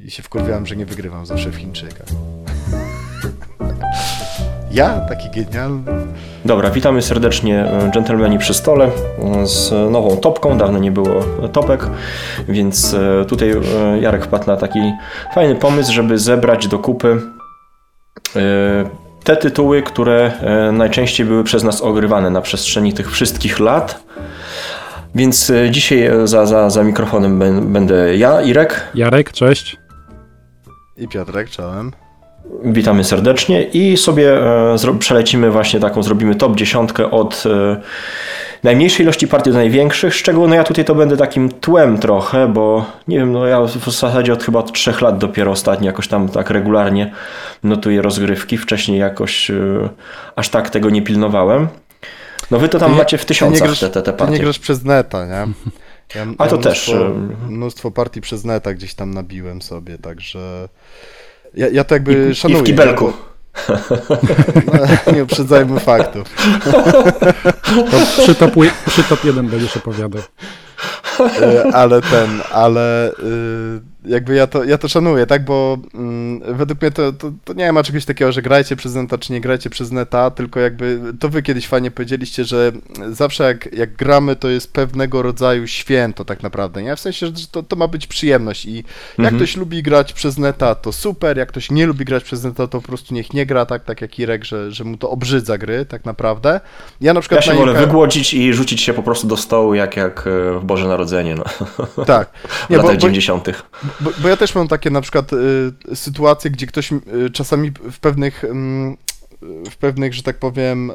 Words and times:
i 0.00 0.10
się 0.10 0.22
wkurwiałem, 0.22 0.66
że 0.66 0.76
nie 0.76 0.86
wygrywam 0.86 1.26
zawsze 1.26 1.50
w 1.50 1.56
Chińczykach. 1.56 2.06
Ja? 4.70 5.00
Taki 5.00 5.30
genialny? 5.30 5.92
Dobra, 6.44 6.70
witamy 6.70 7.02
serdecznie 7.02 7.64
e, 7.64 7.90
dżentelmeni 7.90 8.38
przy 8.38 8.54
stole 8.54 8.84
e, 8.84 9.46
z 9.46 9.70
nową 9.90 10.16
topką. 10.16 10.58
Dawno 10.58 10.78
nie 10.78 10.90
było 10.90 11.24
topek, 11.52 11.86
więc 12.48 12.94
e, 12.94 13.24
tutaj 13.24 13.54
Jarek 14.00 14.24
wpadł 14.24 14.46
na 14.46 14.56
taki 14.56 14.92
fajny 15.34 15.54
pomysł, 15.54 15.92
żeby 15.92 16.18
zebrać 16.18 16.68
do 16.68 16.78
kupy 16.78 17.20
te 19.24 19.36
tytuły, 19.36 19.82
które 19.82 20.32
najczęściej 20.72 21.26
były 21.26 21.44
przez 21.44 21.64
nas 21.64 21.82
ogrywane 21.82 22.30
na 22.30 22.40
przestrzeni 22.40 22.92
tych 22.92 23.10
wszystkich 23.10 23.60
lat. 23.60 24.04
Więc 25.14 25.52
dzisiaj 25.70 26.10
za, 26.24 26.46
za, 26.46 26.70
za 26.70 26.84
mikrofonem 26.84 27.38
będę 27.72 28.16
ja, 28.16 28.42
Irek. 28.42 28.88
Jarek, 28.94 29.32
cześć. 29.32 29.76
I 30.96 31.08
Piotrek, 31.08 31.50
czołem. 31.50 31.92
Witamy 32.64 33.04
serdecznie 33.04 33.62
i 33.62 33.96
sobie 33.96 34.40
e, 34.74 34.98
przelecimy 34.98 35.50
właśnie 35.50 35.80
taką, 35.80 36.02
zrobimy 36.02 36.34
top 36.34 36.56
dziesiątkę 36.56 37.10
od 37.10 37.44
e, 37.46 37.80
najmniejszej 38.62 39.04
ilości 39.04 39.28
partii 39.28 39.50
do 39.50 39.56
największych, 39.56 40.14
z 40.14 40.22
czego 40.22 40.48
no 40.48 40.54
ja 40.54 40.64
tutaj 40.64 40.84
to 40.84 40.94
będę 40.94 41.16
takim 41.16 41.48
tłem 41.48 41.98
trochę, 41.98 42.48
bo 42.48 42.86
nie 43.08 43.18
wiem, 43.18 43.32
no 43.32 43.46
ja 43.46 43.60
w 43.60 43.90
zasadzie 43.90 44.32
od 44.32 44.44
chyba 44.44 44.62
trzech 44.62 45.00
lat 45.00 45.18
dopiero 45.18 45.50
ostatnio 45.50 45.86
jakoś 45.86 46.08
tam 46.08 46.28
tak 46.28 46.50
regularnie 46.50 47.12
notuję 47.62 48.02
rozgrywki, 48.02 48.58
wcześniej 48.58 48.98
jakoś 48.98 49.50
e, 49.50 49.88
aż 50.36 50.48
tak 50.48 50.70
tego 50.70 50.90
nie 50.90 51.02
pilnowałem. 51.02 51.68
No 52.50 52.58
wy 52.58 52.68
to 52.68 52.78
tam 52.78 52.96
macie 52.96 53.18
w 53.18 53.24
tysiącach 53.24 53.68
grasz, 53.68 53.80
te, 53.80 53.90
te, 53.90 54.02
te 54.02 54.12
partie. 54.12 54.32
Ty 54.32 54.38
nie 54.38 54.44
grasz 54.44 54.58
przez 54.58 54.84
neta, 54.84 55.26
nie? 55.26 55.52
Ja, 56.14 56.26
A 56.38 56.46
to 56.48 56.56
mnóstwo, 56.56 56.68
też. 56.68 56.90
Mnóstwo 57.48 57.90
partii 57.90 58.20
przez 58.20 58.44
neta 58.44 58.74
gdzieś 58.74 58.94
tam 58.94 59.14
nabiłem 59.14 59.62
sobie, 59.62 59.98
także 59.98 60.68
ja, 61.54 61.68
ja 61.68 61.84
to 61.84 61.94
jakby 61.94 62.30
I, 62.30 62.34
szanuję. 62.34 62.60
I 62.60 62.62
w 62.62 62.66
kibelku. 62.66 63.12
No, 65.06 65.12
nie 65.14 65.22
uprzedzajmy 65.24 65.80
faktów. 65.80 66.34
To 67.90 68.22
przy 68.22 68.34
top, 68.34 68.52
przy 68.86 69.04
top 69.04 69.24
1 69.24 69.48
będziesz 69.48 69.76
opowiadał. 69.76 70.22
E, 71.44 71.74
ale 71.74 72.02
ten, 72.02 72.40
ale 72.52 73.10
y, 73.10 73.80
jakby 74.04 74.34
ja 74.34 74.46
to, 74.46 74.64
ja 74.64 74.78
to 74.78 74.88
szanuję, 74.88 75.26
tak, 75.26 75.44
bo 75.44 75.78
mm, 75.94 76.56
według 76.56 76.82
mnie 76.82 76.90
to, 76.90 77.12
to, 77.12 77.32
to, 77.44 77.52
nie 77.52 77.72
ma 77.72 77.82
czegoś 77.82 78.04
takiego, 78.04 78.32
że 78.32 78.42
grajcie 78.42 78.76
przez 78.76 78.94
neta, 78.94 79.18
czy 79.18 79.32
nie 79.32 79.40
grajcie 79.40 79.70
przez 79.70 79.92
neta, 79.92 80.30
tylko 80.30 80.60
jakby 80.60 81.00
to 81.20 81.28
wy 81.28 81.42
kiedyś 81.42 81.68
fajnie 81.68 81.90
powiedzieliście, 81.90 82.44
że 82.44 82.72
zawsze 83.10 83.44
jak, 83.44 83.72
jak 83.72 83.96
gramy, 83.96 84.36
to 84.36 84.48
jest 84.48 84.72
pewnego 84.72 85.22
rodzaju 85.22 85.66
święto 85.66 86.24
tak 86.24 86.42
naprawdę, 86.42 86.82
nie? 86.82 86.96
W 86.96 87.00
sensie, 87.00 87.26
że 87.26 87.32
to, 87.50 87.62
to 87.62 87.76
ma 87.76 87.88
być 87.88 88.06
przyjemność 88.06 88.66
i 88.66 88.76
jak 88.76 88.84
mhm. 89.18 89.36
ktoś 89.36 89.56
lubi 89.56 89.82
grać 89.82 90.12
przez 90.12 90.38
neta, 90.38 90.74
to 90.74 90.92
super, 90.92 91.38
jak 91.38 91.48
ktoś 91.48 91.70
nie 91.70 91.86
lubi 91.86 92.04
grać 92.04 92.24
przez 92.24 92.44
neta, 92.44 92.66
to 92.66 92.80
po 92.80 92.86
prostu 92.86 93.14
niech 93.14 93.32
nie 93.32 93.46
gra, 93.46 93.66
tak, 93.66 93.84
tak 93.84 94.00
jak 94.00 94.18
Irek, 94.18 94.44
że, 94.44 94.72
że 94.72 94.84
mu 94.84 94.96
to 94.96 95.10
obrzydza 95.10 95.58
gry, 95.58 95.86
tak 95.86 96.04
naprawdę. 96.04 96.60
Ja 97.00 97.14
na 97.14 97.20
przykład... 97.20 97.46
Ja 97.46 97.52
się 97.52 97.58
wolę 97.58 97.74
wygłodzić 97.74 98.34
i 98.34 98.54
rzucić 98.54 98.80
się 98.80 98.94
po 98.94 99.02
prostu 99.02 99.26
do 99.26 99.36
stołu, 99.36 99.74
jak, 99.74 99.96
jak 99.96 100.28
w 100.60 100.64
Boże 100.64 100.88
Narodzenie, 100.88 101.03
no. 101.36 101.44
Tak. 102.04 102.30
Nie, 102.70 102.76
w 102.76 102.78
latach 102.78 102.94
bo, 102.94 103.00
90. 103.00 103.64
Bo, 104.00 104.10
bo, 104.18 104.28
ja 104.28 104.36
też 104.36 104.54
mam 104.54 104.68
takie 104.68 104.90
na 104.90 105.00
przykład 105.00 105.32
y, 105.32 105.96
sytuacje, 105.96 106.50
gdzie 106.50 106.66
ktoś 106.66 106.92
y, 106.92 107.30
czasami 107.32 107.70
w 107.70 107.98
pewnych, 108.00 108.44
y, 108.44 108.50
w 109.70 109.76
pewnych, 109.76 110.14
że 110.14 110.22
tak 110.22 110.38
powiem, 110.38 110.90
y, 110.90 110.94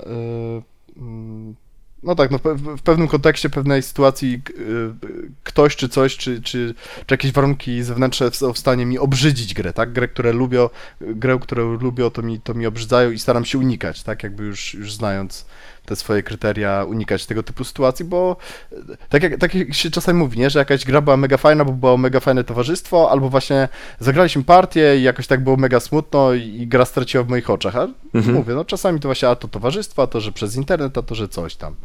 mm, 0.97 1.55
no 2.03 2.15
tak, 2.15 2.31
no 2.31 2.39
w 2.77 2.81
pewnym 2.81 3.07
kontekście 3.07 3.49
pewnej 3.49 3.83
sytuacji 3.83 4.41
y, 4.59 4.91
ktoś 5.43 5.75
czy 5.75 5.89
coś, 5.89 6.17
czy, 6.17 6.41
czy, 6.41 6.75
czy 7.05 7.13
jakieś 7.13 7.31
warunki 7.31 7.83
zewnętrzne 7.83 8.31
są 8.31 8.53
w 8.53 8.57
stanie 8.57 8.85
mi 8.85 8.99
obrzydzić 8.99 9.53
grę, 9.53 9.73
tak? 9.73 9.93
Grę, 9.93 10.07
które 10.07 10.33
lubię, 10.33 10.69
grę, 11.01 11.39
którą 11.41 11.73
lubię, 11.73 12.11
to 12.11 12.21
mi, 12.21 12.41
to 12.41 12.53
mi 12.53 12.65
obrzydzają 12.65 13.11
i 13.11 13.19
staram 13.19 13.45
się 13.45 13.57
unikać, 13.57 14.03
tak? 14.03 14.23
Jakby 14.23 14.43
już, 14.43 14.73
już 14.73 14.93
znając 14.93 15.45
te 15.89 15.95
swoje 15.95 16.23
kryteria 16.23 16.83
unikać 16.83 17.25
tego 17.25 17.43
typu 17.43 17.63
sytuacji, 17.63 18.05
bo 18.05 18.37
tak 19.09 19.23
jak, 19.23 19.37
tak 19.37 19.55
jak 19.55 19.73
się 19.73 19.91
czasami 19.91 20.19
mówi, 20.19 20.39
nie, 20.39 20.49
że 20.49 20.59
jakaś 20.59 20.85
gra 20.85 21.01
była 21.01 21.17
mega 21.17 21.37
fajna, 21.37 21.65
bo 21.65 21.71
było 21.71 21.97
mega 21.97 22.19
fajne 22.19 22.43
towarzystwo, 22.43 23.11
albo 23.11 23.29
właśnie 23.29 23.69
zagraliśmy 23.99 24.43
partię 24.43 24.97
i 24.97 25.03
jakoś 25.03 25.27
tak 25.27 25.43
było 25.43 25.57
mega 25.57 25.79
smutno 25.79 26.33
i, 26.33 26.41
i 26.41 26.67
gra 26.67 26.85
straciła 26.85 27.23
w 27.23 27.29
moich 27.29 27.49
oczach, 27.49 27.75
a 27.75 27.87
mhm. 28.13 28.35
mówię, 28.35 28.53
no 28.53 28.65
czasami 28.65 28.99
to 28.99 29.07
właśnie 29.07 29.29
a 29.29 29.35
to 29.35 29.47
towarzystwo, 29.47 30.01
a 30.03 30.07
to, 30.07 30.21
że 30.21 30.31
przez 30.31 30.55
internet, 30.55 30.97
a 30.97 31.01
to, 31.01 31.15
że 31.15 31.27
coś 31.27 31.55
tam. 31.55 31.75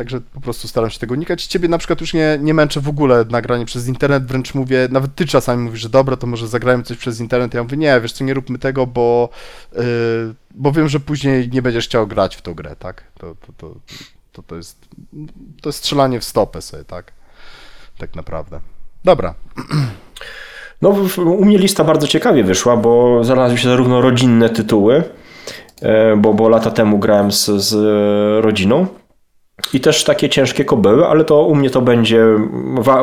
Także 0.00 0.20
po 0.20 0.40
prostu 0.40 0.68
staram 0.68 0.90
się 0.90 0.98
tego 0.98 1.14
unikać. 1.14 1.46
Ciebie 1.46 1.68
na 1.68 1.78
przykład 1.78 2.00
już 2.00 2.14
nie, 2.14 2.38
nie 2.40 2.54
męczę 2.54 2.80
w 2.80 2.88
ogóle 2.88 3.24
nagranie 3.30 3.66
przez 3.66 3.88
internet, 3.88 4.24
wręcz 4.24 4.54
mówię, 4.54 4.88
nawet 4.90 5.14
ty 5.14 5.26
czasami 5.26 5.62
mówisz, 5.62 5.80
że 5.80 5.88
dobra, 5.88 6.16
to 6.16 6.26
może 6.26 6.48
zagrajmy 6.48 6.82
coś 6.82 6.96
przez 6.96 7.20
internet. 7.20 7.54
Ja 7.54 7.62
mówię, 7.62 7.76
nie, 7.76 8.00
wiesz 8.00 8.12
co, 8.12 8.24
nie 8.24 8.34
róbmy 8.34 8.58
tego, 8.58 8.86
bo, 8.86 9.28
yy, 9.72 9.82
bo 10.54 10.72
wiem, 10.72 10.88
że 10.88 11.00
później 11.00 11.48
nie 11.52 11.62
będziesz 11.62 11.84
chciał 11.84 12.06
grać 12.06 12.36
w 12.36 12.42
tą 12.42 12.54
grę, 12.54 12.76
tak? 12.78 13.04
To, 13.18 13.34
to, 13.34 13.52
to, 13.56 13.74
to, 14.32 14.42
to 14.42 14.56
jest 14.56 14.88
to 15.62 15.68
jest 15.68 15.78
strzelanie 15.78 16.20
w 16.20 16.24
stopę 16.24 16.62
sobie, 16.62 16.84
tak? 16.84 17.12
Tak 17.98 18.14
naprawdę. 18.14 18.60
Dobra. 19.04 19.34
No, 20.82 20.88
u 21.16 21.44
mnie 21.44 21.58
lista 21.58 21.84
bardzo 21.84 22.06
ciekawie 22.06 22.44
wyszła, 22.44 22.76
bo 22.76 23.24
znalazły 23.24 23.58
się 23.58 23.68
zarówno 23.68 24.00
rodzinne 24.00 24.50
tytuły, 24.50 25.04
e, 25.82 26.16
bo, 26.16 26.34
bo 26.34 26.48
lata 26.48 26.70
temu 26.70 26.98
grałem 26.98 27.32
z, 27.32 27.46
z 27.46 27.74
rodziną, 28.44 28.86
i 29.72 29.80
też 29.80 30.04
takie 30.04 30.28
ciężkie 30.28 30.64
kobyły, 30.64 31.06
ale 31.06 31.24
to 31.24 31.42
u 31.42 31.54
mnie 31.54 31.70
to 31.70 31.82
będzie, 31.82 32.24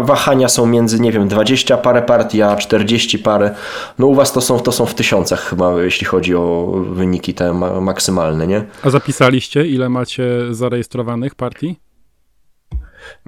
wahania 0.02 0.50
są 0.50 0.66
między, 0.66 1.00
nie 1.00 1.12
wiem, 1.12 1.28
20 1.28 1.78
parę 1.78 2.02
partii, 2.02 2.42
a 2.42 2.56
40 2.56 3.20
parę. 3.20 3.56
No 4.00 4.08
u 4.08 4.16
was 4.16 4.34
to 4.34 4.42
są, 4.42 4.60
to 4.60 4.72
są 4.72 4.86
w 4.86 4.96
tysiącach 4.96 5.40
chyba, 5.40 5.82
jeśli 5.84 6.08
chodzi 6.08 6.36
o 6.36 6.74
wyniki 6.92 7.34
te 7.34 7.54
maksymalne, 7.82 8.48
nie? 8.48 8.66
A 8.84 8.90
zapisaliście, 8.90 9.68
ile 9.68 9.90
macie 9.90 10.30
zarejestrowanych 10.52 11.36
partii? 11.36 11.76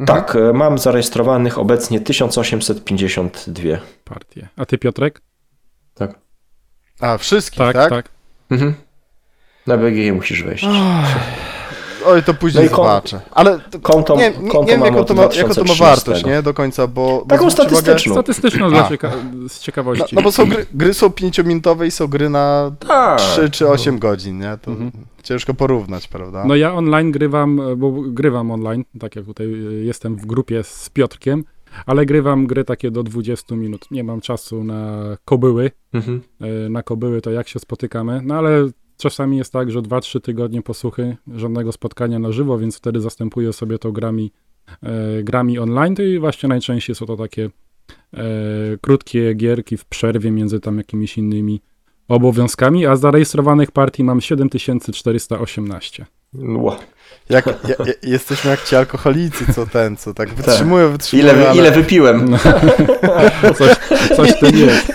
Tak, 0.06 0.36
mhm. 0.36 0.58
mam 0.58 0.78
zarejestrowanych 0.78 1.58
obecnie 1.58 2.00
1852 2.02 3.64
partie. 4.04 4.48
A 4.56 4.66
ty 4.66 4.78
Piotrek? 4.78 5.22
Tak. 5.96 6.20
A, 7.00 7.18
wszystkich, 7.18 7.60
tak? 7.60 7.74
Tak, 7.74 7.90
tak. 7.90 8.10
Mhm. 8.52 8.74
Na 9.68 9.78
BG 9.78 10.14
musisz 10.14 10.44
wejść. 10.44 10.66
Oj, 12.06 12.24
to 12.24 12.34
później 12.34 12.70
no 12.72 12.76
zobaczę. 12.76 13.22
Ale 13.32 13.60
konto, 13.82 14.16
nie, 14.16 14.32
nie, 14.42 14.50
konto 14.50 14.62
nie 14.62 14.68
wiem, 14.78 14.86
jaką 14.86 15.04
to, 15.04 15.14
ma, 15.14 15.22
jaką 15.22 15.54
to 15.54 15.64
ma 15.64 15.74
wartość, 15.80 16.26
nie? 16.26 16.42
Do 16.42 16.54
końca, 16.54 16.88
bo... 16.88 17.26
Taką 17.28 17.46
bo 17.46 17.52
statystyczną. 17.52 18.14
Statystyczną 18.14 18.70
dla 18.70 18.90
cieka 18.90 19.12
z 19.48 19.60
ciekawości. 19.60 20.16
No, 20.16 20.22
no, 20.22 20.22
bo 20.22 20.32
są 20.32 20.46
gry, 20.46 20.66
gry 20.74 20.94
są 20.94 21.10
pięciominutowe 21.10 21.88
i 21.88 21.92
są 21.92 22.08
gry 22.08 22.30
na 22.30 22.72
tak. 22.88 23.20
3 23.20 23.50
czy 23.50 23.70
8 23.70 24.00
godzin, 24.00 24.40
nie? 24.40 24.58
To 24.62 24.72
mhm. 24.72 24.92
ciężko 25.24 25.54
porównać, 25.54 26.08
prawda? 26.08 26.46
No 26.46 26.56
ja 26.56 26.74
online 26.74 27.12
grywam, 27.12 27.62
bo 27.78 27.92
grywam 27.92 28.52
online, 28.52 28.84
tak 29.00 29.16
jak 29.16 29.26
tutaj 29.26 29.48
jestem 29.82 30.16
w 30.16 30.26
grupie 30.26 30.64
z 30.64 30.90
Piotrkiem, 30.90 31.44
ale 31.86 32.06
grywam 32.06 32.48
gry 32.48 32.64
takie 32.64 32.92
do 32.92 33.04
20 33.04 33.56
minut. 33.56 33.92
Nie 33.92 34.04
mam 34.04 34.22
czasu 34.22 34.64
na 34.64 35.04
kobyły. 35.26 35.72
Mhm. 35.94 36.22
E, 36.42 36.70
na 36.70 36.84
kobyły 36.84 37.22
to 37.22 37.32
jak 37.32 37.48
się 37.48 37.60
spotykamy, 37.60 38.22
no 38.24 38.36
ale 38.36 38.70
Czasami 39.00 39.38
jest 39.38 39.54
tak, 39.54 39.72
że 39.72 39.80
2-3 39.80 40.22
tygodnie 40.22 40.62
posłuchy, 40.62 41.18
żadnego 41.36 41.72
spotkania 41.72 42.20
na 42.20 42.32
żywo, 42.32 42.58
więc 42.58 42.78
wtedy 42.78 43.02
zastępuję 43.02 43.54
sobie 43.54 43.80
to 43.80 43.92
grami, 43.92 44.32
e, 44.84 45.24
grami 45.24 45.60
online. 45.60 45.96
To 45.96 46.04
i 46.04 46.20
właśnie 46.20 46.50
najczęściej 46.50 46.96
są 46.96 47.06
to 47.06 47.18
takie 47.18 47.50
e, 48.14 48.22
krótkie 48.82 49.34
gierki 49.34 49.78
w 49.78 49.86
przerwie 49.86 50.32
między 50.32 50.60
tam 50.60 50.78
jakimiś 50.78 51.18
innymi 51.18 51.62
obowiązkami, 52.08 52.86
a 52.86 52.96
zarejestrowanych 52.96 53.72
partii 53.72 54.04
mam 54.04 54.22
7418. 54.22 56.06
Wow. 56.34 56.76
Jak, 57.30 57.46
ja, 57.46 57.76
jesteśmy 58.04 58.52
jak 58.52 58.64
ci 58.64 58.76
alkoholicy, 58.76 59.54
co 59.54 59.66
ten, 59.66 59.98
co 59.98 60.14
tak 60.14 60.34
wytrzymują, 60.34 60.86
tak. 60.86 60.92
wytrzymują. 60.92 61.34
Ile, 61.34 61.50
ale... 61.50 61.60
ile 61.60 61.72
wypiłem? 61.72 62.30
No. 62.30 62.38
coś, 63.58 63.78
coś 64.16 64.40
tym 64.40 64.58
jest. 64.58 64.94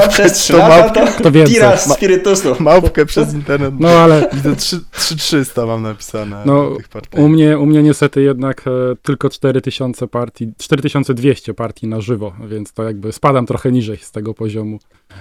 Ja 0.00 0.08
przez 0.08 0.32
3 0.32 0.52
lata 0.52 1.06
to, 1.06 1.22
to 1.22 1.30
tira 1.46 1.76
spirytusu. 1.76 2.56
Małpkę 2.58 3.06
przez 3.06 3.34
internet. 3.34 3.74
No 3.78 3.88
ale... 3.88 4.28
Widzę 4.32 4.56
3300 4.56 5.66
mam 5.66 5.82
napisane 5.82 6.42
no, 6.46 6.76
u 7.16 7.28
mnie, 7.28 7.58
u 7.58 7.66
mnie 7.66 7.82
niestety 7.82 8.22
jednak 8.22 8.64
e, 8.66 8.70
tylko 9.02 9.30
4000 9.30 10.06
partii, 10.06 10.52
4200 10.58 11.54
partii 11.54 11.86
na 11.86 12.00
żywo, 12.00 12.32
więc 12.48 12.72
to 12.72 12.82
jakby 12.82 13.12
spadam 13.12 13.46
trochę 13.46 13.72
niżej 13.72 13.96
z 13.96 14.10
tego 14.10 14.34
poziomu. 14.34 14.78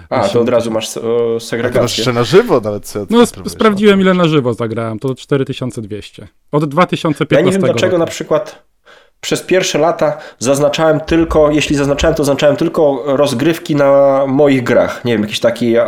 A, 0.10 0.28
to 0.28 0.42
od 0.42 0.50
razu 0.50 0.72
masz 0.72 0.98
o, 0.98 1.40
segregację. 1.40 1.82
Masz 1.82 1.98
jeszcze 1.98 2.14
na 2.14 2.24
żywo 2.24 2.62
nawet 2.62 2.86
co, 2.86 3.06
No 3.10 3.22
sp 3.32 3.36
sprawdziłem 3.50 4.02
ile 4.02 4.14
na 4.14 4.28
żywo 4.28 4.54
zagrałem, 4.54 5.00
to 5.00 5.16
4200. 5.16 6.28
Od 6.52 6.66
2015 6.66 7.36
Ja 7.36 7.42
nie 7.42 7.52
wiem 7.52 7.62
dlaczego 7.62 7.92
roku. 7.92 8.00
na 8.00 8.06
przykład 8.06 8.67
przez 9.22 9.42
pierwsze 9.42 9.80
lata 9.80 10.18
zaznaczałem 10.40 11.00
tylko, 11.00 11.52
jeśli 11.52 11.76
zaznaczałem, 11.76 12.16
to 12.16 12.24
zaznaczałem 12.24 12.56
tylko 12.56 13.04
rozgrywki 13.06 13.76
na 13.76 14.24
moich 14.28 14.64
grach. 14.64 15.06
Nie 15.06 15.14
wiem, 15.14 15.22
jakiś 15.22 15.40
taki. 15.40 15.76
E, 15.76 15.86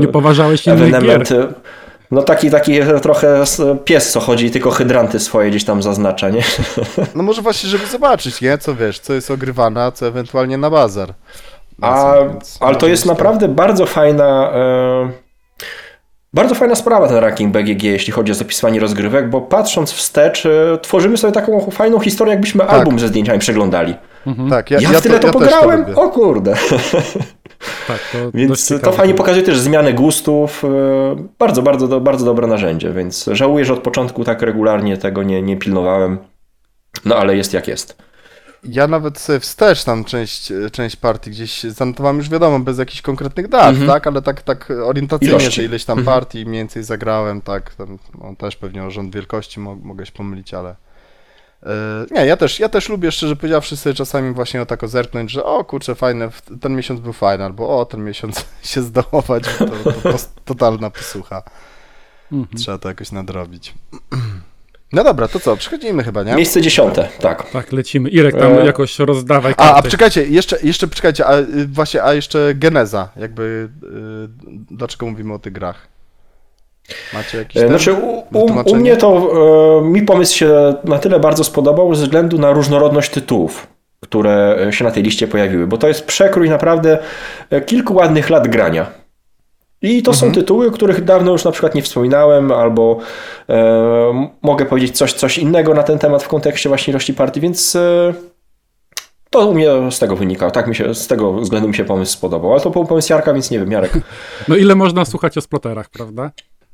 nie 0.00 0.08
poważałeś 0.08 0.66
innych 0.66 1.02
gier. 1.02 1.24
No 2.10 2.22
taki, 2.22 2.50
taki 2.50 2.72
trochę 3.02 3.44
pies, 3.84 4.12
co 4.12 4.20
chodzi, 4.20 4.50
tylko 4.50 4.70
hydranty 4.70 5.20
swoje 5.20 5.50
gdzieś 5.50 5.64
tam 5.64 5.82
zaznacza, 5.82 6.28
nie? 6.30 6.42
No 7.14 7.22
może 7.22 7.42
właśnie, 7.42 7.68
żeby 7.68 7.86
zobaczyć, 7.86 8.40
nie? 8.40 8.58
Co 8.58 8.74
wiesz, 8.74 8.98
co 8.98 9.12
jest 9.12 9.30
ogrywane, 9.30 9.82
a 9.82 9.92
co 9.92 10.06
ewentualnie 10.06 10.58
na 10.58 10.70
bazar. 10.70 11.14
A, 11.80 12.14
ale 12.60 12.76
to 12.76 12.86
jest 12.86 13.06
naprawdę 13.06 13.48
bardzo 13.48 13.86
fajna... 13.86 14.52
Bardzo 16.34 16.54
fajna 16.54 16.74
sprawa 16.74 17.08
ten 17.08 17.16
ranking 17.16 17.52
BGG, 17.52 17.82
jeśli 17.82 18.12
chodzi 18.12 18.32
o 18.32 18.34
zapisywanie 18.34 18.80
rozgrywek, 18.80 19.30
bo 19.30 19.40
patrząc 19.40 19.92
wstecz, 19.92 20.46
e, 20.46 20.78
tworzymy 20.82 21.16
sobie 21.16 21.32
taką 21.32 21.70
fajną 21.70 22.00
historię, 22.00 22.32
jakbyśmy 22.32 22.60
tak. 22.60 22.70
album 22.70 22.98
ze 22.98 23.08
zdjęciami 23.08 23.38
przeglądali. 23.38 23.94
Mhm. 24.26 24.50
Tak, 24.50 24.70
ja, 24.70 24.80
ja, 24.80 24.92
ja 24.92 25.00
tyle 25.00 25.18
to, 25.18 25.20
to 25.20 25.44
ja 25.44 25.50
pograłem, 25.50 25.84
to 25.84 26.02
o 26.02 26.08
kurde. 26.08 26.54
Tak, 27.88 27.98
to 28.12 28.18
więc 28.34 28.72
to 28.82 28.92
fajnie 28.92 29.14
pokazuje 29.14 29.44
też 29.44 29.58
zmianę 29.58 29.92
gustów. 29.92 30.64
E, 30.64 30.68
bardzo, 31.38 31.62
bardzo, 31.62 32.00
bardzo 32.00 32.24
dobre 32.24 32.46
narzędzie, 32.46 32.92
więc 32.92 33.28
żałuję, 33.32 33.64
że 33.64 33.72
od 33.72 33.80
początku 33.80 34.24
tak 34.24 34.42
regularnie 34.42 34.96
tego 34.96 35.22
nie, 35.22 35.42
nie 35.42 35.56
pilnowałem. 35.56 36.18
No 37.04 37.16
ale 37.16 37.36
jest 37.36 37.54
jak 37.54 37.68
jest. 37.68 38.02
Ja 38.64 38.86
nawet 38.86 39.18
sobie 39.18 39.40
wstecz 39.40 39.84
tam 39.84 40.04
część, 40.04 40.52
część 40.72 40.96
partii 40.96 41.30
gdzieś 41.30 41.62
zanotowałem 41.62 42.18
już 42.18 42.28
wiadomo, 42.28 42.58
bez 42.58 42.78
jakichś 42.78 43.02
konkretnych 43.02 43.48
dat, 43.48 43.68
mhm. 43.68 43.86
tak? 43.86 44.06
Ale 44.06 44.22
tak, 44.22 44.42
tak 44.42 44.72
orientacyjnie, 44.84 45.34
Ilości. 45.34 45.50
że 45.50 45.64
ileś 45.64 45.84
tam 45.84 45.98
mhm. 45.98 46.14
partii 46.14 46.46
mniej 46.46 46.60
więcej 46.60 46.84
zagrałem, 46.84 47.40
tak? 47.40 47.74
Tam, 47.74 47.98
no, 48.18 48.36
też 48.38 48.56
pewnie 48.56 48.84
o 48.84 48.90
rząd 48.90 49.14
wielkości 49.14 49.60
mo 49.60 49.76
mogę 49.76 50.06
się 50.06 50.12
pomylić, 50.12 50.54
ale... 50.54 50.76
Yy, 51.62 51.70
nie, 52.10 52.26
ja 52.26 52.36
też, 52.36 52.60
ja 52.60 52.68
też 52.68 52.88
lubię, 52.88 53.12
szczerze 53.12 53.36
powiedziawszy, 53.36 53.76
sobie 53.76 53.94
czasami 53.94 54.34
właśnie 54.34 54.62
o 54.62 54.66
tako 54.66 54.88
zerknąć, 54.88 55.30
że 55.30 55.44
o 55.44 55.64
kurczę, 55.64 55.94
fajne, 55.94 56.30
ten 56.60 56.76
miesiąc 56.76 57.00
był 57.00 57.12
fajny, 57.12 57.44
albo 57.44 57.78
o, 57.78 57.84
ten 57.84 58.04
miesiąc 58.04 58.44
się 58.62 58.82
zdołować, 58.82 59.44
to, 59.58 59.66
to, 59.66 59.92
to 59.92 60.16
totalna 60.44 60.90
posłucha. 60.90 61.42
Mhm. 62.32 62.58
Trzeba 62.58 62.78
to 62.78 62.88
jakoś 62.88 63.12
nadrobić. 63.12 63.74
No 64.92 65.04
dobra, 65.04 65.28
to 65.28 65.40
co, 65.40 65.56
przechodzimy 65.56 66.04
chyba, 66.04 66.22
nie? 66.22 66.34
Miejsce 66.34 66.60
dziesiąte, 66.60 67.08
tak. 67.20 67.50
Tak, 67.50 67.72
lecimy. 67.72 68.08
Irek, 68.08 68.36
tam 68.38 68.52
e... 68.52 68.66
jakoś 68.66 68.98
rozdawaj 68.98 69.54
karty. 69.54 69.72
A, 69.72 69.76
a 69.76 69.82
czekajcie, 69.82 70.26
jeszcze, 70.26 70.58
jeszcze 70.62 70.88
czekajcie, 70.88 71.26
a 71.26 71.38
y, 71.38 71.66
właśnie, 71.66 72.02
a 72.02 72.14
jeszcze 72.14 72.52
geneza, 72.54 73.08
jakby, 73.16 73.68
yy, 73.82 73.88
dlaczego 74.70 75.06
mówimy 75.06 75.34
o 75.34 75.38
tych 75.38 75.52
grach? 75.52 75.88
Macie 77.14 77.38
jakieś 77.38 77.62
e, 77.62 77.68
Znaczy, 77.68 77.92
u, 77.92 78.24
u, 78.32 78.70
u 78.70 78.76
mnie 78.76 78.96
to, 78.96 79.32
e, 79.78 79.84
mi 79.84 80.02
pomysł 80.02 80.36
się 80.36 80.74
na 80.84 80.98
tyle 80.98 81.20
bardzo 81.20 81.44
spodobał 81.44 81.94
ze 81.94 82.04
względu 82.04 82.38
na 82.38 82.52
różnorodność 82.52 83.10
tytułów 83.10 83.66
które 84.02 84.66
się 84.70 84.84
na 84.84 84.90
tej 84.90 85.02
liście 85.02 85.28
pojawiły, 85.28 85.66
bo 85.66 85.78
to 85.78 85.88
jest 85.88 86.04
przekrój 86.04 86.50
naprawdę 86.50 86.98
e, 87.50 87.60
kilku 87.60 87.94
ładnych 87.94 88.30
lat 88.30 88.48
grania. 88.48 89.01
I 89.82 90.02
to 90.02 90.10
mhm. 90.10 90.32
są 90.32 90.40
tytuły, 90.40 90.68
o 90.68 90.70
których 90.70 91.04
dawno 91.04 91.32
już 91.32 91.44
na 91.44 91.50
przykład 91.50 91.74
nie 91.74 91.82
wspominałem, 91.82 92.52
albo 92.52 92.98
e, 93.48 94.28
mogę 94.42 94.66
powiedzieć 94.66 94.96
coś, 94.96 95.12
coś 95.12 95.38
innego 95.38 95.74
na 95.74 95.82
ten 95.82 95.98
temat 95.98 96.22
w 96.22 96.28
kontekście 96.28 96.68
właśnie 96.68 96.90
ilości 96.90 97.14
partii, 97.14 97.40
więc 97.40 97.76
e, 97.76 98.14
to 99.30 99.46
u 99.48 99.54
mnie 99.54 99.68
z 99.90 99.98
tego 99.98 100.16
wynikało. 100.16 100.50
Tak 100.50 100.66
mi 100.66 100.74
się, 100.74 100.94
z 100.94 101.06
tego 101.06 101.32
względu 101.32 101.68
mi 101.68 101.74
się 101.74 101.84
pomysł 101.84 102.12
spodobał. 102.12 102.52
Ale 102.52 102.60
to 102.60 102.70
był 102.70 102.84
pomysł 102.84 103.12
Jarka, 103.12 103.32
więc 103.32 103.50
nie 103.50 103.58
wiem, 103.58 103.72
Jarek. 103.72 103.92
No 104.48 104.56
ile 104.56 104.74
można 104.74 105.04
słuchać 105.04 105.38
o 105.38 105.40
sploterach, 105.40 105.88
prawda? 105.90 106.30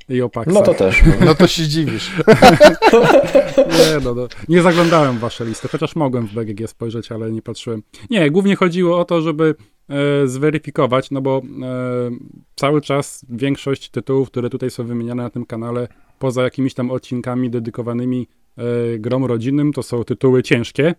I 0.09 0.21
o 0.21 0.31
No 0.47 0.61
to 0.61 0.73
też. 0.73 1.03
No, 1.05 1.25
no 1.25 1.35
to 1.35 1.47
się 1.47 1.63
dziwisz. 1.63 2.11
nie, 3.79 3.99
no, 4.03 4.15
no, 4.15 4.27
nie 4.49 4.61
zaglądałem 4.61 5.17
w 5.17 5.19
wasze 5.19 5.45
listy, 5.45 5.67
chociaż 5.67 5.95
mogłem 5.95 6.27
w 6.27 6.33
BGG 6.33 6.67
spojrzeć, 6.67 7.11
ale 7.11 7.31
nie 7.31 7.41
patrzyłem. 7.41 7.83
Nie, 8.09 8.31
głównie 8.31 8.55
chodziło 8.55 8.99
o 8.99 9.05
to, 9.05 9.21
żeby 9.21 9.55
E, 9.89 10.27
zweryfikować, 10.27 11.11
no 11.11 11.21
bo 11.21 11.41
e, 11.63 12.11
cały 12.55 12.81
czas 12.81 13.25
większość 13.29 13.89
tytułów, 13.89 14.27
które 14.27 14.49
tutaj 14.49 14.71
są 14.71 14.83
wymieniane 14.83 15.23
na 15.23 15.29
tym 15.29 15.45
kanale, 15.45 15.87
poza 16.19 16.43
jakimiś 16.43 16.73
tam 16.73 16.91
odcinkami 16.91 17.49
dedykowanymi 17.49 18.27
e, 18.57 18.63
grom 18.99 19.25
rodzinnym, 19.25 19.73
to 19.73 19.83
są 19.83 20.03
tytuły 20.03 20.43
ciężkie, 20.43 20.95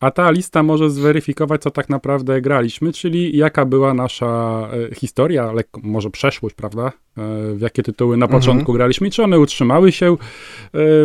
a 0.00 0.10
ta 0.10 0.30
lista 0.30 0.62
może 0.62 0.90
zweryfikować, 0.90 1.62
co 1.62 1.70
tak 1.70 1.88
naprawdę 1.88 2.40
graliśmy, 2.40 2.92
czyli 2.92 3.36
jaka 3.36 3.64
była 3.64 3.94
nasza 3.94 4.68
e, 4.90 4.94
historia, 4.94 5.52
lekko, 5.52 5.80
może 5.84 6.10
przeszłość, 6.10 6.54
prawda? 6.54 6.86
E, 6.86 6.92
w 7.54 7.60
jakie 7.60 7.82
tytuły 7.82 8.16
na 8.16 8.26
mhm. 8.26 8.40
początku 8.40 8.72
graliśmy 8.72 9.08
i 9.08 9.10
czy 9.10 9.22
one 9.22 9.40
utrzymały 9.40 9.92
się 9.92 10.12
e, 10.12 10.16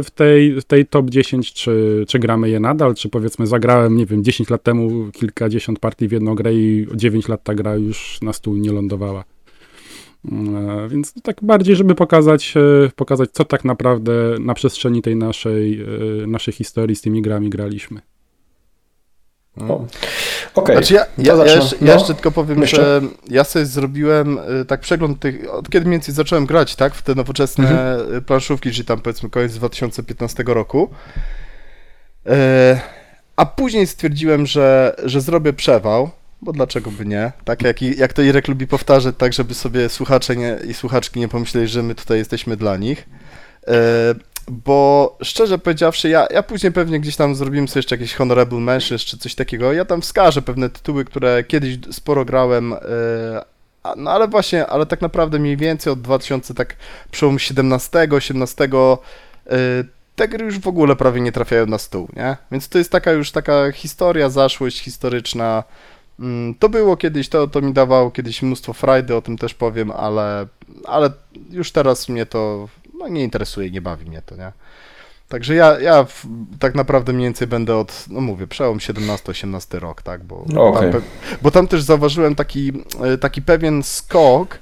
w 0.03 0.11
tej, 0.15 0.61
w 0.61 0.63
tej 0.63 0.85
top 0.85 1.09
10, 1.09 1.53
czy, 1.53 2.05
czy 2.07 2.19
gramy 2.19 2.49
je 2.49 2.59
nadal, 2.59 2.95
czy 2.95 3.09
powiedzmy 3.09 3.47
zagrałem, 3.47 3.97
nie 3.97 4.05
wiem, 4.05 4.23
10 4.23 4.49
lat 4.49 4.63
temu 4.63 5.11
kilkadziesiąt 5.11 5.79
partii 5.79 6.07
w 6.07 6.11
jedną 6.11 6.35
grę 6.35 6.53
i 6.53 6.87
9 6.95 7.27
lat 7.27 7.43
ta 7.43 7.55
gra 7.55 7.75
już 7.75 8.21
na 8.21 8.33
stół 8.33 8.55
nie 8.55 8.71
lądowała. 8.71 9.23
Więc 10.89 11.13
tak 11.23 11.37
bardziej, 11.41 11.75
żeby 11.75 11.95
pokazać, 11.95 12.53
pokazać, 12.95 13.29
co 13.31 13.45
tak 13.45 13.65
naprawdę 13.65 14.13
na 14.39 14.53
przestrzeni 14.53 15.01
tej 15.01 15.15
naszej, 15.15 15.85
naszej 16.27 16.53
historii 16.53 16.95
z 16.95 17.01
tymi 17.01 17.21
grami 17.21 17.49
graliśmy. 17.49 18.01
No. 19.57 19.75
Okej. 19.75 19.87
Okay. 20.53 20.75
Znaczy 20.75 20.93
ja, 20.93 21.05
ja, 21.17 21.35
ja, 21.35 21.55
jeszcze, 21.55 21.75
no. 21.81 21.87
ja, 21.87 21.93
jeszcze, 21.93 22.13
tylko 22.13 22.31
powiem, 22.31 22.61
jeszcze? 22.61 22.77
że 22.77 23.01
ja 23.29 23.43
sobie 23.43 23.65
zrobiłem 23.65 24.39
y, 24.61 24.65
tak 24.65 24.79
przegląd 24.79 25.19
tych, 25.19 25.53
od 25.53 25.69
kiedy 25.69 25.85
mniej 25.85 25.99
więcej 25.99 26.15
zacząłem 26.15 26.45
grać, 26.45 26.75
tak, 26.75 26.95
w 26.95 27.01
te 27.01 27.15
nowoczesne 27.15 27.69
mhm. 27.69 28.15
Y, 28.15 28.21
planszówki, 28.21 28.71
czyli 28.71 28.85
tam 28.85 29.01
powiedzmy 29.01 29.29
koniec 29.29 29.53
2015 29.53 30.43
roku. 30.47 30.89
E, 32.25 32.81
a 33.35 33.45
później 33.45 33.87
stwierdziłem, 33.87 34.45
że, 34.45 34.95
że 35.03 35.21
zrobię 35.21 35.53
przewał, 35.53 36.09
bo 36.41 36.53
dlaczego 36.53 36.91
by 36.91 37.05
nie? 37.05 37.31
Tak 37.45 37.61
jak, 37.61 37.81
jak 37.81 38.13
to 38.13 38.21
Irek 38.21 38.47
lubi 38.47 38.67
powtarzać, 38.67 39.15
tak 39.17 39.33
żeby 39.33 39.53
sobie 39.53 39.89
słuchacze 39.89 40.35
nie, 40.35 40.57
i 40.67 40.73
słuchaczki 40.73 41.19
nie 41.19 41.27
pomyśleli, 41.27 41.67
że 41.67 41.83
my 41.83 41.95
tutaj 41.95 42.17
jesteśmy 42.17 42.57
dla 42.57 42.77
nich. 42.77 43.09
Bo 44.47 45.17
szczerze 45.21 45.59
powiedziawszy, 45.59 46.09
ja, 46.09 46.27
ja 46.31 46.43
później 46.43 46.71
pewnie 46.71 46.99
gdzieś 46.99 47.15
tam 47.15 47.35
zrobimy 47.35 47.67
sobie 47.67 47.79
jeszcze 47.79 47.95
jakieś 47.95 48.13
Honorable 48.13 48.59
Mentions 48.59 49.01
czy 49.01 49.17
coś 49.17 49.35
takiego. 49.35 49.73
Ja 49.73 49.85
tam 49.85 50.01
wskażę 50.01 50.41
pewne 50.41 50.69
tytuły, 50.69 51.05
które 51.05 51.43
kiedyś 51.43 51.77
sporo 51.91 52.25
grałem, 52.25 52.69
yy, 52.69 53.95
no 53.97 54.11
ale 54.11 54.27
właśnie, 54.27 54.67
ale 54.67 54.85
tak 54.85 55.01
naprawdę 55.01 55.39
mniej 55.39 55.57
więcej 55.57 55.93
od 55.93 56.01
2000, 56.01 56.53
tak 56.53 56.75
przełom 57.11 57.39
17, 57.39 58.07
18, 58.11 58.69
yy, 58.71 59.51
te 60.15 60.27
gry 60.27 60.45
już 60.45 60.59
w 60.59 60.67
ogóle 60.67 60.95
prawie 60.95 61.21
nie 61.21 61.31
trafiają 61.31 61.65
na 61.65 61.77
stół, 61.77 62.09
nie? 62.15 62.37
Więc 62.51 62.69
to 62.69 62.77
jest 62.77 62.91
taka 62.91 63.11
już 63.11 63.31
taka 63.31 63.71
historia, 63.71 64.29
zaszłość 64.29 64.81
historyczna. 64.81 65.63
Mm, 66.19 66.55
to 66.55 66.69
było 66.69 66.97
kiedyś, 66.97 67.29
to, 67.29 67.47
to 67.47 67.61
mi 67.61 67.73
dawało 67.73 68.11
kiedyś 68.11 68.41
mnóstwo 68.41 68.73
frajdy, 68.73 69.15
o 69.15 69.21
tym 69.21 69.37
też 69.37 69.53
powiem, 69.53 69.91
ale, 69.91 70.47
ale 70.85 71.11
już 71.49 71.71
teraz 71.71 72.09
mnie 72.09 72.25
to 72.25 72.67
no 72.93 73.07
nie 73.07 73.23
interesuje, 73.23 73.71
nie 73.71 73.81
bawi 73.81 74.05
mnie 74.05 74.21
to, 74.21 74.35
nie? 74.35 74.51
Także 75.29 75.55
ja, 75.55 75.79
ja 75.79 76.03
w, 76.03 76.25
tak 76.59 76.75
naprawdę 76.75 77.13
mniej 77.13 77.27
więcej 77.27 77.47
będę 77.47 77.77
od, 77.77 78.05
no 78.09 78.21
mówię, 78.21 78.47
przełom 78.47 78.77
17-18 78.77 79.79
rok, 79.79 80.01
tak, 80.01 80.23
bo, 80.23 80.45
okay. 80.55 80.91
tam, 80.91 81.01
bo 81.41 81.51
tam 81.51 81.67
też 81.67 81.81
zauważyłem 81.81 82.35
taki, 82.35 82.71
e, 83.03 83.17
taki 83.17 83.41
pewien 83.41 83.83
skok, 83.83 84.59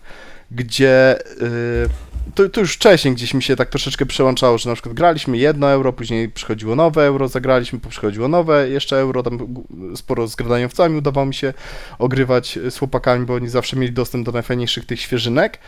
gdzie 0.51 1.19
yy, 1.41 1.89
to, 2.35 2.49
to, 2.49 2.59
już 2.59 2.75
wcześniej 2.75 3.13
gdzieś 3.13 3.33
mi 3.33 3.43
się 3.43 3.55
tak 3.55 3.69
troszeczkę 3.69 4.05
przełączało, 4.05 4.57
że 4.57 4.69
na 4.69 4.75
przykład 4.75 4.95
graliśmy 4.95 5.37
jedno 5.37 5.71
euro, 5.71 5.93
później 5.93 6.29
przychodziło 6.29 6.75
nowe 6.75 7.05
euro, 7.05 7.27
zagraliśmy, 7.27 7.79
przychodziło 7.89 8.27
nowe 8.27 8.69
jeszcze 8.69 8.99
euro, 8.99 9.23
tam 9.23 9.63
sporo 9.95 10.27
z 10.27 10.35
gradaniowcami 10.35 10.97
udawało 10.97 11.25
mi 11.25 11.33
się 11.33 11.53
ogrywać 11.99 12.59
z 12.69 12.77
chłopakami, 12.77 13.25
bo 13.25 13.33
oni 13.33 13.49
zawsze 13.49 13.77
mieli 13.77 13.93
dostęp 13.93 14.25
do 14.25 14.31
najfajniejszych 14.31 14.85
tych 14.85 15.01
świeżynek. 15.01 15.59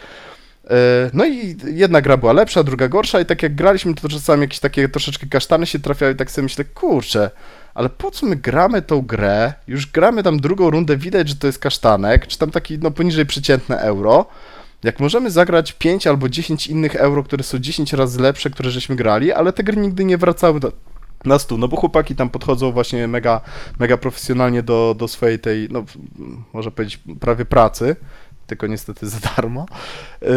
E, 0.69 1.09
no 1.13 1.25
i 1.25 1.55
jedna 1.65 2.01
gra 2.01 2.17
była 2.17 2.33
lepsza, 2.33 2.63
druga 2.63 2.87
gorsza 2.87 3.19
i 3.19 3.25
tak 3.25 3.43
jak 3.43 3.55
graliśmy, 3.55 3.93
to 3.93 4.09
czasami 4.09 4.41
jakieś 4.41 4.59
takie 4.59 4.89
troszeczkę 4.89 5.27
kasztany 5.27 5.65
się 5.65 5.79
trafiały 5.79 6.11
i 6.11 6.15
tak 6.15 6.31
sobie 6.31 6.43
myślę, 6.43 6.65
kurczę, 6.65 7.29
ale 7.73 7.89
po 7.89 8.11
co 8.11 8.25
my 8.25 8.35
gramy 8.35 8.81
tą 8.81 9.01
grę? 9.01 9.53
Już 9.67 9.91
gramy 9.91 10.23
tam 10.23 10.39
drugą 10.39 10.69
rundę, 10.69 10.97
widać, 10.97 11.29
że 11.29 11.35
to 11.35 11.47
jest 11.47 11.59
kasztanek, 11.59 12.27
czy 12.27 12.37
tam 12.37 12.51
taki 12.51 12.79
no 12.79 12.91
poniżej 12.91 13.25
przeciętne 13.25 13.79
euro. 13.79 14.25
Jak 14.83 14.99
możemy 14.99 15.31
zagrać 15.31 15.73
5 15.73 16.07
albo 16.07 16.29
10 16.29 16.67
innych 16.67 16.95
euro, 16.95 17.23
które 17.23 17.43
są 17.43 17.59
10 17.59 17.93
razy 17.93 18.21
lepsze, 18.21 18.49
które 18.49 18.71
żeśmy 18.71 18.95
grali, 18.95 19.31
ale 19.31 19.53
te 19.53 19.63
gry 19.63 19.77
nigdy 19.77 20.05
nie 20.05 20.17
wracały 20.17 20.59
do, 20.59 20.71
na 21.25 21.39
stół, 21.39 21.57
no 21.57 21.67
bo 21.67 21.77
chłopaki 21.77 22.15
tam 22.15 22.29
podchodzą 22.29 22.71
właśnie 22.71 23.07
mega, 23.07 23.41
mega 23.79 23.97
profesjonalnie 23.97 24.63
do, 24.63 24.95
do 24.97 25.07
swojej 25.07 25.39
tej, 25.39 25.67
no 25.71 25.83
może 26.53 26.71
powiedzieć 26.71 26.99
prawie 27.19 27.45
pracy, 27.45 27.95
tylko 28.47 28.67
niestety 28.67 29.09
za 29.09 29.17
darmo. 29.19 29.65
Yy, 30.21 30.29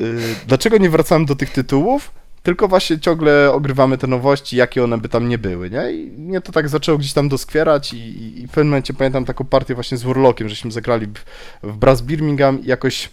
yy, 0.00 0.34
dlaczego 0.46 0.78
nie 0.78 0.90
wracamy 0.90 1.26
do 1.26 1.36
tych 1.36 1.50
tytułów? 1.50 2.10
Tylko 2.42 2.68
właśnie 2.68 3.00
ciągle 3.00 3.52
ogrywamy 3.52 3.98
te 3.98 4.06
nowości, 4.06 4.56
jakie 4.56 4.84
one 4.84 4.98
by 4.98 5.08
tam 5.08 5.28
nie 5.28 5.38
były, 5.38 5.70
nie? 5.70 5.92
I 5.92 6.06
mnie 6.06 6.40
to 6.40 6.52
tak 6.52 6.68
zaczęło 6.68 6.98
gdzieś 6.98 7.12
tam 7.12 7.28
doskwierać 7.28 7.92
i, 7.92 8.42
i 8.42 8.46
w 8.46 8.50
pewnym 8.50 8.68
momencie 8.68 8.94
pamiętam 8.94 9.24
taką 9.24 9.44
partię 9.44 9.74
właśnie 9.74 9.98
z 9.98 10.02
Warlockiem, 10.02 10.48
żeśmy 10.48 10.70
zagrali 10.70 11.06
w, 11.06 11.24
w 11.62 11.76
Brass 11.76 12.02
Birmingham 12.02 12.62
i 12.62 12.66
jakoś 12.66 13.10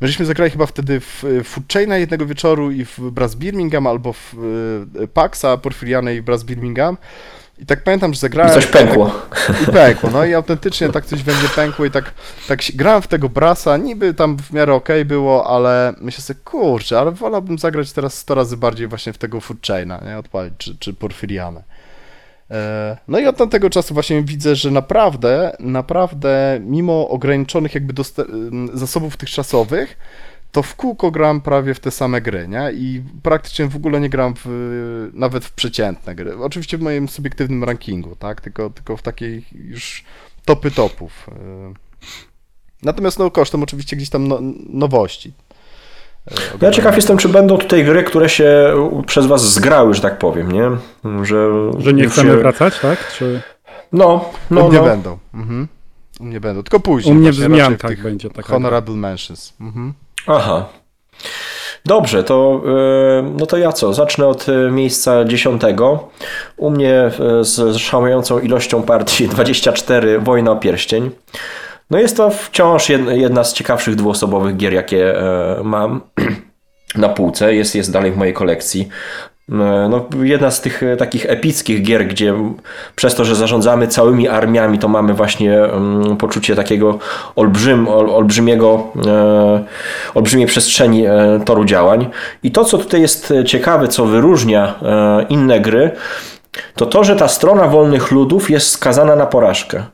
My 0.00 0.08
żeśmy 0.08 0.26
zagrali 0.26 0.50
chyba 0.50 0.66
wtedy 0.66 1.00
w 1.00 1.24
Food 1.44 1.72
Chaina 1.72 1.96
jednego 1.96 2.26
wieczoru 2.26 2.70
i 2.70 2.84
w 2.84 2.98
Brass 2.98 3.34
Birmingham 3.34 3.86
albo 3.86 4.12
w 4.12 4.34
Paxa 5.14 5.56
Porfirianej 5.62 6.22
w 6.22 6.24
Brass 6.24 6.44
Birmingham 6.44 6.96
I 7.58 7.66
tak 7.66 7.84
pamiętam, 7.84 8.14
że 8.14 8.20
zagrałem... 8.20 8.52
I 8.52 8.54
coś 8.54 8.66
pękło. 8.66 9.12
I 9.62 9.72
pękło, 9.72 10.10
no 10.10 10.24
i 10.24 10.34
autentycznie 10.34 10.88
tak 10.88 11.06
coś 11.06 11.26
mnie 11.26 11.34
pękło 11.56 11.84
i 11.84 11.90
tak, 11.90 12.12
tak 12.48 12.60
grałem 12.74 13.02
w 13.02 13.08
tego 13.08 13.28
brasa, 13.28 13.76
niby 13.76 14.14
tam 14.14 14.38
w 14.38 14.52
miarę 14.52 14.74
okej 14.74 14.96
okay 14.96 15.04
było, 15.04 15.46
ale 15.46 15.94
myślę 16.00 16.22
sobie, 16.22 16.40
kurczę, 16.44 16.98
ale 16.98 17.10
wolałbym 17.12 17.58
zagrać 17.58 17.92
teraz 17.92 18.18
100 18.18 18.34
razy 18.34 18.56
bardziej 18.56 18.86
właśnie 18.86 19.12
w 19.12 19.18
tego 19.18 19.40
Food 19.40 19.66
Chaina, 19.66 20.00
nie, 20.06 20.18
odpalić, 20.18 20.54
czy, 20.58 20.78
czy 20.78 20.94
Porfirianę. 20.94 21.62
E, 22.50 22.96
no 23.08 23.18
i 23.18 23.26
od 23.26 23.36
tamtego 23.36 23.70
czasu 23.70 23.94
właśnie 23.94 24.22
widzę, 24.22 24.56
że 24.56 24.70
naprawdę, 24.70 25.56
naprawdę, 25.60 26.58
mimo 26.60 27.08
ograniczonych 27.08 27.74
jakby 27.74 28.02
zasobów 28.74 29.16
tych 29.16 29.30
czasowych, 29.30 29.96
to 30.54 30.62
w 30.62 30.74
kółko 30.76 31.10
gram 31.10 31.40
prawie 31.40 31.74
w 31.74 31.80
te 31.80 31.90
same 31.90 32.20
gry, 32.20 32.48
nie? 32.48 32.72
I 32.74 33.02
praktycznie 33.22 33.66
w 33.66 33.76
ogóle 33.76 34.00
nie 34.00 34.08
gram 34.08 34.34
w, 34.44 35.10
nawet 35.14 35.44
w 35.44 35.52
przeciętne 35.52 36.14
gry. 36.14 36.36
Oczywiście 36.38 36.78
w 36.78 36.80
moim 36.80 37.08
subiektywnym 37.08 37.64
rankingu, 37.64 38.16
tak? 38.16 38.40
Tylko, 38.40 38.70
tylko 38.70 38.96
w 38.96 39.02
takiej 39.02 39.44
już 39.52 40.04
topy 40.44 40.70
topów. 40.70 41.26
E, 41.28 41.74
natomiast 42.82 43.18
no 43.18 43.30
kosztem 43.30 43.62
oczywiście 43.62 43.96
gdzieś 43.96 44.10
tam 44.10 44.28
no, 44.28 44.38
nowości. 44.68 45.32
E, 46.30 46.34
ja 46.60 46.70
ciekaw 46.70 46.96
jestem, 46.96 47.16
czy 47.16 47.28
będą 47.28 47.58
tutaj 47.58 47.84
gry, 47.84 48.02
które 48.02 48.28
się 48.28 48.74
przez 49.06 49.26
was 49.26 49.52
zgrały, 49.54 49.94
że 49.94 50.00
tak 50.00 50.18
powiem, 50.18 50.52
nie? 50.52 50.70
Że, 51.22 51.48
że 51.78 51.92
nie 51.92 52.08
chcemy 52.08 52.30
się... 52.30 52.36
wracać, 52.36 52.78
tak? 52.78 53.12
Czy... 53.12 53.42
No, 53.92 54.30
no, 54.50 54.64
U 54.64 54.68
mnie 54.68 54.78
no. 54.78 54.84
będą. 54.84 55.18
Mhm. 55.34 55.68
U 56.20 56.24
mnie 56.24 56.40
będą, 56.40 56.62
tylko 56.62 56.80
później. 56.80 57.16
U 57.16 57.18
mnie 57.18 57.32
w 57.32 57.34
zmiankach 57.34 58.02
będzie 58.02 58.30
taka. 58.30 58.48
Honorable 58.48 58.94
mentions. 58.94 59.52
Mhm. 59.60 59.94
Aha. 60.26 60.68
Dobrze, 61.86 62.24
to, 62.24 62.62
e, 63.18 63.22
no 63.38 63.46
to 63.46 63.56
ja 63.56 63.72
co? 63.72 63.94
Zacznę 63.94 64.26
od 64.26 64.46
e, 64.48 64.70
miejsca 64.70 65.24
dziesiątego. 65.24 66.08
U 66.56 66.70
mnie 66.70 67.10
z 67.40 67.76
szałającą 67.76 68.38
ilością 68.38 68.82
partii 68.82 69.28
24 69.34 70.18
Wojna 70.18 70.50
o 70.50 70.56
Pierścień. 70.56 71.10
No 71.90 71.98
jest 71.98 72.16
to 72.16 72.30
wciąż 72.30 72.88
jedna 73.08 73.44
z 73.44 73.52
ciekawszych 73.52 73.94
dwuosobowych 73.94 74.56
gier, 74.56 74.72
jakie 74.72 75.20
e, 75.20 75.62
mam 75.64 76.00
na 76.94 77.08
półce. 77.08 77.54
Jest, 77.54 77.74
jest 77.74 77.92
dalej 77.92 78.12
w 78.12 78.16
mojej 78.16 78.34
kolekcji. 78.34 78.88
E, 79.52 79.88
no, 79.90 80.04
jedna 80.22 80.50
z 80.50 80.60
tych 80.60 80.82
e, 80.82 80.96
takich 80.96 81.26
epickich 81.26 81.82
gier, 81.82 82.06
gdzie 82.06 82.34
przez 82.96 83.14
to, 83.14 83.24
że 83.24 83.34
zarządzamy 83.34 83.88
całymi 83.88 84.28
armiami, 84.28 84.78
to 84.78 84.88
mamy 84.88 85.14
właśnie 85.14 85.58
um, 85.62 86.16
poczucie 86.16 86.56
takiego 86.56 86.98
olbrzym, 87.36 87.88
ol, 87.88 88.10
olbrzymiego, 88.10 88.92
e, 89.06 89.64
olbrzymiej 90.14 90.46
przestrzeni 90.46 91.06
e, 91.06 91.40
toru 91.44 91.64
działań. 91.64 92.10
I 92.42 92.50
to, 92.50 92.64
co 92.64 92.78
tutaj 92.78 93.00
jest 93.00 93.32
ciekawe, 93.46 93.88
co 93.88 94.06
wyróżnia 94.06 94.74
e, 94.82 95.26
inne 95.28 95.60
gry, 95.60 95.90
to 96.74 96.86
to, 96.86 97.04
że 97.04 97.16
ta 97.16 97.28
strona 97.28 97.68
wolnych 97.68 98.10
ludów 98.10 98.50
jest 98.50 98.70
skazana 98.70 99.16
na 99.16 99.26
porażkę. 99.26 99.84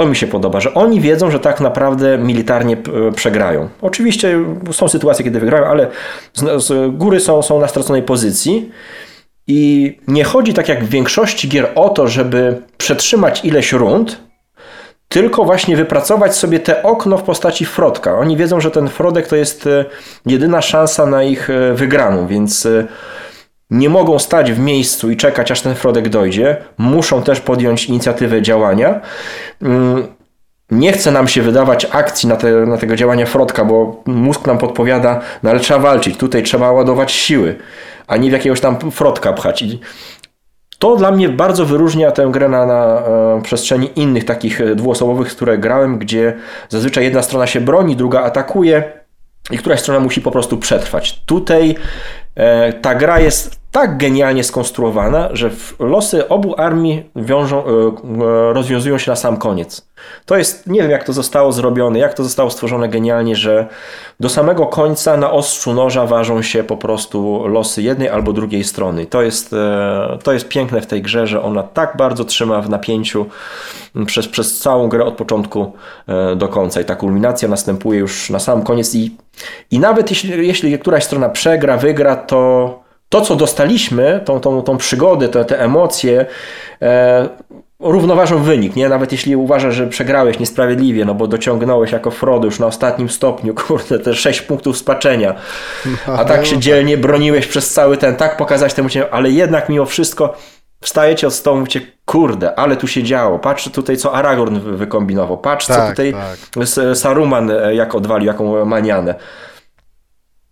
To 0.00 0.06
mi 0.06 0.16
się 0.16 0.26
podoba, 0.26 0.60
że 0.60 0.74
oni 0.74 1.00
wiedzą, 1.00 1.30
że 1.30 1.40
tak 1.40 1.60
naprawdę 1.60 2.18
militarnie 2.18 2.76
przegrają. 3.16 3.68
Oczywiście 3.82 4.44
są 4.72 4.88
sytuacje, 4.88 5.24
kiedy 5.24 5.40
wygrają, 5.40 5.66
ale 5.66 5.88
z, 6.34 6.64
z 6.64 6.96
góry 6.96 7.20
są, 7.20 7.42
są 7.42 7.60
na 7.60 7.68
straconej 7.68 8.02
pozycji. 8.02 8.70
I 9.46 9.98
nie 10.08 10.24
chodzi 10.24 10.54
tak 10.54 10.68
jak 10.68 10.84
w 10.84 10.88
większości 10.88 11.48
gier 11.48 11.68
o 11.74 11.88
to, 11.88 12.08
żeby 12.08 12.62
przetrzymać 12.78 13.44
ileś 13.44 13.72
rund, 13.72 14.20
tylko 15.08 15.44
właśnie 15.44 15.76
wypracować 15.76 16.36
sobie 16.36 16.60
te 16.60 16.82
okno 16.82 17.18
w 17.18 17.22
postaci 17.22 17.64
Frodka. 17.64 18.18
Oni 18.18 18.36
wiedzą, 18.36 18.60
że 18.60 18.70
ten 18.70 18.88
Frodek 18.88 19.28
to 19.28 19.36
jest 19.36 19.66
e, 19.66 19.84
jedyna 20.26 20.62
szansa 20.62 21.06
na 21.06 21.22
ich 21.22 21.50
e, 21.50 21.74
wygraną, 21.74 22.26
więc 22.26 22.66
e, 22.66 22.86
nie 23.70 23.88
mogą 23.88 24.18
stać 24.18 24.52
w 24.52 24.58
miejscu 24.58 25.10
i 25.10 25.16
czekać, 25.16 25.50
aż 25.50 25.60
ten 25.60 25.74
Frodek 25.74 26.08
dojdzie. 26.08 26.56
Muszą 26.78 27.22
też 27.22 27.40
podjąć 27.40 27.84
inicjatywę 27.84 28.42
działania. 28.42 29.00
Mm, 29.62 30.06
nie 30.70 30.92
chce 30.92 31.10
nam 31.10 31.28
się 31.28 31.42
wydawać 31.42 31.86
akcji 31.92 32.28
na, 32.28 32.36
te, 32.36 32.52
na 32.52 32.76
tego 32.76 32.96
działania 32.96 33.26
Frodka, 33.26 33.64
bo 33.64 34.02
mózg 34.06 34.46
nam 34.46 34.58
podpowiada, 34.58 35.20
no 35.42 35.50
ale 35.50 35.60
trzeba 35.60 35.80
walczyć, 35.80 36.16
tutaj 36.16 36.42
trzeba 36.42 36.72
ładować 36.72 37.12
siły, 37.12 37.56
a 38.06 38.16
nie 38.16 38.30
w 38.30 38.32
jakiegoś 38.32 38.60
tam 38.60 38.90
Frodka 38.90 39.32
pchać. 39.32 39.62
I 39.62 39.80
to 40.78 40.96
dla 40.96 41.10
mnie 41.10 41.28
bardzo 41.28 41.66
wyróżnia 41.66 42.10
tę 42.10 42.28
grę 42.30 42.48
na, 42.48 42.66
na 42.66 42.84
e, 42.84 43.40
przestrzeni 43.42 43.90
innych 43.96 44.24
takich 44.24 44.60
e, 44.60 44.74
dwuosobowych, 44.74 45.28
które 45.28 45.58
grałem, 45.58 45.98
gdzie 45.98 46.36
zazwyczaj 46.68 47.04
jedna 47.04 47.22
strona 47.22 47.46
się 47.46 47.60
broni, 47.60 47.96
druga 47.96 48.22
atakuje 48.22 48.92
i 49.50 49.58
któraś 49.58 49.80
strona 49.80 50.00
musi 50.00 50.20
po 50.20 50.30
prostu 50.30 50.58
przetrwać. 50.58 51.20
Tutaj 51.26 51.76
e, 52.34 52.72
ta 52.72 52.94
gra 52.94 53.20
jest 53.20 53.59
tak 53.72 53.98
genialnie 53.98 54.44
skonstruowana, 54.44 55.28
że 55.32 55.50
losy 55.78 56.28
obu 56.28 56.54
armii 56.60 57.10
wiążą, 57.16 57.64
e, 57.64 57.68
e, 57.68 58.52
rozwiązują 58.52 58.98
się 58.98 59.10
na 59.10 59.16
sam 59.16 59.36
koniec. 59.36 59.88
To 60.26 60.36
jest, 60.36 60.66
nie 60.66 60.82
wiem 60.82 60.90
jak 60.90 61.04
to 61.04 61.12
zostało 61.12 61.52
zrobione, 61.52 61.98
jak 61.98 62.14
to 62.14 62.24
zostało 62.24 62.50
stworzone 62.50 62.88
genialnie, 62.88 63.36
że 63.36 63.66
do 64.20 64.28
samego 64.28 64.66
końca 64.66 65.16
na 65.16 65.30
ostrzu 65.30 65.74
noża 65.74 66.06
ważą 66.06 66.42
się 66.42 66.64
po 66.64 66.76
prostu 66.76 67.46
losy 67.46 67.82
jednej 67.82 68.08
albo 68.08 68.32
drugiej 68.32 68.64
strony. 68.64 69.06
To 69.06 69.22
jest, 69.22 69.52
e, 69.52 70.18
to 70.22 70.32
jest 70.32 70.48
piękne 70.48 70.80
w 70.80 70.86
tej 70.86 71.02
grze, 71.02 71.26
że 71.26 71.42
ona 71.42 71.62
tak 71.62 71.96
bardzo 71.96 72.24
trzyma 72.24 72.62
w 72.62 72.70
napięciu 72.70 73.26
przez, 74.06 74.28
przez 74.28 74.58
całą 74.58 74.88
grę 74.88 75.04
od 75.04 75.14
początku 75.14 75.72
do 76.36 76.48
końca 76.48 76.80
i 76.80 76.84
ta 76.84 76.96
kulminacja 76.96 77.48
następuje 77.48 78.00
już 78.00 78.30
na 78.30 78.38
sam 78.38 78.62
koniec 78.62 78.94
i, 78.94 79.16
i 79.70 79.78
nawet 79.78 80.10
jeśli, 80.10 80.46
jeśli 80.46 80.78
któraś 80.78 81.04
strona 81.04 81.28
przegra, 81.28 81.76
wygra, 81.76 82.16
to 82.16 82.79
to, 83.10 83.20
co 83.20 83.36
dostaliśmy, 83.36 84.20
tą, 84.24 84.40
tą, 84.40 84.62
tą 84.62 84.76
przygodę, 84.76 85.28
te, 85.28 85.44
te 85.44 85.60
emocje, 85.60 86.26
e, 86.82 87.28
równoważą 87.80 88.42
wynik, 88.42 88.76
nie? 88.76 88.88
Nawet 88.88 89.12
jeśli 89.12 89.36
uważasz, 89.36 89.74
że 89.74 89.86
przegrałeś 89.86 90.38
niesprawiedliwie, 90.38 91.04
no 91.04 91.14
bo 91.14 91.26
dociągnąłeś 91.26 91.92
jako 91.92 92.10
Frodo 92.10 92.44
już 92.44 92.58
na 92.58 92.66
ostatnim 92.66 93.08
stopniu, 93.08 93.54
kurde, 93.66 93.98
te 93.98 94.14
6 94.14 94.42
punktów 94.42 94.78
spaczenia, 94.78 95.34
a 96.06 96.24
tak 96.24 96.46
się 96.46 96.58
dzielnie 96.58 96.98
broniłeś 96.98 97.46
przez 97.46 97.72
cały 97.72 97.96
ten, 97.96 98.16
tak 98.16 98.36
pokazać 98.36 98.74
temu 98.74 98.88
cię, 98.88 99.10
ale 99.10 99.30
jednak 99.30 99.68
mimo 99.68 99.86
wszystko 99.86 100.36
wstajecie 100.80 101.26
od 101.26 101.34
stołu 101.34 101.56
i 101.56 101.60
mówicie, 101.60 101.80
kurde, 102.04 102.58
ale 102.58 102.76
tu 102.76 102.86
się 102.86 103.02
działo, 103.02 103.38
patrz 103.38 103.68
tutaj, 103.68 103.96
co 103.96 104.14
Aragorn 104.14 104.60
wykombinował, 104.76 105.38
patrz, 105.38 105.66
tak, 105.66 105.76
co 105.76 105.90
tutaj 105.90 106.12
tak. 106.12 106.96
Saruman 106.96 107.50
e, 107.50 107.74
jak 107.74 107.94
odwalił, 107.94 108.26
jaką 108.26 108.64
manianę. 108.64 109.14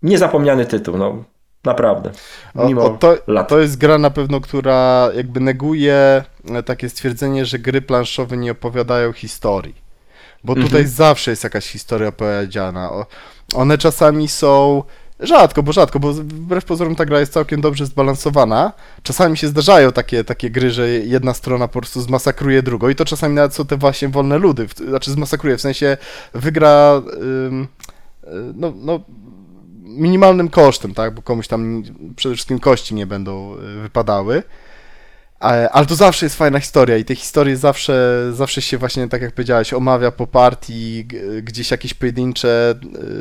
Niezapomniany 0.03 0.67
tytuł, 0.67 0.97
no. 0.97 1.25
Naprawdę. 1.69 2.11
Mimo 2.55 2.85
o, 2.85 2.91
to, 2.91 3.17
lat. 3.27 3.49
to 3.49 3.61
jest 3.61 3.79
gra 3.79 3.99
na 3.99 4.11
pewno, 4.11 4.41
która 4.41 5.09
jakby 5.17 5.41
neguje 5.41 6.25
e, 6.51 6.63
takie 6.63 6.89
stwierdzenie, 6.89 7.47
że 7.47 7.59
gry 7.59 7.83
planszowe 7.83 8.37
nie 8.37 8.53
opowiadają 8.53 9.13
historii. 9.13 9.75
Bo 10.45 10.55
tutaj 10.55 10.67
mhm. 10.67 10.89
zawsze 10.89 11.31
jest 11.31 11.45
jakaś 11.45 11.67
historia 11.67 12.09
opowiedziana. 12.09 12.91
One 13.55 13.79
czasami 13.79 14.29
są. 14.29 14.83
Rzadko, 15.21 15.63
bo 15.63 15.73
rzadko, 15.73 16.01
bo 16.01 16.13
wbrew 16.13 16.65
pozorom 16.65 16.97
ta 16.97 17.05
gra 17.05 17.21
jest 17.21 17.33
całkiem 17.33 17.61
dobrze 17.61 17.87
zbalansowana. 17.87 18.73
Czasami 19.03 19.37
się 19.37 19.49
zdarzają 19.49 19.93
takie, 19.93 20.25
takie 20.25 20.51
gry, 20.51 20.71
że 20.71 20.89
jedna 20.89 21.35
strona 21.35 21.69
po 21.69 21.81
prostu 21.81 22.01
zmasakruje 22.01 22.63
drugą 22.63 22.89
i 22.89 22.95
to 22.95 23.05
czasami 23.05 23.35
nawet 23.35 23.55
są 23.55 23.67
te 23.67 23.77
właśnie 23.77 24.09
wolne 24.09 24.39
ludy, 24.39 24.67
znaczy 24.89 25.11
zmasakruje, 25.11 25.57
w 25.57 25.61
sensie 25.61 25.97
wygra, 26.35 27.03
ym, 27.23 27.69
no, 28.55 28.73
no 28.77 29.01
minimalnym 29.89 30.49
kosztem, 30.49 30.95
tak, 30.95 31.15
bo 31.15 31.23
komuś 31.23 31.49
tam 31.49 31.83
przede 32.17 32.35
wszystkim 32.35 32.59
kości 32.59 32.95
nie 32.95 33.07
będą 33.07 33.55
e, 33.55 33.83
wypadały. 33.83 34.43
Ale 35.41 35.87
to 35.87 35.95
zawsze 35.95 36.27
jest 36.27 36.37
fajna 36.37 36.61
historia 36.61 36.97
i 36.97 37.05
te 37.05 37.15
historie 37.15 37.57
zawsze, 37.57 38.25
zawsze 38.33 38.63
się 38.63 38.79
właśnie, 38.79 39.09
tak 39.09 39.23
jak 39.23 39.33
powiedziałeś, 39.33 39.73
omawia 39.73 40.11
po 40.11 40.27
partii, 40.27 41.07
gdzieś 41.43 41.71
jakieś 41.71 41.95
pojedyncze 41.95 42.75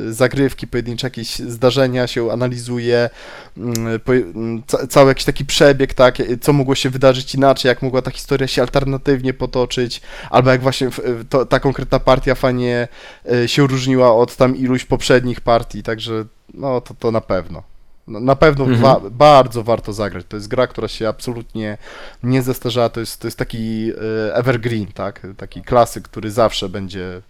e, 0.08 0.14
zagrywki, 0.14 0.68
pojedyncze 0.68 1.08
jakieś 1.08 1.40
zdarzenia 1.40 2.08
się 2.08 2.32
analizuje, 2.32 3.10
mm, 3.58 4.00
mm, 4.08 4.64
cały 4.90 5.12
jakiś 5.12 5.26
taki 5.26 5.46
przebieg, 5.46 5.94
tak, 5.94 6.18
co 6.42 6.54
mogło 6.54 6.76
się 6.76 6.90
wydarzyć 6.90 7.36
inaczej, 7.36 7.70
jak 7.70 7.82
mogła 7.82 8.02
ta 8.02 8.12
historia 8.12 8.48
się 8.48 8.62
alternatywnie 8.62 9.34
potoczyć, 9.34 10.02
albo 10.30 10.52
jak 10.52 10.62
właśnie 10.62 10.90
to, 11.30 11.46
ta 11.46 11.60
konkretna 11.60 12.00
partia 12.00 12.36
fajnie 12.36 12.88
e, 13.32 13.48
się 13.48 13.68
różniła 13.68 14.16
od 14.16 14.36
tam 14.36 14.56
iluś 14.56 14.86
poprzednich 14.86 15.42
partii, 15.42 15.84
także 15.84 16.26
no 16.54 16.82
to, 16.82 16.94
to 16.94 17.12
na 17.12 17.22
pewno. 17.22 17.77
No, 18.08 18.20
na 18.20 18.36
pewno 18.36 18.66
mhm. 18.66 18.82
wa 18.82 19.10
bardzo 19.10 19.64
warto 19.64 19.94
zagrać. 19.94 20.26
To 20.30 20.38
jest 20.38 20.48
gra, 20.48 20.68
która 20.68 20.88
się 20.88 21.08
absolutnie 21.08 21.78
nie 22.24 22.42
zestarzała. 22.42 22.90
To 22.90 23.00
jest, 23.00 23.22
to 23.22 23.28
jest 23.28 23.38
taki 23.38 23.92
e, 23.92 24.36
evergreen, 24.36 24.88
tak? 24.88 25.28
Taki 25.38 25.62
klasyk, 25.62 26.04
który 26.04 26.32
zawsze 26.32 26.70
będzie. 26.70 27.22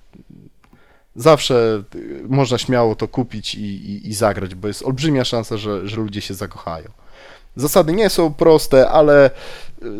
Zawsze 1.15 1.83
można 2.27 2.57
śmiało 2.57 2.95
to 2.95 3.07
kupić 3.07 3.55
i, 3.55 3.61
i, 3.61 4.09
i 4.09 4.13
zagrać, 4.13 4.55
bo 4.55 4.67
jest 4.67 4.83
olbrzymia 4.83 5.25
szansa, 5.25 5.57
że, 5.57 5.87
że 5.87 5.97
ludzie 5.97 6.21
się 6.21 6.33
zakochają. 6.33 6.89
Zasady 7.55 7.93
nie 7.93 8.09
są 8.09 8.33
proste, 8.33 8.89
ale 8.89 9.29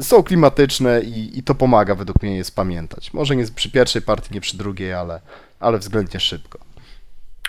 są 0.01 0.23
klimatyczne 0.23 1.01
i, 1.01 1.39
i 1.39 1.43
to 1.43 1.55
pomaga 1.55 1.95
według 1.95 2.23
mnie 2.23 2.37
jest 2.37 2.55
pamiętać. 2.55 3.13
Może 3.13 3.35
nie 3.35 3.45
przy 3.45 3.71
pierwszej 3.71 4.01
partii, 4.01 4.33
nie 4.33 4.41
przy 4.41 4.57
drugiej, 4.57 4.93
ale, 4.93 5.21
ale 5.59 5.77
względnie 5.77 6.19
szybko 6.19 6.66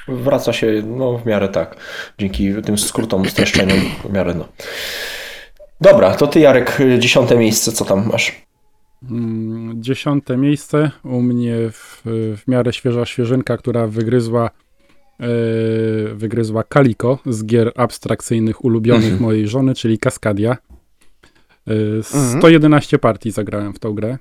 wraca 0.08 0.52
się 0.52 0.82
no, 0.86 1.18
w 1.18 1.26
miarę 1.26 1.48
tak. 1.48 1.76
Dzięki 2.18 2.54
tym 2.66 2.78
skrótom, 2.78 3.28
streszczeniom 3.28 3.78
w 4.04 4.12
miarę 4.12 4.34
no. 4.34 4.48
Dobra, 5.80 6.14
to 6.14 6.26
ty 6.26 6.40
Jarek, 6.40 6.78
dziesiąte 6.98 7.36
miejsce, 7.36 7.72
co 7.72 7.84
tam 7.84 8.08
masz? 8.08 8.42
Mm, 9.10 9.82
dziesiąte 9.82 10.36
miejsce 10.36 10.90
u 11.04 11.22
mnie 11.22 11.56
w, 11.72 12.02
w 12.36 12.48
miarę 12.48 12.72
świeża 12.72 13.06
świeżynka, 13.06 13.56
która 13.56 13.86
wygryzła 13.86 14.50
yy, 15.20 16.14
wygryzła 16.14 16.62
Kaliko 16.62 17.18
z 17.26 17.44
gier 17.44 17.72
abstrakcyjnych 17.76 18.64
ulubionych 18.64 19.04
mhm. 19.04 19.22
mojej 19.22 19.48
żony, 19.48 19.74
czyli 19.74 19.98
Kaskadia. 19.98 20.56
Yy, 21.66 22.02
111 22.02 22.96
mhm. 22.96 23.00
partii 23.00 23.30
zagrałem 23.30 23.72
w 23.72 23.78
tą 23.78 23.94
grę. 23.94 24.18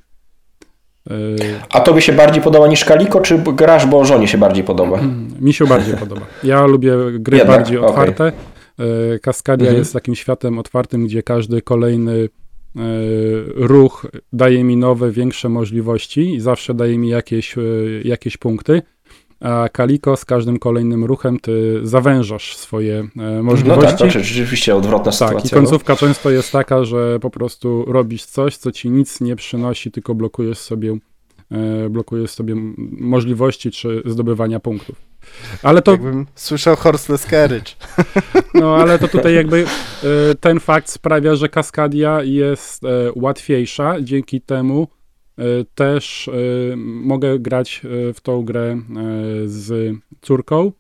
A 1.70 1.80
to 1.80 1.94
by 1.94 2.02
się 2.02 2.14
bardziej 2.14 2.44
podoba 2.44 2.68
niż 2.68 2.86
Kaliko, 2.86 3.22
czy 3.22 3.38
grasz, 3.38 3.86
bo 3.86 4.06
żonie 4.06 4.28
się 4.28 4.38
bardziej 4.38 4.64
podoba? 4.64 5.00
Mm, 5.00 5.32
mi 5.42 5.54
się 5.54 5.66
bardziej 5.66 5.98
podoba. 6.08 6.22
Ja 6.44 6.66
lubię 6.66 6.92
gry 7.12 7.38
Jednak? 7.38 7.58
bardziej 7.58 7.78
otwarte. 7.78 8.28
Okay. 8.28 9.20
Kaskadia 9.22 9.66
mhm. 9.66 9.78
jest 9.78 9.94
takim 9.94 10.16
światem 10.16 10.60
otwartym, 10.60 11.06
gdzie 11.06 11.24
każdy 11.24 11.62
kolejny 11.62 12.30
e, 12.76 12.80
ruch 13.56 14.08
daje 14.34 14.64
mi 14.64 14.78
nowe, 14.78 15.12
większe 15.12 15.50
możliwości 15.50 16.36
i 16.36 16.40
zawsze 16.40 16.74
daje 16.74 16.98
mi 16.98 17.10
jakieś, 17.10 17.58
e, 17.58 17.62
jakieś 18.04 18.38
punkty. 18.38 18.82
A 19.40 19.70
Kaliko 19.70 20.18
z 20.18 20.26
każdym 20.26 20.60
kolejnym 20.60 21.06
ruchem 21.06 21.40
ty 21.40 21.80
zawężasz 21.84 22.58
swoje 22.58 23.08
możliwości. 23.42 23.84
No 23.86 23.90
tak, 23.90 24.00
to 24.00 24.10
rzeczywiście 24.10 24.76
odwrotna 24.76 25.12
tak, 25.12 25.14
sytuacja. 25.14 25.42
Tak, 25.42 25.46
i 25.52 25.56
końcówka 25.56 25.94
no. 25.94 25.98
często 25.98 26.30
jest 26.30 26.52
taka, 26.52 26.84
że 26.84 27.20
po 27.20 27.30
prostu 27.30 27.86
robisz 27.88 28.26
coś, 28.26 28.58
co 28.58 28.72
ci 28.72 28.90
nic 28.90 29.22
nie 29.22 29.36
przynosi, 29.36 29.92
tylko 29.92 30.16
blokujesz 30.16 30.58
sobie, 30.58 30.98
blokujesz 31.90 32.32
sobie 32.32 32.56
możliwości 32.92 33.72
czy 33.72 34.02
zdobywania 34.06 34.60
punktów. 34.60 34.96
Ale 35.64 35.82
to... 35.82 35.92
Jakbym 35.92 36.26
słyszał 36.36 36.76
Horseless 36.76 37.26
Carriage. 37.26 37.72
No, 38.54 38.76
ale 38.76 39.00
to 39.00 39.08
tutaj 39.08 39.36
jakby 39.36 39.66
ten 40.40 40.60
fakt 40.60 40.90
sprawia, 40.90 41.36
że 41.36 41.50
Kaskadia 41.50 42.24
jest 42.24 42.84
łatwiejsza, 43.16 44.02
dzięki 44.02 44.42
temu 44.42 44.88
E, 44.88 44.97
też 45.76 46.28
e, 46.28 46.76
mogę 46.76 47.40
grać 47.40 47.82
e, 48.10 48.14
w 48.14 48.22
tą 48.22 48.46
grę 48.46 48.82
z 49.46 49.96
córką 50.22 50.72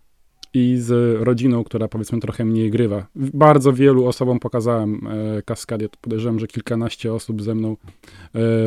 i 0.53 0.77
z 0.79 1.21
rodziną, 1.21 1.63
która 1.63 1.87
powiedzmy 1.87 2.19
trochę 2.19 2.45
mniej 2.45 2.71
grywa. 2.71 3.07
Bardzo 3.15 3.73
wielu 3.73 4.05
osobom 4.05 4.39
pokazałem 4.39 5.01
Kaskadię. 5.45 5.87
Podejrzewam, 6.01 6.39
że 6.39 6.47
kilkanaście 6.47 7.13
osób 7.13 7.41
ze 7.41 7.55
mną 7.55 7.77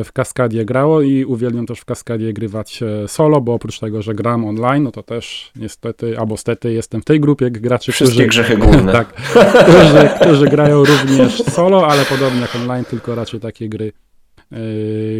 w 0.03 0.09
Kaskadię 0.13 0.65
grało 0.65 1.01
i 1.01 1.25
uwielbiam 1.25 1.65
też 1.65 1.79
w 1.79 1.85
Kaskadię 1.85 2.33
grywać 2.33 2.79
solo, 3.07 3.41
bo 3.41 3.53
oprócz 3.53 3.79
tego, 3.79 4.01
że 4.01 4.13
gram 4.13 4.45
online, 4.45 4.83
no 4.83 4.91
to 4.91 5.03
też 5.03 5.51
niestety, 5.55 6.19
albo 6.19 6.37
stety 6.37 6.73
jestem 6.73 7.01
w 7.01 7.05
tej 7.05 7.19
grupie 7.19 7.51
graczy, 7.51 7.91
Wszystkie 7.91 8.15
którzy, 8.15 8.27
grzechy 8.27 8.57
główne. 8.57 8.91
tak, 8.99 9.13
którzy, 9.13 10.09
którzy 10.21 10.47
grają 10.47 10.85
również 10.85 11.43
solo, 11.43 11.87
ale 11.87 12.05
podobnie 12.05 12.41
jak 12.41 12.55
online, 12.55 12.85
tylko 12.85 13.15
raczej 13.15 13.39
takie 13.39 13.69
gry 13.69 13.91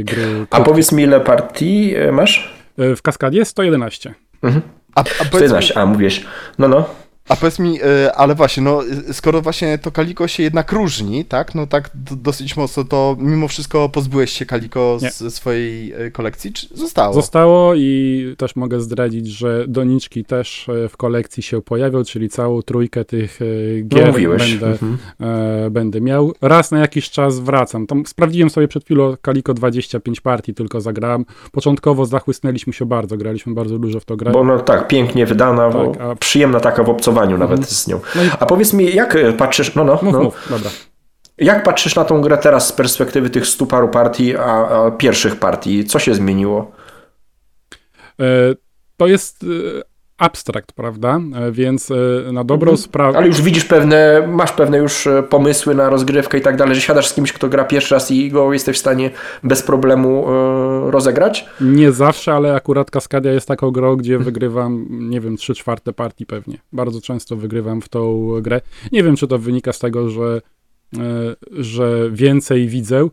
gry. 0.04 0.46
A 0.50 0.62
powiedz 0.62 0.92
mi, 0.92 1.04
ile 1.04 1.20
partii 1.20 1.96
e, 1.96 2.12
masz? 2.12 2.54
E, 2.78 2.96
w 2.96 3.02
Kaskadzie 3.02 3.46
111. 3.46 4.14
Mhm. 4.44 4.62
A, 4.96 5.00
a 5.00 5.26
111, 5.26 5.74
mi... 5.74 5.82
a 5.82 5.86
mówisz. 5.86 6.26
No, 6.58 6.68
no. 6.68 6.90
A 7.32 7.36
powiedz 7.36 7.60
mi, 7.60 7.80
e, 7.82 8.16
ale 8.16 8.36
właśnie, 8.36 8.64
no 8.64 8.82
skoro 9.12 9.42
właśnie 9.42 9.78
to 9.78 9.92
Kaliko 9.92 10.28
się 10.28 10.44
jednak 10.44 10.72
różni, 10.72 11.26
tak, 11.26 11.56
no 11.56 11.68
tak 11.68 11.90
dosyć 12.12 12.58
mocno, 12.58 12.84
to 12.84 13.16
mimo 13.20 13.48
wszystko 13.48 13.90
pozbyłeś 13.90 14.32
się 14.32 14.46
Kaliko 14.46 14.98
ze 15.00 15.32
swojej 15.32 15.94
e, 15.94 16.12
kolekcji, 16.12 16.54
czy 16.54 16.68
zostało? 16.74 17.14
Zostało 17.14 17.76
i 17.76 18.36
też 18.38 18.56
mogę 18.56 18.82
zdradzić, 18.82 19.28
że 19.28 19.66
doniczki 19.68 20.26
też 20.26 20.70
e, 20.70 20.90
w 20.90 20.98
kolekcji 20.98 21.44
się 21.44 21.62
pojawią, 21.62 22.04
czyli 22.04 22.30
całą 22.30 22.62
trójkę 22.62 23.06
tych 23.06 23.40
gier 23.84 24.08
no, 24.08 24.38
będę, 24.38 24.68
mhm. 24.68 24.98
e, 25.20 25.70
będę 25.70 26.02
miał. 26.02 26.34
Raz 26.42 26.72
na 26.72 26.80
jakiś 26.80 27.10
czas 27.10 27.40
wracam. 27.40 27.88
Tam 27.88 28.06
sprawdziłem 28.06 28.50
sobie 28.50 28.68
przed 28.68 28.84
chwilą 28.84 29.16
Kaliko 29.22 29.54
25 29.54 30.22
partii 30.22 30.54
tylko 30.54 30.82
zagrałem. 30.82 31.26
Początkowo 31.52 32.06
zachłysnęliśmy 32.06 32.74
się 32.74 32.86
bardzo, 32.86 33.18
graliśmy 33.18 33.54
bardzo 33.54 33.80
dużo 33.80 34.00
w 34.00 34.06
to 34.06 34.18
grę. 34.18 34.32
Bo 34.32 34.44
no 34.44 34.60
tak, 34.60 34.88
pięknie 34.88 35.26
wydana, 35.26 35.72
tak, 35.72 36.02
a... 36.02 36.16
przyjemna 36.16 36.60
taka 36.60 36.84
w 36.84 36.90
obcowaniu 36.90 37.21
nawet 37.30 37.60
mhm. 37.60 37.76
z 37.76 37.88
nią. 37.88 38.00
No. 38.16 38.22
A 38.40 38.46
powiedz 38.46 38.74
mi, 38.74 38.96
jak 38.96 39.16
e, 39.16 39.34
patrzysz, 39.34 39.76
no 39.76 39.84
no, 39.84 40.00
mów, 40.02 40.14
no. 40.14 40.24
Mów, 40.24 40.48
dobra. 40.50 40.70
Jak 41.38 41.64
patrzysz 41.64 41.96
na 41.96 42.06
tą 42.06 42.22
grę 42.22 42.38
teraz 42.38 42.68
z 42.68 42.72
perspektywy 42.72 43.30
tych 43.30 43.48
stu 43.48 43.66
paru 43.66 43.90
partii, 43.90 44.38
a, 44.38 44.44
a 44.44 44.92
pierwszych 44.92 45.36
partii? 45.36 45.86
Co 45.86 46.00
się 46.00 46.16
zmieniło? 46.16 46.72
E, 48.20 48.26
to 48.98 49.08
jest 49.08 49.44
e, 49.44 49.48
abstrakt, 50.22 50.72
prawda? 50.72 51.20
E, 51.36 51.52
więc 51.52 51.92
e, 51.92 52.32
na 52.32 52.44
dobrą 52.44 52.72
mhm. 52.72 52.78
sprawę. 52.78 53.18
Ale 53.18 53.28
już 53.28 53.42
widzisz 53.42 53.66
pewne, 53.66 54.28
masz 54.28 54.52
pewne 54.52 54.78
już 54.78 55.08
e, 55.08 55.24
pomysły 55.24 55.76
na 55.76 55.90
rozgrywkę 55.90 56.38
i 56.38 56.42
tak 56.42 56.58
dalej, 56.58 56.76
że 56.76 56.82
siadasz 56.82 57.08
z 57.08 57.14
kimś, 57.14 57.34
kto 57.34 57.50
gra 57.50 57.64
pierwszy 57.64 57.96
raz 57.96 58.12
i 58.12 58.30
go 58.30 58.54
jesteś 58.54 58.78
w 58.78 58.80
stanie 58.80 59.12
bez 59.44 59.64
problemu 59.64 60.26
rozegrać? 60.92 61.46
Nie 61.62 61.92
zawsze, 61.92 62.34
ale 62.34 62.56
akurat 62.56 62.92
Kaskadia 62.92 63.32
jest 63.32 63.48
taką 63.48 63.72
grą, 63.72 63.96
gdzie 63.96 64.20
wygrywam, 64.20 64.86
nie 64.90 65.22
wiem, 65.22 65.38
trzy 65.38 65.56
czwarte 65.56 65.94
partii 65.94 66.26
pewnie. 66.26 66.58
Bardzo 66.74 67.02
często 67.02 67.36
wygrywam 67.36 67.82
w 67.82 67.90
tą 67.90 68.32
grę. 68.42 68.62
Nie 68.92 69.04
wiem, 69.04 69.16
czy 69.16 69.28
to 69.28 69.38
wynika 69.38 69.74
z 69.74 69.80
tego, 69.80 70.10
że, 70.10 70.42
że 71.52 72.10
więcej 72.12 72.68
widzę. 72.68 73.08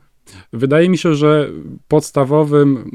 Wydaje 0.52 0.88
mi 0.88 0.98
się, 0.98 1.14
że 1.14 1.48
podstawowym 1.88 2.90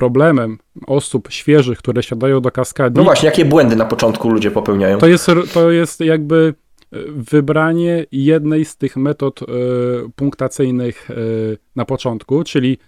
problemem 0.00 0.58
osób 0.86 1.28
świeżych, 1.30 1.78
które 1.78 2.02
siadają 2.02 2.40
do 2.40 2.50
kaskady. 2.50 2.98
No 2.98 3.04
właśnie, 3.04 3.26
jakie 3.26 3.44
błędy 3.44 3.76
na 3.76 3.84
początku 3.84 4.28
ludzie 4.28 4.50
popełniają? 4.50 4.98
To 4.98 5.06
jest, 5.06 5.30
to 5.54 5.70
jest 5.70 6.00
jakby 6.00 6.54
e, 6.92 6.98
wybranie 7.16 8.06
jednej 8.12 8.64
z 8.64 8.76
tych 8.76 8.96
metod 8.96 9.42
y, 9.42 9.46
punktacyjnych 10.16 11.10
y, 11.10 11.58
na 11.76 11.84
początku, 11.84 12.44
czyli 12.44 12.78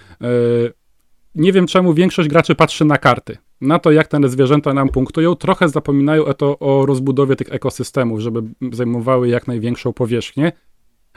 nie 1.35 1.53
wiem 1.53 1.67
czemu 1.67 1.95
większość 1.95 2.29
graczy 2.29 2.55
patrzy 2.55 2.85
na 2.85 2.99
karty, 2.99 3.39
na 3.61 3.79
to 3.79 3.91
jak 3.91 4.09
te 4.09 4.29
zwierzęta 4.29 4.75
nam 4.75 4.89
punktują, 4.89 5.35
trochę 5.35 5.69
zapominają 5.69 6.25
o, 6.25 6.35
to, 6.35 6.59
o 6.59 6.87
rozbudowie 6.87 7.37
tych 7.37 7.53
ekosystemów, 7.53 8.21
żeby 8.21 8.43
zajmowały 8.73 9.29
jak 9.29 9.47
największą 9.47 9.93
powierzchnię. 9.93 10.53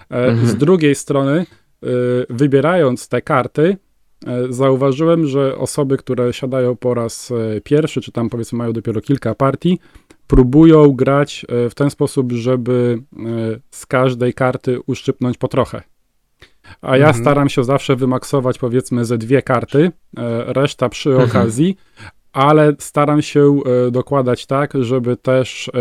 Mhm. 0.10 0.48
Z 0.48 0.56
drugiej 0.56 0.96
strony, 0.96 1.46
wybierając 2.30 3.08
te 3.08 3.22
karty, 3.22 3.78
E, 3.78 3.85
zauważyłem, 4.50 5.28
że 5.28 5.58
osoby, 5.58 5.98
które 5.98 6.34
siadają 6.34 6.76
po 6.76 6.94
raz 6.94 7.32
e, 7.32 7.62
pierwszy, 7.62 8.02
czy 8.02 8.12
tam 8.12 8.30
powiedzmy 8.30 8.58
mają 8.58 8.74
dopiero 8.74 9.02
kilka 9.02 9.36
partii, 9.36 9.80
próbują 10.28 10.92
grać 10.92 11.46
e, 11.50 11.70
w 11.70 11.76
ten 11.76 11.90
sposób, 11.90 12.32
żeby 12.32 13.02
z 13.72 13.86
każdej 13.86 14.34
karty 14.34 14.80
uszczypnąć 14.88 15.38
po 15.38 15.48
trochę. 15.48 15.82
A 16.82 16.98
ja 16.98 17.08
mhm. 17.08 17.24
staram 17.24 17.50
się 17.50 17.64
zawsze 17.64 17.96
wymaksować 17.96 18.58
powiedzmy 18.58 19.06
ze 19.06 19.18
dwie 19.18 19.42
karty, 19.42 19.92
reszta 20.46 20.90
przy 20.90 21.10
mhm. 21.10 21.30
okazji, 21.30 21.76
ale 22.34 22.76
staram 22.80 23.22
się 23.22 23.60
dokładać 23.92 24.46
tak, 24.46 24.74
żeby 24.80 25.18
też 25.18 25.72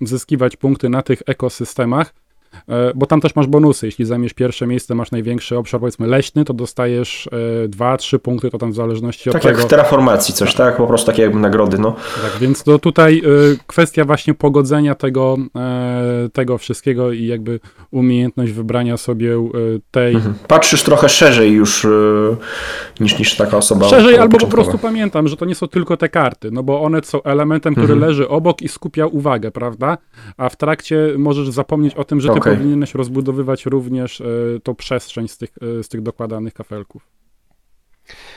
zyskiwać 0.00 0.56
punkty 0.56 0.88
na 0.88 1.02
tych 1.02 1.22
ekosystemach, 1.26 2.14
E, 2.14 2.23
bo 2.94 3.06
tam 3.06 3.20
też 3.20 3.36
masz 3.36 3.46
bonusy. 3.46 3.86
Jeśli 3.86 4.04
zajmiesz 4.04 4.32
pierwsze 4.32 4.66
miejsce, 4.66 4.94
masz 4.94 5.10
największy 5.10 5.58
obszar, 5.58 5.80
powiedzmy 5.80 6.06
leśny, 6.06 6.44
to 6.44 6.54
dostajesz 6.54 7.28
2-3 7.68 8.16
e, 8.16 8.18
punkty, 8.18 8.50
to 8.50 8.58
tam 8.58 8.72
w 8.72 8.74
zależności 8.74 9.24
tak 9.24 9.36
od 9.36 9.42
tego. 9.42 9.52
Tak 9.52 9.58
jak 9.58 9.66
w 9.66 9.70
terraformacji 9.70 10.34
coś, 10.34 10.54
tak. 10.54 10.66
tak? 10.66 10.76
Po 10.76 10.86
prostu 10.86 11.06
takie 11.06 11.22
jakby 11.22 11.38
nagrody, 11.38 11.78
no. 11.78 11.96
Tak, 12.22 12.40
więc 12.40 12.62
to 12.62 12.78
tutaj 12.78 13.18
e, 13.18 13.22
kwestia 13.66 14.04
właśnie 14.04 14.34
pogodzenia 14.34 14.94
tego, 14.94 15.36
tego 16.32 16.58
wszystkiego 16.58 17.12
i 17.12 17.26
jakby 17.26 17.60
umiejętność 17.90 18.52
wybrania 18.52 18.96
sobie 18.96 19.50
tej... 19.90 20.14
Mhm. 20.14 20.34
Patrzysz 20.48 20.82
trochę 20.82 21.08
szerzej 21.08 21.52
już 21.52 21.86
niż, 23.00 23.18
niż 23.18 23.36
taka 23.36 23.56
osoba. 23.56 23.88
Szerzej 23.88 24.18
albo 24.18 24.38
po 24.38 24.46
prostu 24.46 24.78
pamiętam, 24.78 25.28
że 25.28 25.36
to 25.36 25.44
nie 25.44 25.54
są 25.54 25.68
tylko 25.68 25.96
te 25.96 26.08
karty, 26.08 26.50
no 26.50 26.62
bo 26.62 26.82
one 26.82 27.00
są 27.04 27.22
elementem, 27.22 27.74
który 27.74 27.92
mhm. 27.92 28.10
leży 28.10 28.28
obok 28.28 28.62
i 28.62 28.68
skupia 28.68 29.06
uwagę, 29.06 29.50
prawda? 29.50 29.98
A 30.36 30.48
w 30.48 30.56
trakcie 30.56 31.14
możesz 31.18 31.50
zapomnieć 31.50 31.94
o 31.94 32.04
tym, 32.04 32.20
że 32.20 32.28
ty 32.28 32.34
okay. 32.34 32.53
Powinieneś 32.56 32.94
rozbudowywać 32.94 33.66
również 33.66 34.20
y, 34.20 34.60
tą 34.62 34.74
przestrzeń 34.74 35.28
z 35.28 35.38
tych, 35.38 35.50
y, 35.62 35.82
z 35.82 35.88
tych 35.88 36.02
dokładanych 36.02 36.54
kafelków. 36.54 37.08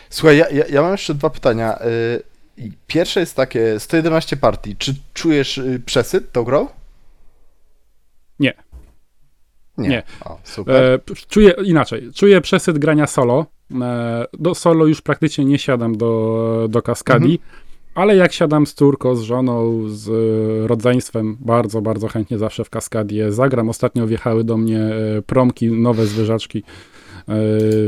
Słuchaj, 0.09 0.37
ja, 0.37 0.49
ja, 0.49 0.65
ja 0.69 0.81
mam 0.81 0.91
jeszcze 0.91 1.13
dwa 1.13 1.29
pytania. 1.29 1.79
Y, 2.57 2.71
pierwsze 2.87 3.19
jest 3.19 3.35
takie, 3.35 3.79
111 3.79 4.37
partii. 4.37 4.75
Czy 4.75 4.95
czujesz 5.13 5.61
przesyt 5.85 6.31
tą 6.31 6.43
grą? 6.43 6.67
Nie. 8.39 8.53
Nie. 9.77 9.89
Nie. 9.89 10.03
O, 10.25 10.39
super. 10.43 10.83
E, 10.83 10.99
czuję 11.29 11.53
inaczej. 11.63 12.09
Czuję 12.15 12.41
przesyt 12.41 12.77
grania 12.77 13.07
solo. 13.07 13.45
E, 13.81 14.25
do 14.33 14.55
solo 14.55 14.85
już 14.85 15.01
praktycznie 15.01 15.45
nie 15.45 15.59
siadam 15.59 15.97
do, 15.97 16.67
do 16.69 16.81
kaskadi. 16.81 17.31
Mhm 17.31 17.66
ale 17.97 18.15
jak 18.15 18.33
siadam 18.33 18.67
z 18.67 18.73
córką, 18.73 19.15
z 19.15 19.21
żoną, 19.21 19.83
z 19.89 20.09
rodzeństwem, 20.67 21.37
bardzo, 21.39 21.81
bardzo 21.81 22.07
chętnie 22.07 22.37
zawsze 22.37 22.63
w 22.63 22.69
Kaskadie 22.69 23.31
zagram. 23.31 23.69
Ostatnio 23.69 24.07
wjechały 24.07 24.43
do 24.43 24.57
mnie 24.57 24.79
e, 24.79 25.21
promki, 25.21 25.71
nowe 25.71 26.05
zwierzaczki, 26.05 26.63
e, 27.27 27.33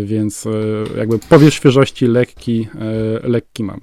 więc 0.03 0.45
e, 0.45 0.49
jakby 0.97 1.19
powierzch 1.19 1.57
świeżości 1.57 2.07
lekki, 2.07 2.67
lekki 3.23 3.63
mam. 3.63 3.81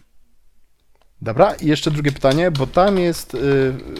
Dobra, 1.23 1.55
i 1.55 1.67
jeszcze 1.67 1.91
drugie 1.91 2.13
pytanie, 2.13 2.51
bo 2.51 2.67
tam 2.67 2.99
jest, 2.99 3.37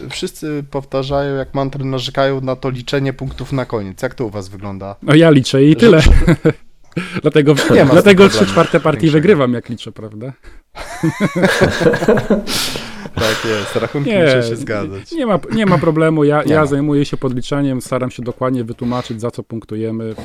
wszyscy 0.09 0.63
powtarzają, 0.71 1.35
jak 1.35 1.53
mantry 1.53 1.85
narzekają 1.85 2.41
na 2.41 2.55
to 2.55 2.69
liczenie 2.69 3.13
punktów 3.13 3.51
na 3.53 3.65
koniec. 3.65 4.01
Jak 4.01 4.15
to 4.15 4.25
u 4.25 4.29
was 4.29 4.49
wygląda? 4.49 4.95
No 5.01 5.15
ja 5.15 5.29
liczę 5.29 5.65
i 5.65 5.75
tyle. 5.75 6.01
Dlatego, 7.21 7.55
nie 7.73 7.85
dlatego 7.85 8.29
trzy 8.29 8.45
czwarte 8.45 8.79
partii 8.79 9.09
wygrywam, 9.09 9.53
jak 9.53 9.69
liczę, 9.69 9.91
prawda? 9.91 10.33
tak 13.15 13.45
jest, 13.45 13.75
rachunki 13.75 14.09
nie, 14.09 14.19
muszę 14.19 14.43
się 14.43 14.55
zgadzać. 14.55 15.11
Nie 15.11 15.25
ma, 15.25 15.39
nie 15.51 15.65
ma 15.65 15.77
problemu, 15.77 16.23
ja, 16.23 16.43
ja 16.43 16.65
zajmuję 16.65 17.05
się 17.05 17.17
podliczaniem, 17.17 17.81
staram 17.81 18.11
się 18.11 18.23
dokładnie 18.23 18.63
wytłumaczyć, 18.63 19.21
za 19.21 19.31
co 19.31 19.43
punktujemy. 19.43 20.15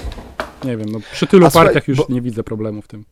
Nie 0.64 0.76
wiem, 0.76 0.88
no 0.88 0.98
przy 1.12 1.26
tylu 1.26 1.46
a 1.46 1.50
partiach 1.50 1.84
słuchaj, 1.84 1.88
już 1.88 1.98
bo... 1.98 2.06
nie 2.08 2.20
widzę 2.20 2.44
problemu 2.44 2.82
w 2.82 2.88
tym. 2.88 3.04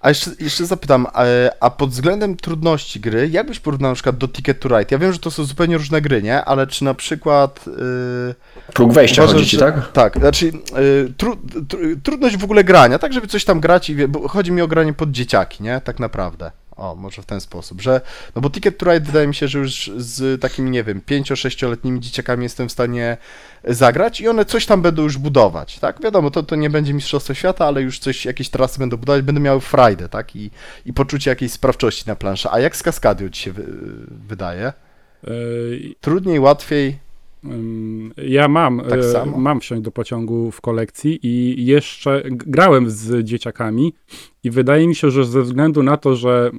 A 0.00 0.08
jeszcze, 0.08 0.30
jeszcze 0.40 0.66
zapytam, 0.66 1.06
a, 1.12 1.24
a, 1.60 1.70
pod 1.70 1.90
względem 1.90 2.36
trudności 2.36 3.00
gry, 3.00 3.28
jak 3.28 3.46
byś 3.46 3.60
porównał 3.60 3.90
na 3.90 3.94
przykład 3.94 4.16
do 4.16 4.28
Ticket 4.28 4.60
to 4.60 4.68
Ride? 4.68 4.86
Ja 4.90 4.98
wiem, 4.98 5.12
że 5.12 5.18
to 5.18 5.30
są 5.30 5.44
zupełnie 5.44 5.78
różne 5.78 6.00
gry, 6.00 6.22
nie? 6.22 6.44
Ale 6.44 6.66
czy 6.66 6.84
na 6.84 6.94
przykład... 6.94 7.66
Yy, 7.66 8.34
Próg 8.74 8.92
wejścia 8.92 9.26
chodzi 9.26 9.46
ci, 9.46 9.58
tak? 9.58 9.92
Tak, 9.92 10.18
znaczy 10.18 10.46
yy, 10.46 11.12
tru, 11.16 11.36
tru, 11.68 11.78
trudność 12.02 12.36
w 12.36 12.44
ogóle 12.44 12.64
grania, 12.64 12.98
tak, 12.98 13.12
żeby 13.12 13.26
coś 13.26 13.44
tam 13.44 13.60
grać 13.60 13.90
i... 13.90 14.08
Bo 14.08 14.28
chodzi 14.28 14.52
mi 14.52 14.62
o 14.62 14.68
granie 14.68 14.92
pod 14.92 15.10
dzieciaki, 15.10 15.62
nie? 15.62 15.80
Tak 15.84 16.00
naprawdę. 16.00 16.50
O, 16.76 16.94
może 16.94 17.22
w 17.22 17.26
ten 17.26 17.40
sposób, 17.40 17.82
że, 17.82 18.00
no 18.36 18.42
bo 18.42 18.50
Ticket 18.50 18.78
to 18.78 18.92
Ride 18.92 19.06
wydaje 19.06 19.26
mi 19.26 19.34
się, 19.34 19.48
że 19.48 19.58
już 19.58 19.90
z 19.96 20.40
takimi, 20.40 20.70
nie 20.70 20.84
wiem, 20.84 21.00
5-6-letnimi 21.00 22.00
dzieciakami 22.00 22.42
jestem 22.42 22.68
w 22.68 22.72
stanie 22.72 23.16
zagrać 23.64 24.20
i 24.20 24.28
one 24.28 24.44
coś 24.44 24.66
tam 24.66 24.82
będą 24.82 25.02
już 25.02 25.18
budować, 25.18 25.78
tak? 25.78 26.02
Wiadomo, 26.02 26.30
to, 26.30 26.42
to 26.42 26.56
nie 26.56 26.70
będzie 26.70 26.94
Mistrzostwo 26.94 27.34
Świata, 27.34 27.66
ale 27.66 27.82
już 27.82 27.98
coś, 27.98 28.24
jakieś 28.24 28.48
trasy 28.48 28.78
będą 28.78 28.96
budować, 28.96 29.22
będą 29.22 29.40
miały 29.40 29.60
frajdę, 29.60 30.08
tak? 30.08 30.36
I, 30.36 30.50
i 30.86 30.92
poczucie 30.92 31.30
jakiejś 31.30 31.52
sprawczości 31.52 32.04
na 32.06 32.16
planszy. 32.16 32.48
A 32.50 32.60
jak 32.60 32.76
z 32.76 32.82
Kaskadią 32.82 33.28
ci 33.28 33.42
się 33.42 33.52
wy, 33.52 33.64
wydaje? 34.28 34.72
Trudniej, 36.00 36.40
łatwiej? 36.40 36.98
Ja 38.16 38.48
mam, 38.48 38.82
tak 38.90 39.00
e, 39.00 39.26
mam 39.36 39.60
wsiąść 39.60 39.82
do 39.82 39.90
pociągu 39.90 40.50
w 40.50 40.60
kolekcji 40.60 41.26
i 41.26 41.66
jeszcze 41.66 42.22
grałem 42.30 42.90
z 42.90 43.24
dzieciakami 43.24 43.94
i 44.44 44.50
wydaje 44.50 44.88
mi 44.88 44.94
się, 44.94 45.10
że 45.10 45.24
ze 45.24 45.42
względu 45.42 45.82
na 45.82 45.96
to, 45.96 46.14
że 46.16 46.50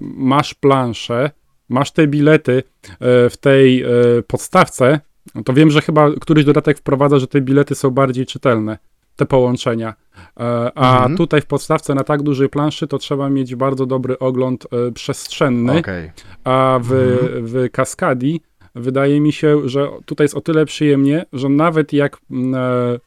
masz 0.00 0.54
planszę, 0.54 1.30
masz 1.68 1.92
te 1.92 2.06
bilety 2.06 2.52
e, 2.52 3.30
w 3.30 3.36
tej 3.36 3.82
e, 3.82 3.86
podstawce, 4.26 5.00
to 5.44 5.52
wiem, 5.52 5.70
że 5.70 5.80
chyba 5.80 6.10
któryś 6.20 6.44
dodatek 6.44 6.78
wprowadza, 6.78 7.18
że 7.18 7.26
te 7.26 7.40
bilety 7.40 7.74
są 7.74 7.90
bardziej 7.90 8.26
czytelne, 8.26 8.78
te 9.16 9.26
połączenia. 9.26 9.94
A 10.74 10.96
mhm. 10.96 11.16
tutaj 11.16 11.40
w 11.40 11.46
podstawce 11.46 11.94
na 11.94 12.04
tak 12.04 12.22
dużej 12.22 12.48
planszy 12.48 12.86
to 12.86 12.98
trzeba 12.98 13.30
mieć 13.30 13.54
bardzo 13.54 13.86
dobry 13.86 14.18
ogląd 14.18 14.66
przestrzenny, 14.94 15.78
okay. 15.78 16.12
a 16.44 16.80
w, 16.82 16.92
mhm. 16.92 17.46
w 17.46 17.70
Kaskadii 17.72 18.42
wydaje 18.74 19.20
mi 19.20 19.32
się, 19.32 19.68
że 19.68 19.88
tutaj 20.06 20.24
jest 20.24 20.34
o 20.34 20.40
tyle 20.40 20.66
przyjemnie, 20.66 21.26
że 21.32 21.48
nawet 21.48 21.92
jak 21.92 22.18
mm, 22.30 22.54
e, 22.54 22.98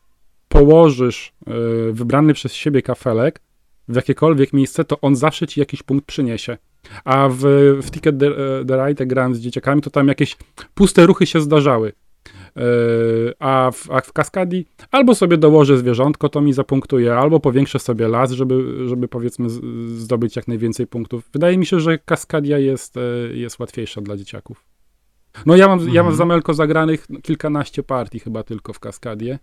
położysz 0.47 1.33
e, 1.47 1.51
wybrany 1.91 2.33
przez 2.33 2.53
siebie 2.53 2.81
kafelek 2.81 3.41
w 3.87 3.95
jakiekolwiek 3.95 4.53
miejsce, 4.53 4.85
to 4.85 5.01
on 5.01 5.15
zawsze 5.15 5.47
ci 5.47 5.59
jakiś 5.59 5.83
punkt 5.83 6.05
przyniesie. 6.05 6.57
A 7.05 7.29
w, 7.29 7.41
w 7.83 7.91
Ticket 7.91 8.19
the, 8.19 8.31
the 8.67 8.87
Ride 8.87 9.05
grałem 9.05 9.35
z 9.35 9.39
dzieciakami, 9.39 9.81
to 9.81 9.89
tam 9.89 10.07
jakieś 10.07 10.37
puste 10.73 11.05
ruchy 11.05 11.25
się 11.25 11.41
zdarzały. 11.41 11.93
E, 12.57 12.61
a 13.39 13.71
w, 13.71 13.91
a 13.91 14.01
w 14.01 14.13
Kaskadii 14.13 14.67
albo 14.91 15.15
sobie 15.15 15.37
dołożę 15.37 15.77
zwierzątko, 15.77 16.29
to 16.29 16.41
mi 16.41 16.53
zapunktuje, 16.53 17.15
albo 17.15 17.39
powiększę 17.39 17.79
sobie 17.79 18.07
las, 18.07 18.31
żeby, 18.31 18.87
żeby 18.87 19.07
powiedzmy 19.07 19.49
zdobyć 19.95 20.35
jak 20.35 20.47
najwięcej 20.47 20.87
punktów. 20.87 21.29
Wydaje 21.33 21.57
mi 21.57 21.65
się, 21.65 21.79
że 21.79 21.97
Kaskadia 21.97 22.57
jest, 22.57 22.95
jest 23.33 23.59
łatwiejsza 23.59 24.01
dla 24.01 24.17
dzieciaków. 24.17 24.72
No 25.45 25.55
ja 25.55 25.67
mam, 25.67 25.79
mhm. 25.79 25.95
ja 25.95 26.03
mam 26.03 26.11
mhm. 26.11 26.17
z 26.17 26.21
Amelko 26.21 26.53
zagranych 26.53 27.07
kilkanaście 27.21 27.83
partii 27.83 28.19
chyba 28.19 28.43
tylko 28.43 28.73
w 28.73 28.79
Kaskadie. 28.79 29.39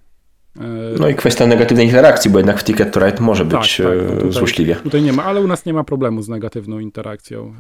E, 0.57 0.99
no 0.99 1.09
i 1.09 1.15
kwestia 1.15 1.47
negatywnej 1.47 1.87
interakcji, 1.87 2.31
bo 2.31 2.39
jednak 2.39 2.61
w 2.61 2.65
Ticket 2.65 2.93
to 2.93 3.01
Ride 3.01 3.21
może 3.21 3.45
być 3.45 3.77
tak, 3.77 3.87
tak, 3.87 4.17
tutaj, 4.17 4.33
złośliwie. 4.33 4.77
Tutaj 4.77 5.03
nie 5.03 5.13
ma, 5.13 5.25
ale 5.25 5.41
u 5.41 5.47
nas 5.47 5.67
nie 5.67 5.75
ma 5.75 5.85
problemu 5.85 6.23
z 6.23 6.29
negatywną 6.29 6.79
interakcją. 6.79 7.55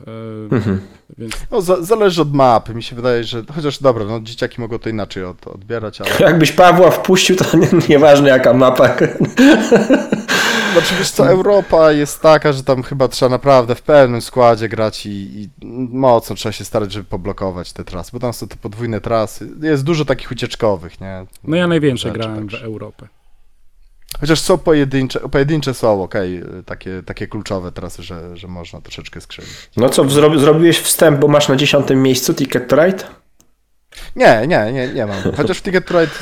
E, 0.50 0.54
mhm. 0.54 0.80
Więc... 1.18 1.32
No, 1.50 1.60
za, 1.60 1.82
zależy 1.82 2.22
od 2.22 2.34
mapy. 2.34 2.74
Mi 2.74 2.82
się 2.82 2.96
wydaje, 2.96 3.24
że 3.24 3.42
chociaż 3.54 3.78
dobra, 3.78 4.04
no 4.04 4.20
dzieciaki 4.20 4.60
mogą 4.60 4.78
to 4.78 4.90
inaczej 4.90 5.24
od, 5.24 5.46
odbierać, 5.46 6.00
ale... 6.00 6.10
Jakbyś 6.20 6.52
Pawła 6.52 6.90
wpuścił, 6.90 7.36
to 7.36 7.56
nie, 7.56 7.68
nieważne 7.88 8.28
jaka 8.28 8.54
mapa. 8.54 8.96
Znaczy 10.72 10.94
wiesz 10.98 11.10
co, 11.10 11.28
Europa 11.28 11.92
jest 11.92 12.20
taka, 12.20 12.52
że 12.52 12.62
tam 12.64 12.82
chyba 12.82 13.08
trzeba 13.08 13.28
naprawdę 13.28 13.74
w 13.74 13.82
pełnym 13.82 14.22
składzie 14.22 14.68
grać 14.68 15.06
i, 15.06 15.10
i 15.10 15.48
mocno 15.92 16.36
trzeba 16.36 16.52
się 16.52 16.64
starać, 16.64 16.92
żeby 16.92 17.04
poblokować 17.04 17.72
te 17.72 17.84
trasy, 17.84 18.10
bo 18.12 18.18
tam 18.18 18.32
są 18.32 18.48
te 18.48 18.56
podwójne 18.56 19.00
trasy. 19.00 19.48
Jest 19.62 19.84
dużo 19.84 20.04
takich 20.04 20.30
ucieczkowych, 20.30 21.00
nie? 21.00 21.26
No 21.44 21.56
ja 21.56 21.66
najwięcej 21.66 22.12
grałem 22.12 22.48
w 22.48 22.54
Europę. 22.54 23.08
Chociaż 24.20 24.40
są 24.40 24.58
pojedyncze, 24.58 25.20
pojedyncze 25.20 25.74
są, 25.74 26.02
okej, 26.02 26.42
takie, 26.66 27.02
takie 27.06 27.26
kluczowe 27.26 27.72
trasy, 27.72 28.02
że, 28.02 28.36
że 28.36 28.48
można 28.48 28.80
troszeczkę 28.80 29.20
skrzywić. 29.20 29.70
No 29.76 29.88
co, 29.88 30.08
zrobi, 30.08 30.40
zrobiłeś 30.40 30.78
wstęp, 30.78 31.20
bo 31.20 31.28
masz 31.28 31.48
na 31.48 31.56
dziesiątym 31.56 32.02
miejscu 32.02 32.34
Ticket 32.34 32.72
Ride? 32.72 33.04
Nie, 34.16 34.46
nie, 34.46 34.72
nie, 34.72 34.88
nie 34.88 35.06
mam. 35.06 35.22
Chociaż 35.36 35.58
w 35.58 35.62
Ticket 35.62 35.90
Ride 35.90 36.12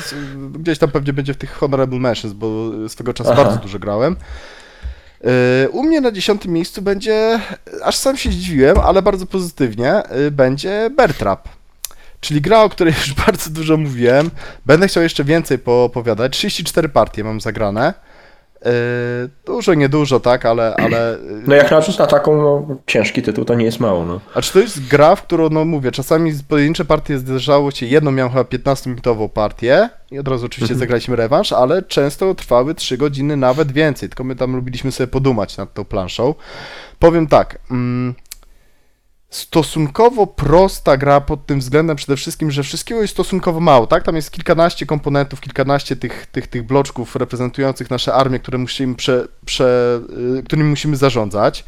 gdzieś 0.53 0.77
tam 0.77 0.91
pewnie 0.91 1.13
będzie 1.13 1.33
w 1.33 1.37
tych 1.37 1.51
Honorable 1.51 1.99
Mentions, 1.99 2.33
bo 2.33 2.71
swego 2.89 3.13
czasu 3.13 3.29
Aha. 3.33 3.43
bardzo 3.43 3.59
dużo 3.59 3.79
grałem. 3.79 4.15
Y, 5.65 5.69
u 5.69 5.83
mnie 5.83 6.01
na 6.01 6.11
dziesiątym 6.11 6.51
miejscu 6.51 6.81
będzie, 6.81 7.39
aż 7.83 7.95
sam 7.95 8.17
się 8.17 8.31
zdziwiłem, 8.31 8.77
ale 8.79 9.01
bardzo 9.01 9.25
pozytywnie, 9.25 10.03
y, 10.27 10.31
będzie 10.31 10.89
Bertrap. 10.97 11.49
Czyli 12.19 12.41
gra, 12.41 12.63
o 12.63 12.69
której 12.69 12.93
już 12.93 13.13
bardzo 13.25 13.49
dużo 13.49 13.77
mówiłem. 13.77 14.31
Będę 14.65 14.87
chciał 14.87 15.03
jeszcze 15.03 15.23
więcej 15.23 15.59
poopowiadać. 15.59 16.37
34 16.37 16.89
partie 16.89 17.23
mam 17.23 17.41
zagrane. 17.41 17.93
Yy, 18.65 18.71
dużo, 19.45 19.73
niedużo, 19.73 20.19
tak, 20.19 20.45
ale, 20.45 20.75
ale... 20.75 21.17
No 21.47 21.55
jak 21.55 21.71
na, 21.71 21.79
na 21.99 22.07
taką 22.07 22.41
no, 22.41 22.75
ciężki 22.85 23.21
tytuł 23.21 23.45
to 23.45 23.55
nie 23.55 23.65
jest 23.65 23.79
mało, 23.79 24.05
no. 24.05 24.19
A 24.33 24.41
czy 24.41 24.53
to 24.53 24.59
jest 24.59 24.87
gra, 24.87 25.15
w 25.15 25.23
którą, 25.23 25.49
no 25.49 25.65
mówię, 25.65 25.91
czasami 25.91 26.31
pojedyncze 26.47 26.85
partie 26.85 27.17
zdarzało 27.17 27.71
się, 27.71 27.85
jedną 27.85 28.11
miałem 28.11 28.31
chyba 28.31 28.43
15-minutową 28.43 29.29
partię 29.29 29.89
i 30.11 30.19
od 30.19 30.27
razu 30.27 30.45
oczywiście 30.45 30.73
mhm. 30.73 30.79
zagraliśmy 30.79 31.15
rewanż, 31.15 31.53
ale 31.53 31.83
często 31.83 32.35
trwały 32.35 32.75
3 32.75 32.97
godziny, 32.97 33.37
nawet 33.37 33.71
więcej, 33.71 34.09
tylko 34.09 34.23
my 34.23 34.35
tam 34.35 34.55
lubiliśmy 34.55 34.91
sobie 34.91 35.07
podumać 35.07 35.57
nad 35.57 35.73
tą 35.73 35.85
planszą. 35.85 36.35
Powiem 36.99 37.27
tak, 37.27 37.59
mm, 37.71 38.15
stosunkowo 39.29 40.27
prosta 40.27 40.97
gra 40.97 41.21
pod 41.21 41.45
tym 41.45 41.59
względem 41.59 41.97
przede 41.97 42.17
wszystkim, 42.17 42.51
że 42.51 42.63
wszystkiego 42.63 43.01
jest 43.01 43.13
stosunkowo 43.13 43.59
mało, 43.59 43.87
tak? 43.87 44.03
Tam 44.03 44.15
jest 44.15 44.31
kilkanaście 44.31 44.85
komponentów, 44.85 45.41
kilkanaście 45.41 45.95
tych, 45.95 46.25
tych, 46.25 46.47
tych 46.47 46.63
bloczków 46.63 47.15
reprezentujących 47.15 47.89
nasze 47.89 48.13
armie, 48.13 48.39
które 48.39 48.57
musimy 48.57 48.95
prze, 48.95 49.27
prze, 49.45 49.99
y, 50.39 50.43
którymi 50.43 50.69
musimy 50.69 50.95
zarządzać. 50.95 51.65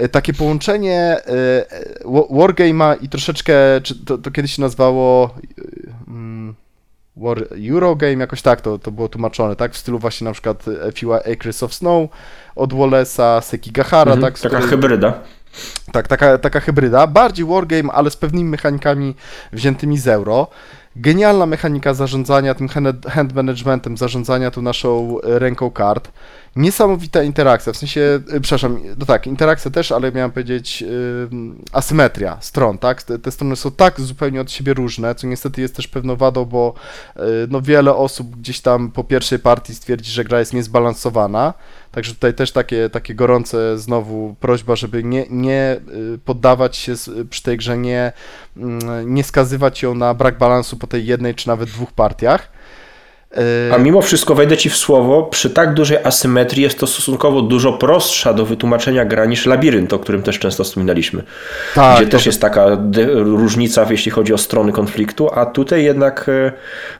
Y, 0.00 0.08
takie 0.08 0.34
połączenie 0.34 1.16
y, 2.00 2.04
Wargame'a 2.30 2.96
i 3.00 3.08
troszeczkę, 3.08 3.54
czy 3.82 4.04
to, 4.04 4.18
to 4.18 4.30
kiedyś 4.30 4.52
się 4.52 4.62
nazywało 4.62 5.34
mm, 6.08 6.54
War, 7.16 7.44
Eurogame, 7.70 8.16
jakoś 8.16 8.42
tak 8.42 8.60
to, 8.60 8.78
to 8.78 8.90
było 8.90 9.08
tłumaczone, 9.08 9.56
tak? 9.56 9.72
W 9.72 9.78
stylu 9.78 9.98
właśnie 9.98 10.24
na 10.24 10.32
przykład 10.32 10.64
Acres 11.32 11.62
of 11.62 11.74
Snow 11.74 12.10
od 12.56 12.72
Wallace'a, 12.72 13.42
Sekigahara, 13.42 14.12
mhm, 14.12 14.20
tak? 14.20 14.40
Taka 14.40 14.56
której... 14.56 14.70
hybryda. 14.70 15.22
Tak, 15.92 16.08
taka, 16.08 16.38
taka 16.38 16.60
hybryda. 16.60 17.06
Bardziej 17.06 17.46
wargame, 17.46 17.92
ale 17.92 18.10
z 18.10 18.16
pewnymi 18.16 18.50
mechanikami 18.50 19.14
wziętymi 19.52 19.98
z 19.98 20.08
euro. 20.08 20.46
Genialna 20.96 21.46
mechanika 21.46 21.94
zarządzania 21.94 22.54
tym 22.54 22.68
hand 23.08 23.34
managementem, 23.34 23.96
zarządzania 23.96 24.50
tą 24.50 24.62
naszą 24.62 25.18
ręką 25.22 25.70
kart. 25.70 26.08
Niesamowita 26.56 27.22
interakcja, 27.22 27.72
w 27.72 27.76
sensie, 27.76 28.20
e, 28.32 28.40
przepraszam, 28.40 28.78
no 28.98 29.06
tak, 29.06 29.26
interakcja 29.26 29.70
też, 29.70 29.92
ale 29.92 30.12
miałem 30.12 30.30
powiedzieć 30.30 30.80
yy, 30.82 30.88
asymetria 31.72 32.36
stron, 32.40 32.78
tak? 32.78 33.02
Te, 33.02 33.18
te, 33.18 33.30
strony 33.30 33.56
są 33.56 33.70
tak 33.70 34.00
zupełnie 34.00 34.40
od 34.40 34.50
siebie 34.50 34.74
różne, 34.74 35.14
co 35.14 35.26
niestety 35.26 35.60
jest 35.60 35.76
też 35.76 35.88
pewną 35.88 36.16
wadą, 36.16 36.44
bo 36.44 36.74
yy, 37.16 37.22
no 37.50 37.62
wiele 37.62 37.94
osób 37.94 38.36
gdzieś 38.36 38.60
tam 38.60 38.90
po 38.90 39.04
pierwszej 39.04 39.38
partii 39.38 39.74
stwierdzi, 39.74 40.10
że 40.10 40.24
gra 40.24 40.38
jest 40.38 40.52
niezbalansowana. 40.52 41.54
Także 41.92 42.14
tutaj 42.14 42.34
też 42.34 42.52
takie, 42.52 42.90
takie 42.90 43.14
gorące 43.14 43.78
znowu 43.78 44.36
prośba, 44.40 44.76
żeby 44.76 45.04
nie, 45.04 45.26
nie 45.30 45.80
y, 46.14 46.18
poddawać 46.24 46.76
się 46.76 46.94
przy 47.30 47.42
tej 47.42 47.56
grze, 47.56 47.78
nie, 47.78 48.12
mm, 48.56 49.14
nie 49.14 49.24
skazywać 49.24 49.82
ją 49.82 49.94
na 49.94 50.14
brak 50.14 50.38
balansu 50.38 50.76
po 50.76 50.86
tej 50.86 51.06
jednej 51.06 51.34
czy 51.34 51.48
nawet 51.48 51.68
dwóch 51.68 51.92
partiach. 51.92 52.48
A 53.72 53.78
mimo 53.78 54.02
wszystko 54.02 54.34
wejdę 54.34 54.56
ci 54.56 54.70
w 54.70 54.76
słowo, 54.76 55.22
przy 55.22 55.50
tak 55.50 55.74
dużej 55.74 55.98
asymetrii 56.04 56.62
jest 56.62 56.78
to 56.78 56.86
stosunkowo 56.86 57.42
dużo 57.42 57.72
prostsza 57.72 58.34
do 58.34 58.46
wytłumaczenia 58.46 59.04
gra 59.04 59.24
niż 59.24 59.46
labirynt, 59.46 59.92
o 59.92 59.98
którym 59.98 60.22
też 60.22 60.38
często 60.38 60.64
wspominaliśmy. 60.64 61.22
Tak, 61.74 61.96
gdzie 61.96 62.10
też 62.10 62.26
jest 62.26 62.40
taka 62.40 62.66
różnica, 63.14 63.86
jeśli 63.90 64.10
chodzi 64.10 64.34
o 64.34 64.38
strony 64.38 64.72
konfliktu, 64.72 65.30
a 65.34 65.46
tutaj 65.46 65.84
jednak 65.84 66.28
e, 66.28 66.52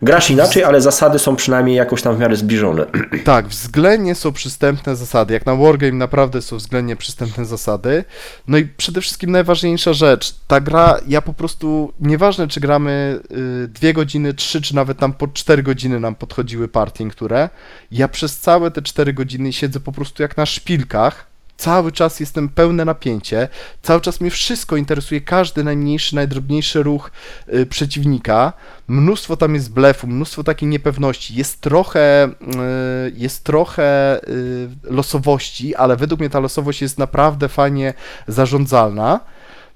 grasz 0.03 0.31
inaczej, 0.31 0.65
ale 0.65 0.81
zasady 0.81 1.19
są 1.19 1.37
przynajmniej 1.37 1.77
jakoś 1.77 2.03
tam 2.03 2.17
w 2.17 2.19
miarę 2.19 2.37
zbliżone. 2.37 2.87
Tak, 3.25 3.49
względnie 3.49 4.15
są 4.15 4.33
przystępne 4.33 4.97
zasady. 4.97 5.35
Jak 5.35 5.47
na 5.47 5.57
Wargame 5.57 5.93
naprawdę 5.93 6.43
są 6.43 6.57
względnie 6.57 6.97
przystępne 6.97 7.45
zasady. 7.45 8.05
No 8.49 8.59
i 8.59 8.65
przede 8.77 9.01
wszystkim 9.01 9.31
najważniejsza 9.31 9.93
rzecz, 9.93 10.35
ta 10.47 10.61
gra, 10.61 10.99
ja 11.09 11.23
po 11.23 11.33
prostu, 11.33 11.93
nieważne 12.01 12.49
czy 12.49 12.61
gramy 12.61 13.21
y, 13.65 13.69
dwie 13.69 13.93
godziny, 13.93 14.35
trzy, 14.35 14.63
czy 14.63 14.75
nawet 14.75 14.99
tam 14.99 15.13
po 15.13 15.29
cztery 15.29 15.63
godziny 15.63 16.01
nam 16.01 16.15
podchodziły 16.23 16.69
partie 16.69 17.05
niektóre. 17.05 17.49
Ja 17.91 18.09
przez 18.09 18.39
całe 18.39 18.71
te 18.71 18.83
4 18.83 19.13
godziny 19.13 19.53
siedzę 19.53 19.81
po 19.81 19.93
prostu 19.93 20.23
jak 20.23 20.37
na 20.37 20.47
szpilkach, 20.47 21.27
cały 21.57 21.93
czas 21.93 22.21
jestem 22.21 22.49
pełne 22.49 22.85
napięcie, 22.85 23.49
cały 23.83 24.01
czas 24.01 24.21
mnie 24.21 24.31
wszystko 24.31 24.77
interesuje, 24.77 25.21
każdy 25.21 25.65
najmniejszy, 25.65 26.15
najdrobniejszy 26.15 26.83
ruch 26.83 27.11
y, 27.55 27.67
przeciwnika. 27.67 28.53
Mnóstwo 28.89 29.37
tam 29.37 29.55
jest 29.55 29.73
blefu, 29.73 30.07
mnóstwo 30.07 30.45
takiej 30.45 30.69
niepewności, 30.69 31.35
jest 31.35 31.61
trochę, 31.61 32.29
y, 32.29 33.13
jest 33.17 33.45
trochę 33.45 34.21
y, 34.29 34.69
losowości, 34.85 35.75
ale 35.75 35.97
według 35.97 36.21
mnie 36.21 36.31
ta 36.31 36.41
losowość 36.41 36.83
jest 36.83 36.99
naprawdę 36.99 37.49
fajnie 37.49 37.95
zarządzalna. 38.29 39.21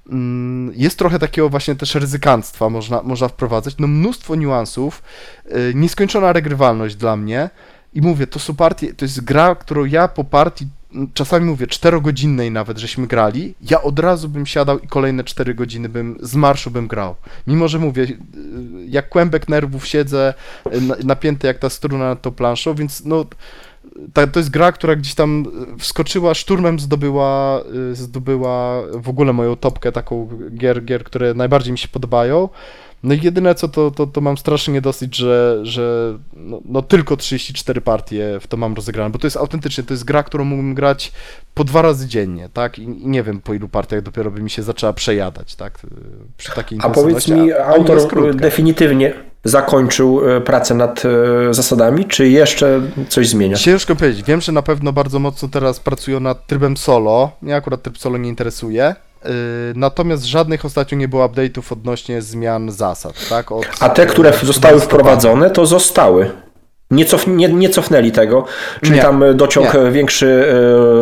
Mm, 0.09 0.71
jest 0.75 0.99
trochę 0.99 1.19
takiego 1.19 1.49
właśnie 1.49 1.75
też 1.75 1.95
ryzykanstwa 1.95 2.69
można, 2.69 3.03
można 3.03 3.27
wprowadzać, 3.27 3.75
no 3.79 3.87
mnóstwo 3.87 4.35
niuansów, 4.35 5.03
y, 5.45 5.73
nieskończona 5.75 6.33
regrywalność 6.33 6.95
dla 6.95 7.17
mnie 7.17 7.49
i 7.93 8.01
mówię, 8.01 8.27
to 8.27 8.39
są 8.39 8.55
partie, 8.55 8.93
to 8.93 9.05
jest 9.05 9.23
gra, 9.23 9.55
którą 9.55 9.85
ja 9.85 10.07
po 10.07 10.23
partii 10.23 10.67
czasami 11.13 11.45
mówię, 11.45 11.67
czterogodzinnej 11.67 12.51
nawet, 12.51 12.77
żeśmy 12.77 13.07
grali, 13.07 13.55
ja 13.61 13.81
od 13.81 13.99
razu 13.99 14.29
bym 14.29 14.45
siadał 14.45 14.79
i 14.79 14.87
kolejne 14.87 15.23
cztery 15.23 15.53
godziny 15.53 15.89
bym 15.89 16.17
z 16.21 16.35
marszu 16.35 16.71
bym 16.71 16.87
grał. 16.87 17.15
Mimo, 17.47 17.67
że 17.67 17.79
mówię, 17.79 18.07
jak 18.87 19.09
kłębek 19.09 19.49
nerwów 19.49 19.87
siedzę, 19.87 20.33
napięty 21.03 21.47
jak 21.47 21.59
ta 21.59 21.69
struna 21.69 22.05
nad 22.05 22.21
tą 22.21 22.31
planszą, 22.31 22.75
więc 22.75 23.05
no 23.05 23.25
ta, 24.13 24.27
to 24.27 24.39
jest 24.39 24.49
gra, 24.49 24.71
która 24.71 24.95
gdzieś 24.95 25.15
tam 25.15 25.45
wskoczyła, 25.79 26.33
szturmem 26.33 26.79
zdobyła, 26.79 27.63
zdobyła 27.93 28.81
w 28.93 29.09
ogóle 29.09 29.33
moją 29.33 29.55
topkę 29.55 29.91
taką 29.91 30.29
gier, 30.55 30.85
gier, 30.85 31.03
które 31.03 31.33
najbardziej 31.33 31.71
mi 31.71 31.77
się 31.77 31.87
podobają. 31.87 32.49
No 33.03 33.13
i 33.13 33.21
jedyne 33.21 33.55
co, 33.55 33.67
to, 33.67 33.91
to, 33.91 34.07
to 34.07 34.21
mam 34.21 34.37
strasznie 34.37 34.73
niedosyć, 34.73 35.15
że, 35.15 35.59
że 35.63 36.17
no, 36.33 36.59
no, 36.65 36.81
tylko 36.81 37.17
34 37.17 37.81
partie 37.81 38.39
w 38.41 38.47
to 38.47 38.57
mam 38.57 38.73
rozegrane, 38.73 39.09
bo 39.09 39.19
to 39.19 39.27
jest 39.27 39.37
autentycznie, 39.37 39.83
to 39.83 39.93
jest 39.93 40.03
gra, 40.03 40.23
którą 40.23 40.43
mógłbym 40.43 40.73
grać 40.73 41.11
po 41.53 41.63
dwa 41.63 41.81
razy 41.81 42.07
dziennie, 42.07 42.49
tak? 42.53 42.79
I, 42.79 42.83
i 42.83 43.07
nie 43.07 43.23
wiem 43.23 43.41
po 43.41 43.53
ilu 43.53 43.69
partiach 43.69 44.01
dopiero 44.01 44.31
by 44.31 44.41
mi 44.41 44.49
się 44.49 44.63
zaczęła 44.63 44.93
przejadać, 44.93 45.55
tak? 45.55 45.79
Przy 46.37 46.51
takiej 46.51 46.79
A 46.81 46.89
powiedz 46.89 47.27
mi, 47.27 47.53
a, 47.53 47.65
autor 47.65 48.35
definitywnie 48.35 49.13
zakończył 49.43 50.29
e, 50.29 50.41
pracę 50.41 50.75
nad 50.75 51.03
e, 51.05 51.53
zasadami, 51.53 52.05
czy 52.05 52.29
jeszcze 52.29 52.81
coś 53.09 53.27
zmienia? 53.27 53.57
Ciężko 53.57 53.95
powiedzieć. 53.95 54.25
Wiem, 54.25 54.41
że 54.41 54.51
na 54.51 54.61
pewno 54.61 54.93
bardzo 54.93 55.19
mocno 55.19 55.47
teraz 55.47 55.79
pracują 55.79 56.19
nad 56.19 56.47
trybem 56.47 56.77
solo. 56.77 57.31
Mnie 57.41 57.55
akurat 57.55 57.81
tryb 57.81 57.97
solo 57.97 58.17
nie 58.17 58.29
interesuje. 58.29 58.95
Y, 59.25 59.29
natomiast 59.75 60.25
żadnych 60.25 60.65
ostatnio 60.65 60.97
nie 60.97 61.07
było 61.07 61.27
update'ów 61.27 61.73
odnośnie 61.73 62.21
zmian 62.21 62.71
zasad, 62.71 63.29
tak? 63.29 63.51
Od, 63.51 63.65
A 63.79 63.89
te, 63.89 64.05
które 64.05 64.33
zostały 64.43 64.79
wprowadzone, 64.79 65.49
to 65.49 65.65
zostały. 65.65 66.31
Nie, 66.91 67.05
cof, 67.05 67.27
nie, 67.27 67.49
nie 67.49 67.69
cofnęli 67.69 68.11
tego, 68.11 68.45
czyli 68.81 68.95
nie, 68.95 69.01
tam 69.01 69.23
dociąg 69.35 69.73
nie. 69.73 69.91
większy 69.91 70.47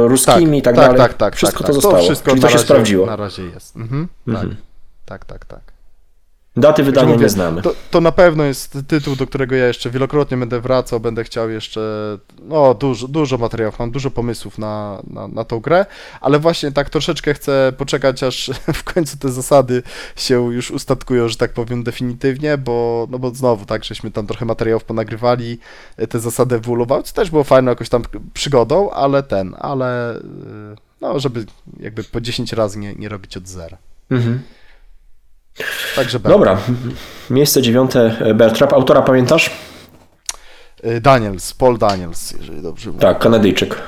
e, 0.06 0.08
ruskimi 0.08 0.62
tak, 0.62 0.76
i 0.76 0.76
tak, 0.76 0.76
tak 0.76 0.86
dalej. 0.86 0.98
Tak, 0.98 1.14
tak, 1.14 1.36
wszystko 1.36 1.58
tak, 1.58 1.68
to 1.68 1.74
tak. 1.74 1.76
zostało. 1.82 1.98
To 1.98 2.04
wszystko 2.04 2.30
czyli 2.30 2.42
to 2.42 2.48
się 2.48 2.54
razie, 2.54 2.66
sprawdziło. 2.66 3.06
Na 3.06 3.16
razie 3.16 3.44
jest. 3.44 3.76
Mhm, 3.76 4.08
mhm. 4.28 4.56
Tak, 5.06 5.26
tak, 5.26 5.46
tak. 5.46 5.64
tak. 5.66 5.75
Daty 6.58 6.84
wydania 6.84 7.08
mówię, 7.08 7.24
nie 7.24 7.30
znamy. 7.30 7.62
To, 7.62 7.76
to, 7.92 8.02
na 8.02 8.12
pewno 8.12 8.44
jest 8.44 8.78
tytuł, 8.88 9.16
do 9.16 9.28
którego 9.28 9.56
ja 9.56 9.68
jeszcze 9.68 9.90
wielokrotnie 9.90 10.38
będę 10.38 10.62
wracał, 10.62 11.00
będę 11.00 11.24
chciał 11.24 11.50
jeszcze, 11.50 11.82
no 12.44 12.74
dużo, 12.74 13.08
dużo 13.08 13.38
materiałów, 13.38 13.80
mam 13.80 13.92
dużo 13.92 14.12
pomysłów 14.12 14.58
na, 14.58 15.02
na, 15.08 15.28
na 15.28 15.44
tą 15.44 15.60
grę, 15.60 15.86
ale 16.22 16.40
właśnie 16.40 16.72
tak 16.72 16.90
troszeczkę 16.90 17.34
chcę 17.34 17.74
poczekać, 17.78 18.24
aż 18.24 18.52
w 18.74 18.84
końcu 18.84 19.18
te 19.18 19.32
zasady 19.32 19.84
się 20.16 20.54
już 20.54 20.72
ustatkują, 20.72 21.28
że 21.28 21.36
tak 21.36 21.54
powiem, 21.54 21.84
definitywnie, 21.84 22.58
bo, 22.58 23.08
no 23.12 23.20
bo 23.20 23.30
znowu, 23.30 23.66
tak, 23.66 23.84
żeśmy 23.84 24.12
tam 24.12 24.28
trochę 24.28 24.46
materiałów 24.46 24.84
ponagrywali, 24.84 25.60
te 26.10 26.20
zasady 26.20 26.56
ewoluowały, 26.56 27.04
co 27.04 27.14
też 27.14 27.30
było 27.30 27.44
fajną 27.44 27.72
jakoś 27.72 27.90
tam 27.90 28.04
przygodą, 28.34 28.92
ale 28.92 29.24
ten, 29.24 29.56
ale 29.60 30.20
no, 31.02 31.20
żeby 31.20 31.46
jakby 31.80 32.04
po 32.04 32.22
10 32.22 32.54
razy 32.54 32.80
nie, 32.80 32.96
nie 32.96 33.10
robić 33.10 33.38
od 33.38 33.48
zera. 33.48 33.78
Mhm. 34.12 34.42
Także 35.96 36.20
Dobra, 36.20 36.58
miejsce 37.30 37.62
dziewiąte 37.62 38.18
e, 38.20 38.34
Bertrap. 38.34 38.74
Autora 38.74 39.02
pamiętasz? 39.02 39.52
E, 40.84 41.02
Daniels, 41.02 41.54
Paul 41.54 41.78
Daniels, 41.78 42.32
jeżeli 42.32 42.62
dobrze 42.62 42.90
mówię. 42.90 43.02
Tak, 43.02 43.20
Kanadyjczyk. 43.20 43.82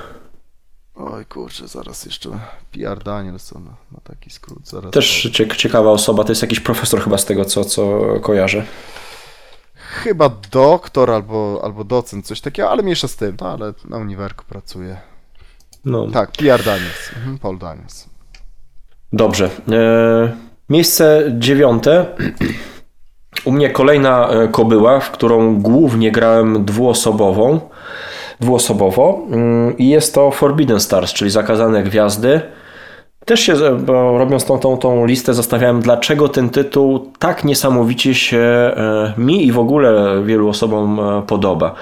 Oj 0.95 1.25
kurczę, 1.25 1.67
zaraz 1.67 2.05
jeszcze 2.05 2.29
PR 2.71 3.03
Daniels, 3.03 3.53
on 3.53 3.63
ma 3.63 3.99
taki 4.03 4.29
skrót. 4.29 4.67
Zaraz 4.67 4.91
Też 4.91 5.29
ciekawa 5.57 5.91
osoba, 5.91 6.23
to 6.23 6.31
jest 6.31 6.41
jakiś 6.41 6.59
profesor 6.59 7.01
chyba 7.01 7.17
z 7.17 7.25
tego, 7.25 7.45
co, 7.45 7.65
co 7.65 8.01
kojarzę. 8.21 8.65
Chyba 9.75 10.29
doktor 10.51 11.11
albo, 11.11 11.61
albo 11.63 11.83
docent, 11.83 12.27
coś 12.27 12.41
takiego, 12.41 12.69
ale 12.69 12.83
mniejsza 12.83 13.07
z 13.07 13.15
tym, 13.15 13.37
no, 13.41 13.49
ale 13.49 13.73
na 13.89 13.97
uniwerku 13.97 14.45
pracuje. 14.45 14.97
No. 15.85 16.07
Tak, 16.07 16.31
PR 16.31 16.63
Daniels, 16.63 17.11
mhm, 17.15 17.37
Paul 17.37 17.57
Daniels. 17.57 18.05
Dobrze. 19.13 19.49
E 19.71 20.46
Miejsce 20.69 21.23
dziewiąte. 21.37 22.05
U 23.45 23.51
mnie 23.51 23.69
kolejna 23.69 24.29
e, 24.29 24.47
kobyła, 24.47 24.99
w 24.99 25.11
którą 25.11 25.59
głównie 25.61 26.11
grałem 26.11 26.65
dwuosobową, 26.65 27.59
dwuosobowo 28.39 29.19
mm, 29.31 29.77
i 29.77 29.89
jest 29.89 30.15
to 30.15 30.31
Forbidden 30.31 30.79
Stars, 30.79 31.13
czyli 31.13 31.31
Zakazane 31.31 31.83
Gwiazdy. 31.83 32.41
Też 33.25 33.39
się, 33.39 33.53
robiąc 34.17 34.45
tą, 34.45 34.59
tą, 34.59 34.77
tą 34.77 35.05
listę, 35.05 35.33
zastanawiałem, 35.33 35.81
dlaczego 35.81 36.29
ten 36.29 36.49
tytuł 36.49 37.11
tak 37.19 37.43
niesamowicie 37.43 38.15
się 38.15 38.37
e, 38.37 39.13
mi 39.17 39.47
i 39.47 39.51
w 39.51 39.59
ogóle 39.59 40.21
wielu 40.23 40.49
osobom 40.49 40.99
e, 40.99 41.21
podoba. 41.21 41.75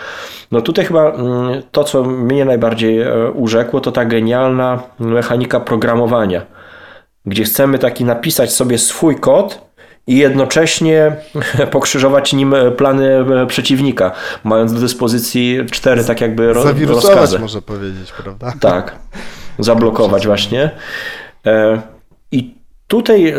No 0.51 0.61
tutaj 0.61 0.85
chyba 0.85 1.11
mm, 1.11 1.61
to, 1.71 1.83
co 1.83 2.03
mnie 2.03 2.45
najbardziej 2.45 2.99
urzekło, 3.33 3.81
to 3.81 3.91
ta 3.91 4.05
genialna 4.05 4.83
mechanika 4.99 5.59
programowania 5.59 6.54
gdzie 7.25 7.43
chcemy 7.43 7.79
taki 7.79 8.05
napisać 8.05 8.53
sobie 8.53 8.77
swój 8.77 9.19
kod 9.19 9.65
i 10.07 10.17
jednocześnie 10.17 11.15
pokrzyżować 11.71 12.33
nim 12.33 12.55
plany 12.77 13.25
e, 13.41 13.47
przeciwnika, 13.47 14.11
mając 14.43 14.73
do 14.73 14.79
dyspozycji 14.79 15.59
cztery 15.71 16.03
tak 16.03 16.21
jakby 16.21 16.53
ro 16.53 16.63
Zawirusować 16.63 17.05
rozkazy. 17.05 17.39
może 17.39 17.61
powiedzieć, 17.61 18.11
prawda? 18.11 18.53
Tak, 18.59 18.95
zablokować 19.59 20.27
właśnie. 20.27 20.71
E, 21.45 21.81
I 22.31 22.55
tutaj 22.87 23.29
e, 23.29 23.35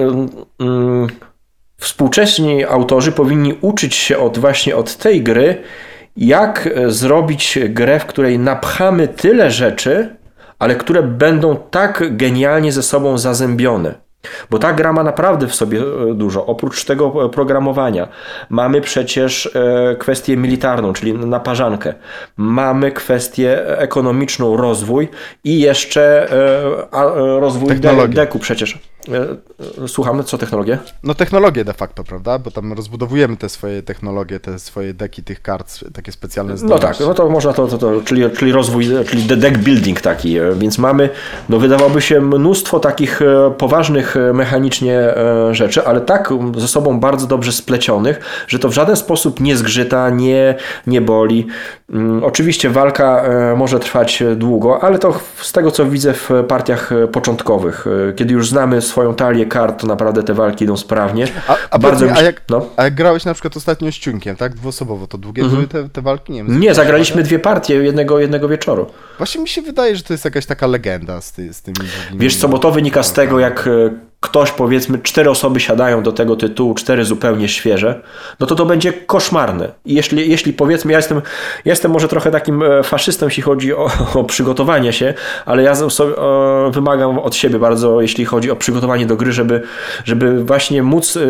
współcześni 1.79 2.65
autorzy 2.65 3.13
powinni 3.13 3.55
uczyć 3.61 3.95
się 3.95 4.19
od 4.19 4.39
właśnie 4.39 4.77
od 4.77 4.97
tej 4.97 5.23
gry, 5.23 5.63
jak 6.17 6.69
zrobić 6.87 7.59
grę, 7.69 8.01
w 8.01 8.07
której 8.07 8.39
napchamy 8.39 9.09
tyle 9.09 9.51
rzeczy, 9.51 10.17
ale 10.59 10.77
które 10.77 11.03
będą 11.03 11.57
tak 11.71 12.17
genialnie 12.17 12.73
ze 12.73 12.83
sobą 12.83 13.19
zazębione. 13.19 14.07
Bo 14.51 14.59
ta 14.59 14.73
gra 14.73 14.93
ma 14.93 15.03
naprawdę 15.03 15.47
w 15.47 15.55
sobie 15.55 15.81
e, 15.81 16.15
dużo. 16.15 16.47
Oprócz 16.47 16.85
tego 16.85 17.25
e, 17.25 17.29
programowania 17.29 18.09
mamy 18.51 18.81
przecież 18.81 19.51
e, 19.55 19.97
kwestię 19.97 20.37
militarną, 20.37 20.93
czyli 20.93 21.15
naparzankę. 21.15 21.95
Mamy 22.37 22.93
kwestię 22.93 23.79
ekonomiczną, 23.79 24.57
rozwój 24.57 25.09
i 25.45 25.61
jeszcze 25.61 26.29
rozwój 27.41 27.81
deku 28.09 28.39
przecież. 28.39 28.79
Słuchamy, 29.87 30.25
co 30.25 30.39
technologię? 30.39 30.79
No 31.03 31.15
technologię 31.15 31.65
de 31.65 31.73
facto, 31.73 32.05
prawda? 32.05 32.39
Bo 32.39 32.51
tam 32.51 32.73
rozbudowujemy 32.73 33.37
te 33.37 33.49
swoje 33.49 33.83
technologie, 33.83 34.41
te 34.41 34.59
swoje 34.59 34.95
deki 34.95 35.23
tych 35.23 35.43
kart, 35.43 35.85
takie 35.93 36.13
specjalne 36.13 36.57
zdolności. 36.57 36.87
No 36.87 36.93
tak, 36.93 37.01
no 37.01 37.15
to 37.15 37.29
można 37.29 37.53
to, 37.53 37.67
to, 37.67 37.79
to 37.79 38.01
czyli, 38.05 38.31
czyli 38.31 38.53
rozwój, 38.53 38.87
czyli 39.09 39.23
deck 39.23 39.59
building 39.59 40.01
taki, 40.01 40.37
więc 40.59 40.79
mamy, 40.79 41.09
no 41.49 41.59
wydawałoby 41.59 42.01
się 42.01 42.21
mnóstwo 42.21 42.81
takich 42.81 43.21
poważnych 43.59 44.17
mechanicznie 44.35 44.99
e, 44.99 45.55
rzeczy, 45.55 45.87
ale 45.87 46.01
tak 46.01 46.33
ze 46.57 46.69
sobą 46.69 47.01
bardzo 47.01 47.27
dobrze 47.27 47.53
splecionych, 47.53 48.21
że 48.49 48.59
to 48.59 48.69
w 48.69 48.73
żaden 48.73 48.97
sposób 48.97 49.41
nie 49.41 49.57
zgrzyta, 49.57 50.11
nie, 50.11 50.55
nie 50.87 51.01
boli. 51.01 51.47
Mm, 51.91 52.25
oczywiście 52.25 52.71
walka 52.71 53.23
e, 53.23 53.57
może 53.57 53.81
trwać 53.81 54.23
długo, 54.37 54.85
ale 54.85 54.99
to 54.99 55.21
z 55.41 55.53
tego 55.53 55.71
co 55.71 55.87
widzę 55.87 56.13
w 56.15 56.31
partiach 56.49 56.91
początkowych, 57.13 57.87
e, 58.11 58.13
kiedy 58.13 58.35
już 58.35 58.49
znamy 58.49 58.81
swoją 58.97 59.15
talię 59.15 59.47
kart, 59.47 59.81
to 59.81 59.87
naprawdę 59.87 60.23
te 60.23 60.35
walki 60.35 60.65
idą 60.65 60.77
sprawnie. 60.77 61.29
A, 61.49 61.57
a, 61.71 61.79
bardzo 61.79 62.07
a, 62.13 62.23
jak, 62.23 62.43
no. 62.51 62.67
a 62.77 62.85
jak 62.85 62.95
grałeś 62.95 63.25
na 63.25 63.35
przykład 63.35 63.57
ostatnio 63.57 63.93
z 63.93 63.95
Ciunkiem, 63.95 64.37
tak? 64.37 64.55
Dwuosobowo, 64.55 65.07
to 65.07 65.19
długie 65.19 65.43
mhm. 65.43 65.67
były 65.67 65.85
te, 65.85 65.91
te 65.91 66.03
walki? 66.03 66.33
Nie, 66.33 66.45
wiem, 66.45 66.61
nie 66.61 66.75
zagraliśmy 66.75 67.23
dwie 67.23 67.39
partie 67.39 67.75
jednego, 67.75 68.21
jednego 68.21 68.49
wieczoru. 68.49 68.87
Właśnie 69.19 69.41
mi 69.41 69.49
się 69.49 69.63
wydaje, 69.63 69.97
że 69.97 70.03
to 70.03 70.15
jest 70.15 70.25
jakaś 70.25 70.47
taka 70.47 70.67
legenda 70.67 71.21
z, 71.21 71.33
ty, 71.33 71.55
z 71.55 71.63
tymi 71.63 71.77
Wiesz 72.15 72.37
co, 72.37 72.49
bo 72.49 72.59
to 72.59 72.71
wynika 72.71 73.03
z 73.03 73.13
tego, 73.13 73.39
jak 73.39 73.69
ktoś, 74.27 74.53
powiedzmy, 74.53 74.99
cztery 74.99 75.31
osoby 75.31 75.61
siadają 75.61 76.03
do 76.03 76.13
tego 76.13 76.37
tytułu, 76.37 76.75
cztery 76.75 77.05
zupełnie 77.05 77.49
świeże, 77.49 78.01
no 78.41 78.47
to 78.47 78.55
to 78.55 78.67
będzie 78.67 78.93
koszmarne. 78.93 79.69
Jeśli, 79.85 80.31
jeśli 80.31 80.53
powiedzmy, 80.53 80.93
ja 80.93 80.99
jestem, 80.99 81.23
jestem 81.65 81.93
może 81.93 82.09
trochę 82.09 82.31
takim 82.31 82.63
e, 82.63 82.83
faszystą, 82.83 83.27
jeśli 83.27 83.43
chodzi 83.43 83.75
o, 83.75 83.91
o 84.21 84.25
przygotowanie 84.25 84.93
się, 84.93 85.15
ale 85.47 85.63
ja 85.63 85.75
sobie, 85.75 86.17
o, 86.17 86.71
wymagam 86.75 87.19
od 87.19 87.35
siebie 87.35 87.59
bardzo, 87.59 88.01
jeśli 88.01 88.25
chodzi 88.25 88.51
o 88.51 88.57
przygotowanie 88.57 89.07
do 89.07 89.17
gry, 89.17 89.33
żeby, 89.33 89.63
żeby 90.05 90.45
właśnie 90.45 90.83
móc 90.83 91.17
e, 91.17 91.21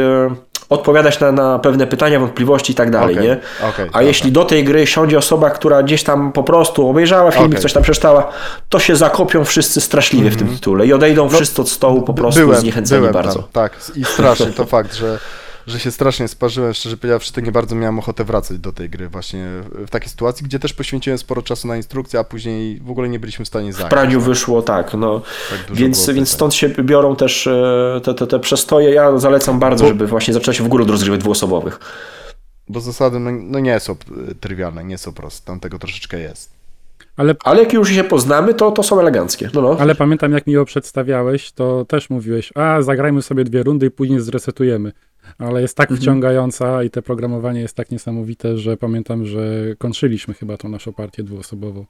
odpowiadać 0.68 1.20
na, 1.20 1.32
na 1.32 1.58
pewne 1.58 1.86
pytania, 1.86 2.20
wątpliwości 2.20 2.72
i 2.72 2.74
tak 2.74 2.90
dalej, 2.90 3.14
Okej, 3.14 3.28
nie? 3.28 3.38
okej, 3.68 3.90
A 3.92 4.02
jeśli 4.02 4.32
do 4.32 4.44
tej 4.44 4.64
gry 4.64 4.86
siądzie 4.86 5.18
osoba, 5.18 5.50
która 5.50 5.82
gdzieś 5.82 6.04
tam 6.04 6.32
po 6.32 6.42
prostu 6.42 6.88
obejrzała 6.88 7.30
filmik, 7.30 7.60
coś 7.60 7.72
tam 7.72 7.82
przeczytała, 7.82 8.32
to 8.68 8.78
się 8.78 8.96
zakopią 8.96 9.44
wszyscy 9.44 9.80
straszliwie 9.80 10.30
w 10.30 10.36
tym 10.36 10.48
tytule 10.48 10.86
i 10.86 10.92
odejdą 10.92 11.28
wszyscy 11.28 11.62
od 11.62 11.68
stołu 11.68 12.02
po 12.02 12.14
prostu 12.14 12.40
byłem, 12.40 12.60
zniechęceni 12.60 12.98
byłem 13.00 13.14
bardzo. 13.14 13.38
Tam, 13.38 13.48
tak, 13.52 13.72
i 13.96 14.04
strasznie 14.04 14.46
to 14.46 14.64
fakt, 14.76 14.94
że, 14.94 15.18
że 15.66 15.81
się 15.81 15.90
strasznie 15.90 16.29
sparzyłem, 16.29 16.74
szczerze 16.74 16.96
powiedziawszy, 16.96 17.33
to 17.33 17.40
nie 17.40 17.52
bardzo 17.52 17.74
miałem 17.76 17.98
ochotę 17.98 18.24
wracać 18.24 18.59
do 18.59 18.72
tej 18.72 18.90
gry 18.90 19.09
właśnie 19.09 19.46
w 19.87 19.90
takiej 19.90 20.09
sytuacji, 20.09 20.46
gdzie 20.46 20.59
też 20.59 20.72
poświęciłem 20.72 21.18
sporo 21.18 21.42
czasu 21.42 21.68
na 21.68 21.76
instrukcję, 21.76 22.20
a 22.20 22.24
później 22.24 22.81
w 22.81 22.90
ogóle 22.90 23.09
nie 23.09 23.18
byliśmy 23.18 23.44
w 23.44 23.48
stanie 23.48 23.70
W 23.70 23.74
zagrać. 23.74 23.90
praniu 23.90 24.20
wyszło 24.20 24.62
tak, 24.62 24.94
no. 24.94 25.22
Tak 25.50 25.76
Więc, 25.76 26.11
więc 26.11 26.29
stąd 26.31 26.55
się 26.55 26.68
biorą 26.68 27.16
też 27.16 27.46
e, 27.46 28.00
te, 28.05 28.14
te, 28.14 28.26
te 28.26 28.38
przestoje. 28.40 28.90
Ja 28.90 29.18
zalecam 29.18 29.59
bardzo, 29.59 29.85
Bo- 29.85 29.88
żeby 29.88 30.07
właśnie 30.07 30.35
zacząć 30.35 30.62
w 30.62 30.66
ogóle 30.66 30.85
od 30.85 30.90
rozgrywek 30.90 31.20
dwuosobowych. 31.20 31.81
Bo 32.68 32.81
zasady 32.81 33.18
no, 33.18 33.31
no 33.33 33.59
nie 33.59 33.81
są 33.81 33.92
y, 34.31 34.35
trywialne, 34.35 34.85
nie 34.85 34.98
są 34.98 35.12
proste, 35.12 35.46
tam 35.46 35.61
tego 35.61 35.79
troszeczkę 35.79 36.20
jest. 36.20 36.50
Ale, 37.16 37.35
Ale 37.44 37.62
jak 37.62 37.72
już 37.72 37.88
się 37.90 38.05
poznamy, 38.05 38.55
to, 38.55 38.70
to 38.70 38.83
są 38.83 39.00
eleganckie. 39.00 39.50
No, 39.55 39.61
no. 39.62 39.76
ale 39.79 39.94
pamiętam, 39.94 40.33
jak 40.33 40.46
mi 40.46 40.52
ją 40.52 40.64
przedstawiałeś, 40.64 41.52
to 41.52 41.85
też 41.85 42.11
mówiłeś, 42.11 42.52
a 42.55 42.83
zagrajmy 42.83 43.22
sobie 43.22 43.44
dwie 43.44 43.62
rundy 43.62 43.87
i 43.87 43.90
później 43.90 44.20
zresetujemy. 44.20 44.92
Ale 45.38 45.62
jest 45.62 45.76
tak 45.76 45.92
wciągająca 45.92 46.82
i 46.82 46.90
te 46.90 47.02
programowanie 47.02 47.60
jest 47.60 47.76
tak 47.76 47.90
niesamowite, 47.90 48.58
że 48.58 48.76
pamiętam, 48.76 49.26
że 49.26 49.40
kończyliśmy 49.78 50.34
chyba 50.34 50.56
tą 50.56 50.68
naszą 50.68 50.92
partię 50.92 51.22
dwuosobową. 51.22 51.86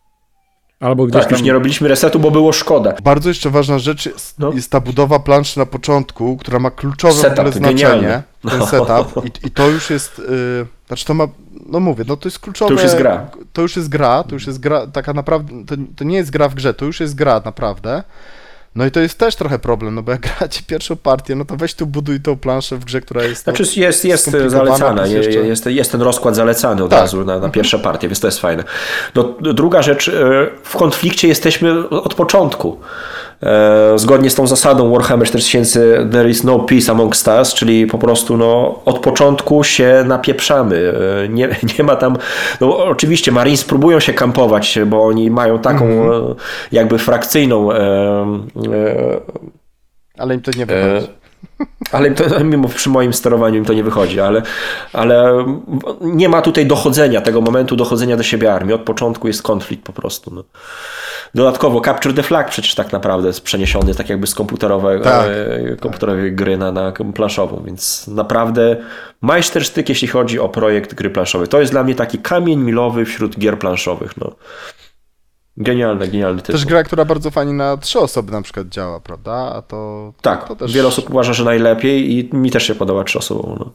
Albo 0.81 1.07
gdzieś 1.07 1.23
Tak, 1.23 1.31
już 1.31 1.41
tam... 1.41 1.47
nie 1.47 1.53
robiliśmy 1.53 1.89
resetu, 1.89 2.19
bo 2.21 2.31
było 2.31 2.53
szkoda. 2.53 2.95
Bardzo 3.03 3.29
jeszcze 3.29 3.51
ważna 3.51 3.79
rzecz 3.79 4.07
jest, 4.07 4.39
No. 4.39 4.53
jest 4.53 4.71
ta 4.71 4.81
budowa 4.81 5.19
planszy 5.19 5.59
na 5.59 5.67
początku, 5.67 6.37
która 6.37 6.59
ma 6.59 6.71
kluczowe 6.71 7.15
Setup, 7.15 7.37
znaczenie, 7.37 7.67
genialny. 7.67 8.23
ten 8.51 8.67
setup 8.67 9.25
i, 9.27 9.47
i 9.47 9.51
to 9.51 9.69
już 9.69 9.91
jest, 9.91 10.19
y, 10.19 10.67
znaczy 10.87 11.05
to 11.05 11.15
ma, 11.15 11.29
no 11.67 11.81
mówię, 11.81 12.05
no 12.09 12.17
to 12.17 12.29
jest 12.29 12.39
kluczowe. 12.39 12.69
To 12.69 12.73
już 12.73 12.83
jest 12.83 12.97
gra. 12.97 13.31
To 13.53 13.63
już 13.63 13.77
jest 13.77 13.89
gra, 13.89 14.25
to 14.25 14.35
już 14.35 14.47
jest 14.47 14.61
gra, 14.61 14.87
taka 14.87 15.13
naprawdę, 15.13 15.53
to, 15.67 15.75
to 15.97 16.05
nie 16.05 16.17
jest 16.17 16.31
gra 16.31 16.49
w 16.49 16.55
grze, 16.55 16.75
to 16.75 16.85
już 16.85 17.01
jest 17.01 17.15
gra 17.15 17.43
naprawdę. 17.45 18.03
No 18.77 18.87
i 18.87 18.91
to 18.91 19.01
jest 19.01 19.19
też 19.19 19.37
trochę 19.37 19.59
problem, 19.59 19.95
no 19.95 20.03
bo 20.03 20.13
jak 20.13 20.21
gracie 20.39 20.63
pierwszą 20.67 20.97
partię, 20.97 21.35
no 21.35 21.45
to 21.45 21.57
weź 21.57 21.75
tu 21.75 21.87
buduj 21.87 22.21
tą 22.21 22.37
planszę 22.37 22.77
w 22.77 22.85
grze, 22.85 23.01
która 23.01 23.23
jest... 23.23 23.47
no, 23.47 23.53
Znaczy 23.55 23.81
jest, 23.81 24.05
jest 24.05 24.23
skomplikowana, 24.23 24.77
zalecana, 24.77 25.07
jeszcze- 25.07 25.31
jest, 25.33 25.67
jest 25.67 25.93
ten 25.93 26.03
rozkład 26.03 26.37
zalecany 26.37 26.85
od 26.85 26.91
Tak. 26.91 27.01
razu 27.01 27.25
na, 27.25 27.39
na 27.39 27.49
pierwsze 27.49 27.79
partie, 27.79 28.09
więc 28.09 28.21
to 28.21 28.27
jest 28.27 28.39
fajne. 28.41 28.65
No, 29.15 29.35
druga 29.41 29.83
rzecz, 29.83 30.09
e, 30.09 30.13
w 30.63 30.77
konflikcie 30.77 31.29
jesteśmy 31.29 31.89
od 31.89 32.15
początku. 32.15 32.81
E, 33.43 33.93
Zgodnie 33.99 34.31
z 34.31 34.35
tą 34.35 34.47
zasadą 34.47 34.91
Warhammer 34.93 35.27
4000 35.29 36.09
there 36.13 36.29
is 36.31 36.45
no 36.45 36.59
peace 36.59 36.93
amongst 36.93 37.29
us, 37.29 37.55
czyli 37.55 37.87
po 37.87 37.99
prostu 37.99 38.37
no, 38.37 38.81
od 38.85 38.99
początku 38.99 39.65
się 39.65 40.05
napieprzamy. 40.07 40.93
E, 41.25 41.29
Nie, 41.29 41.49
nie 41.79 41.85
ma 41.85 41.97
tam, 41.97 42.17
no 42.61 42.79
oczywiście 42.85 43.33
Marines 43.33 43.65
próbują 43.65 44.01
się 44.01 44.13
kampować, 44.13 44.79
bo 44.87 45.05
oni 45.05 45.31
mają 45.31 45.59
taką 45.59 45.85
Mhm. 45.87 46.11
e, 46.31 46.35
jakby 46.73 46.99
frakcyjną 46.99 47.73
e, 47.73 47.77
e, 47.79 49.21
Ale 50.19 50.35
im 50.35 50.41
to 50.43 50.51
nie 50.59 50.67
wychodzi. 50.67 51.07
ale 51.93 52.11
to, 52.11 52.25
mimo 52.45 52.69
przy 52.69 52.91
moim 52.91 53.13
sterowaniu 53.13 53.57
im 53.59 53.65
to 53.65 53.73
nie 53.73 53.85
wychodzi, 53.85 54.21
ale, 54.21 54.43
ale 54.93 55.45
nie 56.01 56.29
ma 56.29 56.43
tutaj 56.43 56.67
dochodzenia, 56.67 57.21
tego 57.21 57.41
momentu 57.41 57.77
dochodzenia 57.77 58.17
do 58.17 58.23
siebie 58.23 58.53
armii. 58.55 58.75
Od 58.75 58.81
początku 58.81 59.27
jest 59.29 59.43
konflikt 59.43 59.85
po 59.85 59.93
prostu. 59.93 60.35
No. 60.35 60.45
Dodatkowo 61.37 61.81
Capture 61.81 62.15
the 62.15 62.23
Flag 62.23 62.49
przecież 62.51 62.75
tak 62.75 62.93
naprawdę 62.93 63.27
jest 63.29 63.41
przeniesiony 63.41 63.95
tak 63.95 64.09
jakby 64.09 64.27
z 64.27 64.35
komputerowej, 64.35 65.01
Tak. 65.03 65.27
e, 65.73 65.77
komputerowej 65.77 66.35
gry 66.35 66.57
na, 66.59 66.73
na 66.73 66.93
planszową, 67.15 67.63
więc 67.67 68.09
naprawdę 68.09 68.77
majstersztyk 69.21 69.89
jeśli 69.89 70.09
chodzi 70.09 70.41
o 70.41 70.49
projekt 70.49 70.95
gry 70.95 71.11
planszowej. 71.11 71.49
To 71.49 71.61
jest 71.61 71.73
dla 71.73 71.85
mnie 71.85 71.95
taki 71.95 72.19
kamień 72.19 72.59
milowy 72.61 73.05
wśród 73.05 73.39
gier 73.39 73.59
planszowych. 73.59 74.17
No. 74.17 74.33
Genialny, 75.57 76.09
genialny 76.09 76.41
tytuł. 76.43 76.53
Też 76.55 76.65
gra, 76.67 76.83
która 76.83 77.05
bardzo 77.05 77.31
fajnie 77.31 77.53
na 77.53 77.77
trzy 77.77 77.99
osoby 78.01 78.33
na 78.33 78.43
przykład 78.43 78.69
działa, 78.69 79.01
prawda? 79.01 79.33
A 79.33 79.63
to... 79.63 80.13
Tak, 80.23 80.49
to 80.49 80.57
też... 80.57 80.73
wiele 80.73 80.89
osób 80.89 81.11
uważa, 81.11 81.33
że 81.33 81.45
najlepiej 81.45 82.13
i 82.19 82.31
mi 82.37 82.51
też 82.51 82.63
się 82.67 82.75
podoba 82.75 83.05
trzyosobową. 83.05 83.57
No. 83.61 83.71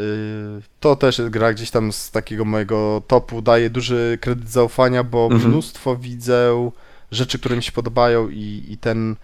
Y, 0.00 0.62
To 0.80 0.96
też 0.96 1.18
jest 1.18 1.30
gra 1.30 1.52
gdzieś 1.52 1.70
tam 1.70 1.92
z 1.92 2.10
takiego 2.10 2.44
mojego 2.44 3.02
topu, 3.06 3.42
daje 3.42 3.70
duży 3.70 4.18
kredyt 4.20 4.48
zaufania, 4.48 5.04
bo 5.04 5.28
Mhm. 5.32 5.50
mnóstwo 5.50 5.96
widzę 5.96 6.70
rzeczy, 7.12 7.38
które 7.38 7.56
mi 7.56 7.62
się 7.62 7.72
podobają 7.72 8.28
i, 8.28 8.64
i 8.68 8.78
ten, 8.78 9.16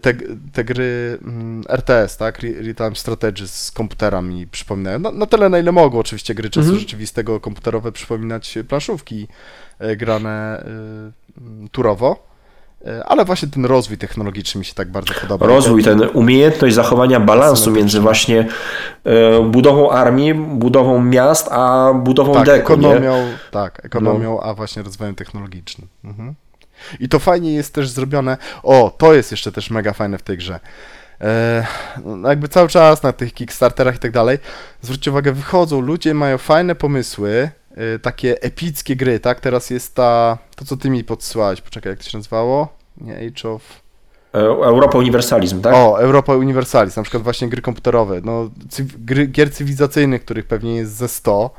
te, 0.00 0.14
te 0.52 0.64
gry 0.64 1.18
mm, 1.22 1.62
RTS, 1.68 2.16
tak, 2.16 2.38
Re- 2.44 2.62
Real 2.62 2.74
Time 2.74 2.94
Strategy 2.96 3.48
z 3.48 3.70
komputerami 3.70 4.46
przypominają, 4.46 4.98
na, 4.98 5.10
na 5.10 5.26
tyle 5.26 5.48
na 5.48 5.58
ile 5.58 5.72
mogą 5.72 5.98
oczywiście 5.98 6.34
gry 6.34 6.50
czasu 6.50 6.64
Mhm. 6.66 6.78
rzeczywistego 6.80 7.40
komputerowe 7.40 7.92
przypominać 7.92 8.58
planszówki 8.68 9.28
e, 9.78 9.96
grane 9.96 10.62
mm, 10.66 11.12
turowo, 11.72 12.32
E, 12.86 13.04
ale 13.04 13.24
właśnie 13.24 13.48
ten 13.48 13.64
rozwój 13.64 13.98
technologiczny 13.98 14.58
mi 14.58 14.64
się 14.64 14.74
tak 14.74 14.90
bardzo 14.90 15.14
podoba. 15.20 15.46
rozwój, 15.46 15.84
ten 15.84 16.02
umiejętność 16.14 16.74
zachowania 16.74 17.20
balansu 17.20 17.70
między 17.70 18.00
właśnie 18.00 18.48
e, 19.04 19.42
budową 19.42 19.90
armii, 19.90 20.34
budową 20.34 21.02
miast, 21.04 21.48
a 21.50 21.92
budową 21.94 22.34
tak, 22.34 22.44
deku, 22.46 22.74
nie? 22.76 22.80
No. 22.82 22.88
ekonomią, 22.88 23.32
tak, 23.50 23.84
ekonomią, 23.84 24.40
a 24.40 24.54
właśnie 24.54 24.82
rozwojem 24.82 25.14
technologicznym. 25.14 25.88
Mhm. 26.04 26.34
I 27.00 27.08
to 27.08 27.18
fajnie 27.18 27.54
jest 27.54 27.74
też 27.74 27.88
zrobione. 27.88 28.36
O, 28.62 28.94
to 28.98 29.14
jest 29.14 29.30
jeszcze 29.30 29.52
też 29.52 29.70
mega 29.70 29.92
fajne 29.92 30.18
w 30.18 30.22
tej 30.22 30.36
grze. 30.36 30.60
E, 31.22 31.66
no 32.04 32.28
jakby 32.28 32.48
cały 32.48 32.68
czas 32.68 33.02
na 33.02 33.12
tych 33.12 33.34
Kickstarterach 33.34 33.96
i 33.96 33.98
tak 33.98 34.10
dalej, 34.10 34.38
zwróćcie 34.80 35.10
uwagę, 35.10 35.32
wychodzą 35.32 35.80
ludzie, 35.80 36.14
mają 36.14 36.38
fajne 36.38 36.74
pomysły, 36.74 37.50
e, 37.70 37.98
takie 37.98 38.42
epickie 38.42 38.96
gry, 38.96 39.20
tak? 39.20 39.40
Teraz 39.40 39.70
jest 39.70 39.94
ta, 39.94 40.38
to 40.56 40.64
co 40.64 40.76
ty 40.76 40.90
mi 40.90 41.04
podsyłałeś, 41.04 41.60
poczekaj, 41.60 41.92
jak 41.92 41.98
to 41.98 42.10
się 42.10 42.18
nazywało? 42.18 42.68
Nie, 43.00 43.16
Age 43.16 43.50
of... 43.50 43.62
E, 44.34 44.38
Europa 44.38 44.98
Uniwersalizm, 44.98 45.62
tak? 45.62 45.74
O, 45.74 46.00
Europa 46.00 46.34
Universalis, 46.34 46.96
na 46.96 47.02
przykład 47.02 47.22
właśnie 47.22 47.48
gry 47.48 47.62
komputerowe, 47.62 48.20
no, 48.24 48.50
gry, 48.98 49.26
gier 49.26 49.52
cywilizacyjnych, 49.52 50.24
których 50.24 50.46
pewnie 50.46 50.76
jest 50.76 50.96
ze 50.96 51.08
100. 51.08 51.50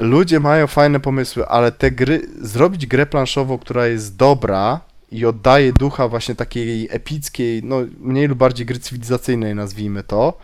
Ludzie 0.00 0.40
mają 0.40 0.66
fajne 0.66 1.00
pomysły, 1.00 1.46
ale 1.46 1.72
te 1.72 1.90
gry, 1.90 2.20
zrobić 2.40 2.86
grę 2.86 3.06
planszową, 3.06 3.58
która 3.58 3.86
jest 3.86 4.16
dobra 4.16 4.80
i 5.12 5.26
oddaje 5.26 5.72
ducha 5.72 6.08
właśnie 6.08 6.34
takiej 6.34 6.88
epickiej, 6.90 7.64
no 7.64 7.76
mniej 8.00 8.28
lub 8.28 8.38
bardziej 8.38 8.66
gry 8.66 8.78
cywilizacyjnej, 8.78 9.54
nazwijmy 9.54 10.02
to, 10.02 10.38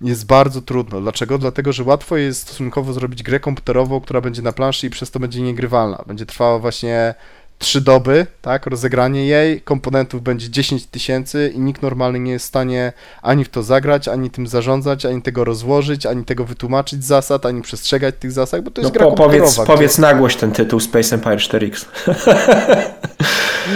jest 0.00 0.26
bardzo 0.26 0.62
trudno. 0.62 1.00
Dlaczego? 1.00 1.38
Dlatego, 1.38 1.72
że 1.72 1.84
łatwo 1.84 2.16
jest 2.16 2.40
stosunkowo 2.40 2.92
zrobić 2.92 3.22
grę 3.22 3.40
komputerową, 3.40 4.00
która 4.00 4.20
będzie 4.20 4.42
na 4.42 4.52
planszy 4.52 4.86
i 4.86 4.90
przez 4.90 5.10
to 5.10 5.20
będzie 5.20 5.42
niegrywalna. 5.42 6.04
Będzie 6.06 6.26
trwała 6.26 6.58
właśnie 6.58 7.14
trzy 7.58 7.80
doby, 7.80 8.26
tak, 8.42 8.66
rozegranie 8.66 9.26
jej, 9.26 9.60
komponentów 9.60 10.22
będzie 10.22 10.50
10 10.50 10.86
tysięcy 10.86 11.52
i 11.54 11.58
nikt 11.60 11.82
normalny 11.82 12.20
nie 12.20 12.32
jest 12.32 12.44
w 12.44 12.48
stanie 12.48 12.92
ani 13.22 13.44
w 13.44 13.48
to 13.48 13.62
zagrać, 13.62 14.08
ani 14.08 14.30
tym 14.30 14.46
zarządzać, 14.46 15.06
ani 15.06 15.22
tego 15.22 15.44
rozłożyć, 15.44 16.06
ani 16.06 16.24
tego 16.24 16.44
wytłumaczyć 16.44 17.04
z 17.04 17.06
zasad, 17.06 17.46
ani 17.46 17.62
przestrzegać 17.62 18.14
tych 18.20 18.32
zasad, 18.32 18.60
bo 18.64 18.70
to 18.70 18.82
No, 18.82 18.86
jest 18.88 18.94
gra 18.98 19.06
po, 19.06 19.12
powiedz, 19.14 19.56
powiedz 19.66 19.98
na 19.98 20.14
głoś 20.14 20.36
ten 20.36 20.52
tytuł 20.52 20.80
Space 20.80 21.14
Empire 21.14 21.36
4X. 21.38 21.84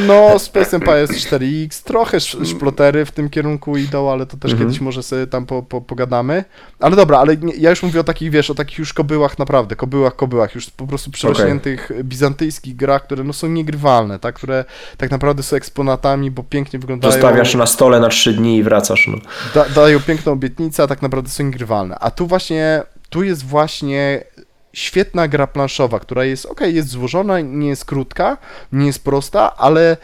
No, 0.07 0.39
Space 0.39 0.77
Empires 0.77 1.11
4X, 1.11 1.83
trochę 1.85 2.17
sz- 2.17 2.49
szplotery 2.49 3.05
w 3.05 3.13
tym 3.13 3.31
kierunku 3.31 3.77
idą, 3.77 4.11
ale 4.13 4.27
to 4.27 4.37
też 4.37 4.51
Mhm. 4.53 4.69
kiedyś 4.69 4.81
może 4.81 5.03
sobie 5.03 5.27
tam 5.27 5.47
po, 5.47 5.63
po, 5.63 5.81
pogadamy. 5.81 6.45
Ale 6.81 6.97
dobra, 6.97 7.19
ale 7.19 7.37
nie, 7.37 7.55
ja 7.55 7.71
już 7.71 7.83
mówię 7.83 8.01
o 8.01 8.05
takich, 8.05 8.31
wiesz, 8.31 8.51
o 8.51 8.55
takich 8.55 8.79
już 8.79 8.93
kobyłach 8.93 9.39
naprawdę, 9.39 9.77
kobyłach, 9.77 10.17
kobyłach, 10.17 10.55
już 10.55 10.71
po 10.71 10.87
prostu 10.87 11.11
przerośniętych 11.11 11.91
bizantyjskich 12.05 12.77
grach, 12.77 13.03
które 13.05 13.25
no 13.25 13.33
są 13.33 13.49
niegrywalne, 13.71 14.19
tak, 14.19 14.35
które 14.35 14.65
tak 14.97 15.11
naprawdę 15.11 15.43
są 15.43 15.57
eksponatami, 15.57 16.31
bo 16.31 16.43
pięknie 16.43 16.79
wyglądają. 16.79 17.13
Zostawiasz 17.13 17.55
na 17.55 17.67
stole 17.67 18.01
na 18.01 18.09
trzy 18.09 18.33
dni 18.33 18.57
i 18.57 18.63
wracasz. 18.63 19.09
No. 19.09 19.19
da, 19.55 19.69
dają 19.69 20.01
piękną 20.01 20.33
obietnicę, 20.33 20.83
a 20.83 20.87
tak 20.87 21.03
naprawdę 21.03 21.31
są 21.31 21.45
niegrywalne. 21.45 21.99
A 21.99 22.11
tu 22.11 22.27
właśnie, 22.27 22.83
tu 23.11 23.23
jest 23.23 23.45
właśnie 23.45 24.25
świetna 24.73 25.29
gra 25.29 25.47
planszowa, 25.47 26.01
która 26.01 26.25
jest, 26.25 26.47
ok, 26.47 26.61
jest 26.61 26.89
złożona, 26.89 27.41
nie 27.41 27.69
jest 27.69 27.85
krótka, 27.85 28.37
nie 28.73 28.87
jest 28.87 29.05
prosta, 29.05 29.57
ale 29.57 29.97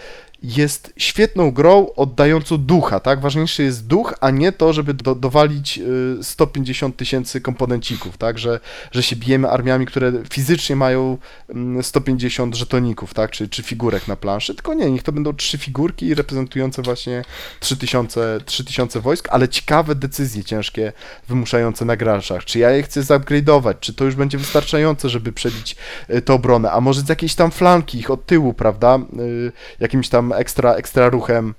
jest 0.46 0.92
świetną 0.96 1.50
grą 1.50 1.86
oddającą 1.96 2.58
ducha, 2.58 3.00
tak? 3.00 3.20
Ważniejszy 3.20 3.62
jest 3.62 3.86
duch, 3.86 4.14
a 4.20 4.30
nie 4.30 4.52
to, 4.52 4.72
żeby 4.72 4.94
do, 4.94 5.14
dowalić 5.14 5.78
y, 5.78 6.24
150 6.24 6.96
tysięcy 6.96 7.40
komponencików, 7.40 8.16
tak? 8.16 8.38
Że, 8.38 8.60
że 8.92 9.02
się 9.02 9.16
bijemy 9.16 9.50
armiami, 9.50 9.86
które 9.86 10.12
fizycznie 10.30 10.76
mają 10.76 11.18
mm, 11.48 11.82
150 11.82 12.54
żetoników, 12.54 13.14
tak? 13.14 13.30
Czy, 13.30 13.48
czy 13.48 13.62
figurek 13.62 14.08
na 14.08 14.16
planszy, 14.16 14.54
tylko 14.54 14.74
nie, 14.74 14.90
niech 14.90 15.02
to 15.02 15.12
będą 15.12 15.32
trzy 15.32 15.58
figurki 15.58 16.14
reprezentujące 16.14 16.82
właśnie 16.82 17.24
3000, 17.60 18.40
3000 18.44 19.00
wojsk, 19.00 19.28
ale 19.30 19.48
ciekawe 19.48 19.94
decyzje 19.94 20.44
ciężkie 20.44 20.92
wymuszające 21.28 21.84
na 21.84 21.96
graczach. 21.96 22.44
Czy 22.44 22.58
ja 22.58 22.70
je 22.70 22.82
chcę 22.82 23.00
zupgrade'ować, 23.00 23.74
czy 23.80 23.94
to 23.94 24.04
już 24.04 24.14
będzie 24.14 24.38
wystarczające, 24.38 25.08
żeby 25.08 25.32
przebić 25.32 25.76
y, 26.10 26.22
tę 26.22 26.34
obronę, 26.34 26.70
a 26.70 26.80
może 26.80 27.00
z 27.00 27.08
jakiejś 27.08 27.34
tam 27.34 27.50
flanki 27.50 27.98
ich 27.98 28.10
od 28.10 28.26
tyłu, 28.26 28.54
prawda? 28.54 28.98
Y, 29.20 29.52
jakimś 29.80 30.08
tam 30.08 30.32
ekstra, 30.38 30.74
ekstra 30.74 31.08
ruchem 31.08 31.54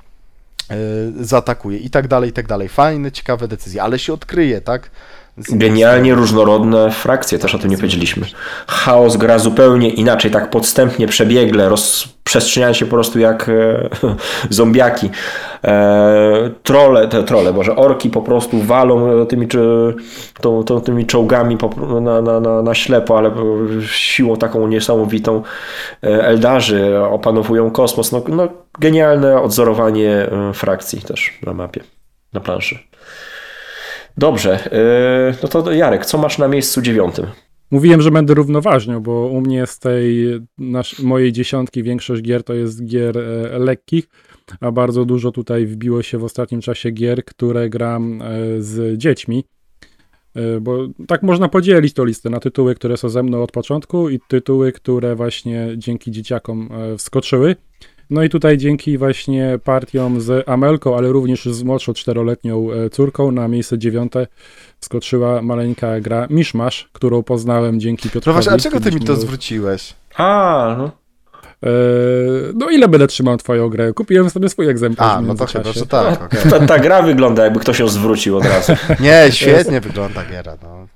y, 0.71 1.25
zaatakuje 1.25 1.79
i 1.79 1.89
tak 1.89 2.07
dalej, 2.07 2.29
i 2.29 2.33
tak 2.33 2.47
dalej. 2.47 2.67
Fajne, 2.69 3.11
ciekawe 3.11 3.47
decyzje, 3.47 3.81
ale 3.81 3.99
się 3.99 4.13
odkryje, 4.13 4.61
tak? 4.61 4.89
Genialnie 5.37 6.15
różnorodne 6.15 6.91
frakcje, 6.91 7.39
też 7.39 7.55
o 7.55 7.59
tym 7.59 7.71
nie 7.71 7.77
powiedzieliśmy. 7.77 8.27
Chaos 8.67 9.17
gra 9.17 9.39
zupełnie 9.39 9.89
inaczej, 9.89 10.31
tak 10.31 10.49
podstępnie, 10.49 11.07
przebiegle, 11.07 11.69
rozprzestrzenia 11.69 12.73
się 12.73 12.85
po 12.85 12.91
prostu 12.91 13.19
jak 13.19 13.49
e, 13.49 13.89
zombiaki. 14.49 15.09
E, 15.63 16.49
trole, 16.63 17.07
te 17.07 17.23
trole, 17.23 17.53
może 17.53 17.75
orki 17.75 18.09
po 18.09 18.21
prostu 18.21 18.61
walą 18.61 19.25
tymi, 19.25 19.47
czy, 19.47 19.93
to, 20.41 20.63
to, 20.63 20.81
tymi 20.81 21.05
czołgami 21.05 21.57
po, 21.57 21.69
na, 22.01 22.21
na, 22.21 22.39
na, 22.39 22.61
na 22.61 22.75
ślepo, 22.75 23.17
ale 23.17 23.31
siłą 23.87 24.35
taką 24.35 24.67
niesamowitą. 24.67 25.43
E, 26.03 26.07
Eldarzy 26.23 26.99
opanowują 26.99 27.71
kosmos. 27.71 28.11
No, 28.11 28.21
no, 28.27 28.47
genialne 28.79 29.41
odzorowanie 29.41 30.11
e, 30.11 30.53
frakcji 30.53 31.01
też 31.01 31.39
na 31.45 31.53
mapie, 31.53 31.81
na 32.33 32.39
planszy. 32.39 32.79
Dobrze, 34.17 34.69
yy, 35.31 35.37
no 35.43 35.49
to 35.49 35.71
Jarek, 35.71 36.05
co 36.05 36.17
masz 36.17 36.37
na 36.37 36.47
miejscu 36.47 36.81
dziewiątym? 36.81 37.25
Mówiłem, 37.71 38.01
że 38.01 38.11
będę 38.11 38.33
równoważnią, 38.33 38.99
bo 38.99 39.27
u 39.27 39.41
mnie 39.41 39.67
z 39.67 39.79
tej 39.79 40.27
nasz, 40.57 40.99
mojej 40.99 41.31
dziesiątki 41.31 41.83
większość 41.83 42.21
gier 42.21 42.43
to 42.43 42.53
jest 42.53 42.85
gier 42.85 43.17
e, 43.17 43.59
lekkich, 43.59 44.07
a 44.61 44.71
bardzo 44.71 45.05
dużo 45.05 45.31
tutaj 45.31 45.65
wbiło 45.65 46.03
się 46.03 46.17
w 46.17 46.23
ostatnim 46.23 46.61
czasie 46.61 46.91
gier, 46.91 47.25
które 47.25 47.69
gram 47.69 48.21
e, 48.21 48.25
z 48.61 48.97
dziećmi. 48.97 49.43
E, 50.35 50.59
bo 50.59 50.87
tak 51.07 51.23
można 51.23 51.49
podzielić 51.49 51.93
tą 51.93 52.05
listę 52.05 52.29
na 52.29 52.39
tytuły, 52.39 52.75
które 52.75 52.97
są 52.97 53.09
ze 53.09 53.23
mną 53.23 53.43
od 53.43 53.51
początku 53.51 54.09
i 54.09 54.19
tytuły, 54.27 54.71
które 54.71 55.15
właśnie 55.15 55.67
dzięki 55.77 56.11
dzieciakom 56.11 56.69
e, 56.71 56.97
wskoczyły. 56.97 57.55
No 58.09 58.23
i 58.23 58.29
tutaj 58.29 58.57
dzięki 58.57 58.97
właśnie 58.97 59.59
partiom 59.63 60.21
z 60.21 60.49
Amelką, 60.49 60.97
ale 60.97 61.11
również 61.11 61.45
z 61.45 61.63
młodszą 61.63 61.93
czteroletnią 61.93 62.71
e, 62.71 62.89
córką 62.89 63.31
na 63.31 63.47
miejsce 63.47 63.77
dziewiąte 63.77 64.27
skoczyła 64.79 65.41
maleńka 65.41 65.99
gra 65.99 66.27
Miszmasz, 66.29 66.89
którą 66.93 67.23
poznałem 67.23 67.79
dzięki 67.79 68.09
Piotrowi. 68.09 68.27
No 68.37 68.43
właśnie, 68.43 68.53
a 68.53 68.71
czego 68.71 68.79
ty 68.79 68.91
mi 68.91 69.01
to 69.01 69.15
zwróciłeś? 69.15 69.93
A, 70.15 70.75
no. 70.77 70.91
Eee, 71.63 71.71
no 72.55 72.69
ile 72.69 72.87
będę 72.87 73.07
trzymał 73.07 73.37
twoją 73.37 73.69
grę? 73.69 73.93
Kupiłem 73.93 74.29
sobie 74.29 74.49
swój 74.49 74.69
egzemplarz 74.69 75.17
A, 75.17 75.21
no 75.21 75.35
to 75.35 75.45
chyba, 75.45 75.71
że 75.73 75.85
tak. 75.85 76.23
Okay. 76.23 76.51
Ta, 76.51 76.59
ta, 76.59 76.79
gra 76.79 77.01
wygląda 77.01 77.43
jakby 77.43 77.59
ktoś 77.59 77.79
ją 77.79 77.87
zwrócił 77.87 78.37
od 78.37 78.45
razu. 78.45 78.73
Nie, 78.99 79.27
świetnie 79.31 79.81
wygląda 79.81 80.25
giera. 80.25 80.57
No. 80.63 80.87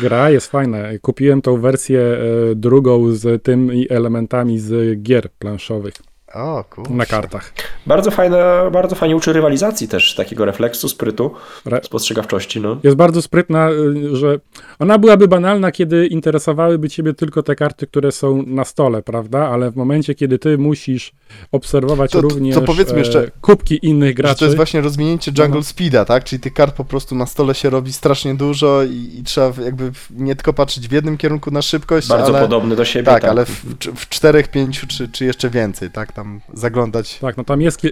Gra 0.00 0.30
jest 0.30 0.50
fajna. 0.50 0.78
Kupiłem 1.02 1.42
tą 1.42 1.60
wersję 1.60 2.00
e, 2.00 2.54
drugą 2.54 3.12
z 3.12 3.42
tymi 3.42 3.86
elementami 3.92 4.58
z 4.58 5.02
gier 5.02 5.30
planszowych. 5.38 5.94
O, 6.34 6.64
Na 6.90 7.06
kartach. 7.06 7.52
Bardzo 7.86 8.10
fajne, 8.10 8.70
bardzo 8.72 8.96
fajnie 8.96 9.16
uczy 9.16 9.32
rywalizacji 9.32 9.88
też, 9.88 10.14
takiego 10.14 10.44
refleksu, 10.44 10.88
sprytu, 10.88 11.34
Re... 11.66 11.80
spostrzegawczości. 11.84 12.60
No. 12.60 12.76
Jest 12.82 12.96
bardzo 12.96 13.22
sprytna, 13.22 13.70
y, 13.70 14.16
że 14.16 14.38
ona 14.78 14.98
byłaby 14.98 15.28
banalna, 15.28 15.72
kiedy 15.72 16.06
interesowałyby 16.06 16.88
ciebie 16.88 17.14
tylko 17.14 17.42
te 17.42 17.56
karty, 17.56 17.86
które 17.86 18.12
są 18.12 18.42
na 18.46 18.64
stole, 18.64 19.02
prawda? 19.02 19.48
Ale 19.48 19.70
w 19.70 19.76
momencie, 19.76 20.14
kiedy 20.14 20.38
ty 20.38 20.58
musisz 20.58 21.12
obserwować 21.52 22.10
to, 22.10 22.20
również 22.20 22.54
to 22.54 22.62
powiedzmy 22.62 22.98
jeszcze, 22.98 23.30
kubki 23.40 23.86
innych 23.86 24.14
graczy. 24.14 24.38
to 24.38 24.44
jest 24.44 24.56
właśnie 24.56 24.80
rozwinięcie 24.80 25.32
Jungle 25.38 25.60
no. 25.60 25.62
Speeda, 25.62 26.04
tak? 26.04 26.24
Czyli 26.24 26.40
tych 26.40 26.54
kart 26.54 26.76
po 26.76 26.84
prostu 26.84 27.14
na 27.14 27.26
stole 27.26 27.54
się 27.54 27.70
robi 27.70 27.92
strasznie 27.92 28.34
dużo 28.34 28.82
i, 28.82 29.18
i 29.18 29.22
trzeba 29.24 29.52
jakby 29.64 29.92
nie 30.10 30.36
tylko 30.36 30.52
patrzeć 30.52 30.88
w 30.88 30.92
jednym 30.92 31.18
kierunku 31.18 31.50
na 31.50 31.62
szybkość, 31.62 32.08
Bardzo 32.08 32.26
ale, 32.26 32.40
podobny 32.40 32.76
do 32.76 32.84
siebie. 32.84 33.06
Tak, 33.06 33.22
tak. 33.22 33.30
ale 33.30 33.44
w, 33.44 33.64
w 33.96 34.08
czterech, 34.08 34.48
pięciu 34.48 34.86
czy, 34.86 35.08
czy 35.08 35.24
jeszcze 35.24 35.50
więcej, 35.50 35.90
tak? 35.90 36.12
Tam 36.12 36.21
zaglądać. 36.54 37.18
Tak, 37.18 37.36
no 37.36 37.44
tam 37.44 37.60
jest, 37.60 37.78
ki 37.78 37.90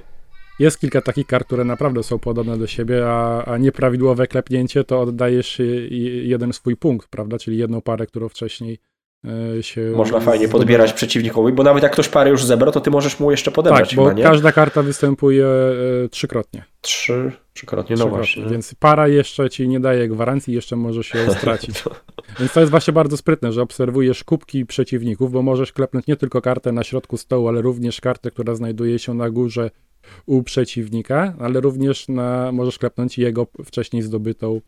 jest 0.59 0.81
kilka 0.81 1.01
takich 1.01 1.27
kart, 1.27 1.47
które 1.47 1.65
naprawdę 1.65 2.03
są 2.03 2.19
podobne 2.19 2.59
do 2.59 2.67
siebie, 2.67 3.07
a, 3.07 3.45
a 3.45 3.59
nieprawidłowe 3.59 4.27
klepnięcie 4.27 4.85
to 4.85 5.01
oddajesz 5.01 5.63
jeden 6.23 6.53
swój 6.53 6.77
punkt, 6.77 7.09
prawda? 7.09 7.39
Czyli 7.39 7.59
jedną 7.59 7.81
parę, 7.81 8.07
którą 8.07 8.29
wcześniej 8.29 8.79
e, 9.59 9.63
się. 9.63 9.93
Można 9.97 10.21
fajnie 10.21 10.49
podbierać 10.49 10.93
przeciwnikowi, 10.93 11.53
bo 11.53 11.63
nawet 11.63 11.83
jak 11.83 11.93
ktoś 11.93 12.09
parę 12.09 12.31
już 12.31 12.45
zebrał, 12.45 12.73
to 12.73 12.81
ty 12.81 12.91
możesz 12.91 13.21
mu 13.21 13.31
jeszcze 13.31 13.51
podebrać. 13.51 13.89
Tak, 13.89 13.97
bo 13.97 14.09
chyba, 14.09 14.23
każda 14.23 14.53
karta 14.53 14.83
występuje 14.83 15.47
e, 15.47 16.09
trzykrotnie. 16.09 16.65
Trzy, 16.81 17.33
trzykrotnie, 17.53 17.97
no 17.97 18.09
właśnie. 18.09 18.47
Więc 18.47 18.75
para 18.75 19.09
jeszcze 19.09 19.51
ci 19.51 19.69
nie 19.69 19.81
daje 19.81 20.09
gwarancji, 20.09 20.55
jeszcze 20.55 20.77
możesz 20.77 21.15
ją 21.15 21.33
stracić. 21.39 21.85
Więc 22.39 22.53
to 22.53 22.61
jest 22.61 22.71
właśnie 22.71 22.93
bardzo 22.93 23.17
sprytne, 23.17 23.53
że 23.53 23.63
obserwujesz 23.63 24.25
kubki 24.25 24.67
przeciwników, 24.67 25.33
bo 25.33 25.43
możesz 25.43 25.73
klepnąć 25.73 26.07
nie 26.07 26.17
tylko 26.17 26.43
kartę 26.43 26.73
na 26.73 26.85
środku 26.85 27.17
stołu, 27.17 27.49
ale 27.49 27.63
również 27.63 28.01
kartę, 28.01 28.31
która 28.31 28.55
znajduje 28.55 28.99
się 28.99 29.15
na 29.15 29.31
górze 29.31 29.71
u 30.27 30.43
przeciwnika, 30.43 31.35
ale 31.39 31.61
również 31.61 32.09
na, 32.09 32.53
możesz 32.53 32.79
klepnąć 32.79 33.19
jego 33.19 33.47
wcześniej 33.65 34.03
zdobytą 34.03 34.61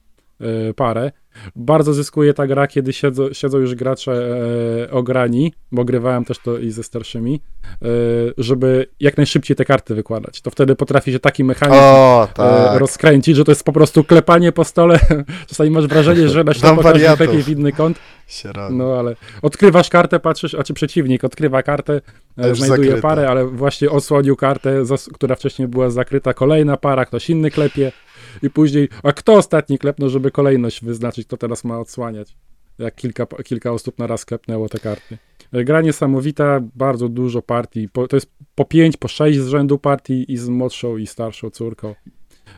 parę. 0.77 1.13
Bardzo 1.57 1.95
zyskuje 1.95 2.35
ta 2.35 2.47
gra, 2.47 2.67
kiedy 2.67 2.93
siedzą, 2.93 3.33
siedzą 3.33 3.59
już 3.59 3.75
gracze 3.75 4.13
e, 4.13 4.91
ograni, 4.91 5.53
bo 5.73 5.85
grywałem 5.85 6.25
też 6.25 6.39
to 6.39 6.59
i 6.59 6.71
ze 6.71 6.83
starszymi, 6.83 7.41
e, 7.83 7.87
żeby 8.39 8.87
jak 9.01 9.17
najszybciej 9.17 9.57
te 9.57 9.65
karty 9.65 9.95
wykładać. 9.95 10.41
To 10.41 10.51
wtedy 10.51 10.77
potrafi 10.77 11.13
się 11.13 11.19
taki 11.19 11.45
mechanizm 11.45 11.81
o, 11.83 12.25
e, 12.25 12.35
tak. 12.35 12.81
rozkręcić, 12.81 13.37
że 13.37 13.45
to 13.45 13.51
jest 13.51 13.65
po 13.65 13.73
prostu 13.73 14.05
klepanie 14.05 14.53
po 14.53 14.65
stole. 14.65 14.99
Czasami 15.49 15.71
masz 15.71 15.87
wrażenie, 15.87 16.29
że 16.29 16.45
na 16.45 16.55
ślepo 16.59 16.83
każdy 16.83 17.17
klepie 17.17 17.43
w 17.43 17.49
inny 17.49 17.73
kąt. 17.73 17.99
No 18.71 18.99
ale 18.99 19.17
odkrywasz 19.43 19.89
kartę, 19.89 20.21
patrzysz, 20.21 20.55
a 20.55 20.63
czy 20.63 20.75
przeciwnik 20.75 21.25
odkrywa 21.25 21.63
kartę, 21.63 22.01
e, 22.39 22.55
znajduje 22.55 22.91
zakryta. 22.91 23.09
parę, 23.09 23.29
ale 23.29 23.47
właśnie 23.47 23.91
osłonił 23.91 24.37
kartę, 24.37 24.83
która 25.15 25.35
wcześniej 25.35 25.69
była 25.69 25.91
zakryta, 25.91 26.35
kolejna 26.35 26.77
para, 26.77 27.05
ktoś 27.05 27.31
inny 27.31 27.51
klepie 27.51 27.93
i 28.43 28.51
później, 28.51 28.89
a 29.03 29.13
kto 29.13 29.33
ostatni 29.33 29.79
klepnął, 29.79 30.09
żeby 30.09 30.31
kolejność 30.31 30.85
wyznaczyć, 30.85 31.29
to 31.29 31.37
teraz 31.37 31.65
ma 31.65 31.79
odsłaniać. 31.79 32.37
Jak 32.79 32.95
kilka, 32.95 33.27
kilka 33.27 33.73
osób 33.73 33.99
na 33.99 34.07
raz 34.07 34.25
klepnęło 34.25 34.69
te 34.69 34.79
karty. 34.79 35.19
Gra 35.53 35.81
niesamowita, 35.81 36.61
bardzo 36.75 37.09
dużo 37.09 37.43
partii. 37.43 37.89
Po, 37.89 38.09
to 38.09 38.17
jest 38.17 38.33
po 38.55 38.65
pięć, 38.65 38.97
po 38.97 39.09
sześć 39.09 39.39
z 39.39 39.49
rzędu 39.49 39.79
partii 39.79 40.33
i 40.33 40.37
z 40.37 40.49
młodszą 40.49 40.97
i 40.97 41.07
starszą 41.07 41.51
córką. 41.51 41.95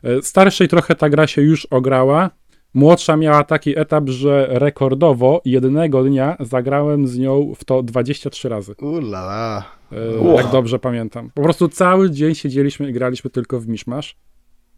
E, 0.03 0.23
starszej 0.23 0.69
trochę 0.69 0.95
ta 0.95 1.11
gra 1.11 1.27
się 1.27 1.43
już 1.43 1.67
ograła. 1.67 2.31
Młodsza 2.75 3.17
miała 3.17 3.45
taki 3.45 3.79
etap, 3.79 4.09
że 4.09 4.47
rekordowo 4.51 5.43
jednego 5.45 6.05
dnia 6.05 6.37
zagrałem 6.41 7.09
z 7.09 7.19
nią 7.19 7.55
w 7.57 7.65
to 7.65 7.83
23 7.83 8.49
razy. 8.49 8.75
Ulala. 8.81 9.65
E, 9.93 10.35
jak 10.37 10.51
dobrze 10.51 10.79
pamiętam. 10.79 11.31
Po 11.35 11.43
prostu 11.43 11.69
cały 11.69 12.11
dzień 12.11 12.35
siedzieliśmy 12.35 12.91
i 12.91 12.93
graliśmy 12.93 13.31
tylko 13.31 13.61
w 13.61 13.69
Miszmasz. 13.69 14.17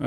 E, 0.01 0.07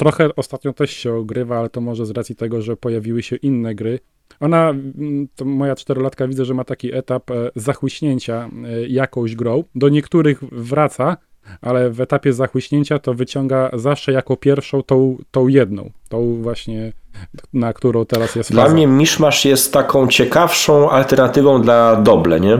trochę 0.00 0.36
ostatnio 0.36 0.72
też 0.72 0.90
się 0.90 1.14
ogrywa, 1.14 1.58
ale 1.58 1.68
to 1.68 1.80
może 1.80 2.06
z 2.06 2.10
racji 2.10 2.36
tego, 2.36 2.62
że 2.62 2.76
pojawiły 2.76 3.22
się 3.22 3.36
inne 3.36 3.74
gry. 3.74 3.98
Ona, 4.40 4.70
mm, 4.70 5.28
to 5.36 5.44
moja 5.44 5.76
czterolatka 5.76 6.28
widzę, 6.28 6.44
że 6.44 6.54
ma 6.54 6.64
taki 6.64 6.94
etap 6.94 7.30
e, 7.30 7.50
zachłyśnięcia 7.56 8.50
e, 8.64 8.86
jakąś 8.88 9.36
grą. 9.36 9.64
Do 9.74 9.88
niektórych 9.88 10.44
wraca, 10.52 11.16
ale 11.60 11.90
w 11.90 12.00
etapie 12.00 12.32
zachłyśnięcia 12.32 12.98
to 12.98 13.14
wyciąga 13.14 13.70
zawsze 13.72 14.12
jako 14.12 14.36
pierwszą 14.36 14.82
tą, 14.82 15.16
tą 15.30 15.48
jedną, 15.48 15.90
tą 16.08 16.42
właśnie, 16.42 16.92
na 17.52 17.72
którą 17.72 18.04
teraz 18.04 18.36
jest 18.36 18.52
Dla 18.52 18.62
faza. 18.62 18.74
mnie 18.74 18.86
Miszmasz 18.86 19.44
jest 19.44 19.72
taką 19.72 20.08
ciekawszą 20.08 20.90
alternatywą 20.90 21.62
dla 21.62 21.96
Doble, 21.96 22.40
nie? 22.40 22.58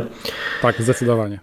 Tak, 0.63 0.83
zdecydowanie. 0.83 1.41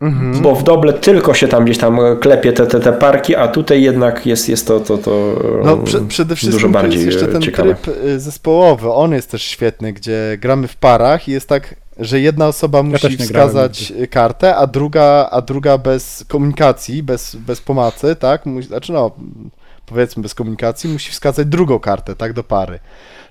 Mhm. 0.00 0.42
Bo 0.42 0.54
w 0.54 0.62
doble 0.62 0.92
tylko 0.92 1.34
się 1.34 1.48
tam 1.48 1.64
gdzieś 1.64 1.78
tam 1.78 1.98
klepie 2.20 2.52
te, 2.52 2.66
te, 2.66 2.80
te 2.80 2.92
parki, 2.92 3.36
a 3.36 3.48
tutaj 3.48 3.82
jednak 3.82 4.26
jest, 4.26 4.48
jest 4.48 4.66
to, 4.66 4.80
to, 4.80 4.98
to 4.98 5.40
no, 5.64 5.76
prze, 5.76 6.00
przede 6.00 6.36
wszystkim 6.36 6.60
dużo 6.60 6.68
bardziej 6.68 7.00
jest 7.00 7.12
jeszcze 7.12 7.32
ten 7.32 7.42
ciekawe. 7.42 7.74
tryb 7.74 7.96
y, 8.04 8.20
zespołowy, 8.20 8.92
on 8.92 9.12
jest 9.12 9.30
też 9.30 9.42
świetny, 9.42 9.92
gdzie 9.92 10.38
gramy 10.40 10.68
w 10.68 10.76
parach 10.76 11.28
i 11.28 11.32
jest 11.32 11.48
tak, 11.48 11.74
że 11.98 12.20
jedna 12.20 12.48
osoba 12.48 12.82
musi 12.82 13.12
ja 13.12 13.24
wskazać 13.24 13.92
kartę, 14.10 14.56
a 14.56 14.66
druga, 14.66 15.28
a 15.30 15.40
druga 15.40 15.78
bez 15.78 16.24
komunikacji, 16.28 17.02
bez, 17.02 17.36
bez 17.36 17.60
pomocy, 17.60 18.16
tak? 18.16 18.46
Musi, 18.46 18.68
znaczy 18.68 18.92
no, 18.92 19.10
powiedzmy 19.86 20.22
bez 20.22 20.34
komunikacji, 20.34 20.90
musi 20.90 21.12
wskazać 21.12 21.46
drugą 21.46 21.78
kartę, 21.78 22.16
tak, 22.16 22.32
do 22.32 22.44
pary. 22.44 22.78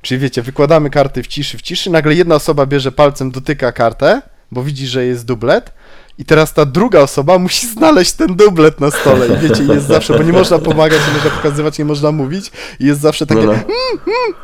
Czyli 0.02 0.20
wiecie, 0.20 0.42
wykładamy 0.42 0.90
karty 0.90 1.24
w 1.24 1.28
ciszy, 1.28 1.58
w 1.58 1.62
ciszy, 1.62 1.90
nagle 1.90 2.14
jedna 2.14 2.36
osoba 2.36 2.66
bierze 2.66 2.92
palcem, 2.92 3.32
dotyka 3.32 3.72
kartę, 3.72 4.22
bo 4.52 4.64
widzi, 4.64 4.88
że 4.88 5.06
jest 5.06 5.26
dublet, 5.26 5.72
i 6.18 6.26
teraz 6.26 6.54
ta 6.54 6.66
druga 6.66 7.00
osoba 7.00 7.40
musi 7.40 7.68
znaleźć 7.68 8.12
ten 8.12 8.36
dublet 8.36 8.80
na 8.80 8.92
stole. 8.92 9.28
I 9.28 9.38
wiecie, 9.38 9.64
jest 9.64 9.88
zawsze, 9.88 10.18
bo 10.18 10.24
nie 10.24 10.32
można 10.32 10.60
pomagać, 10.60 11.00
nie 11.08 11.14
można 11.14 11.30
pokazywać, 11.30 11.80
nie 11.80 11.86
można 11.86 12.12
mówić. 12.12 12.52
I 12.80 12.86
jest 12.86 13.02
zawsze 13.02 13.26
takie. 13.26 13.42
No, 13.42 13.48
no. 13.48 13.54
Mm, 13.54 13.66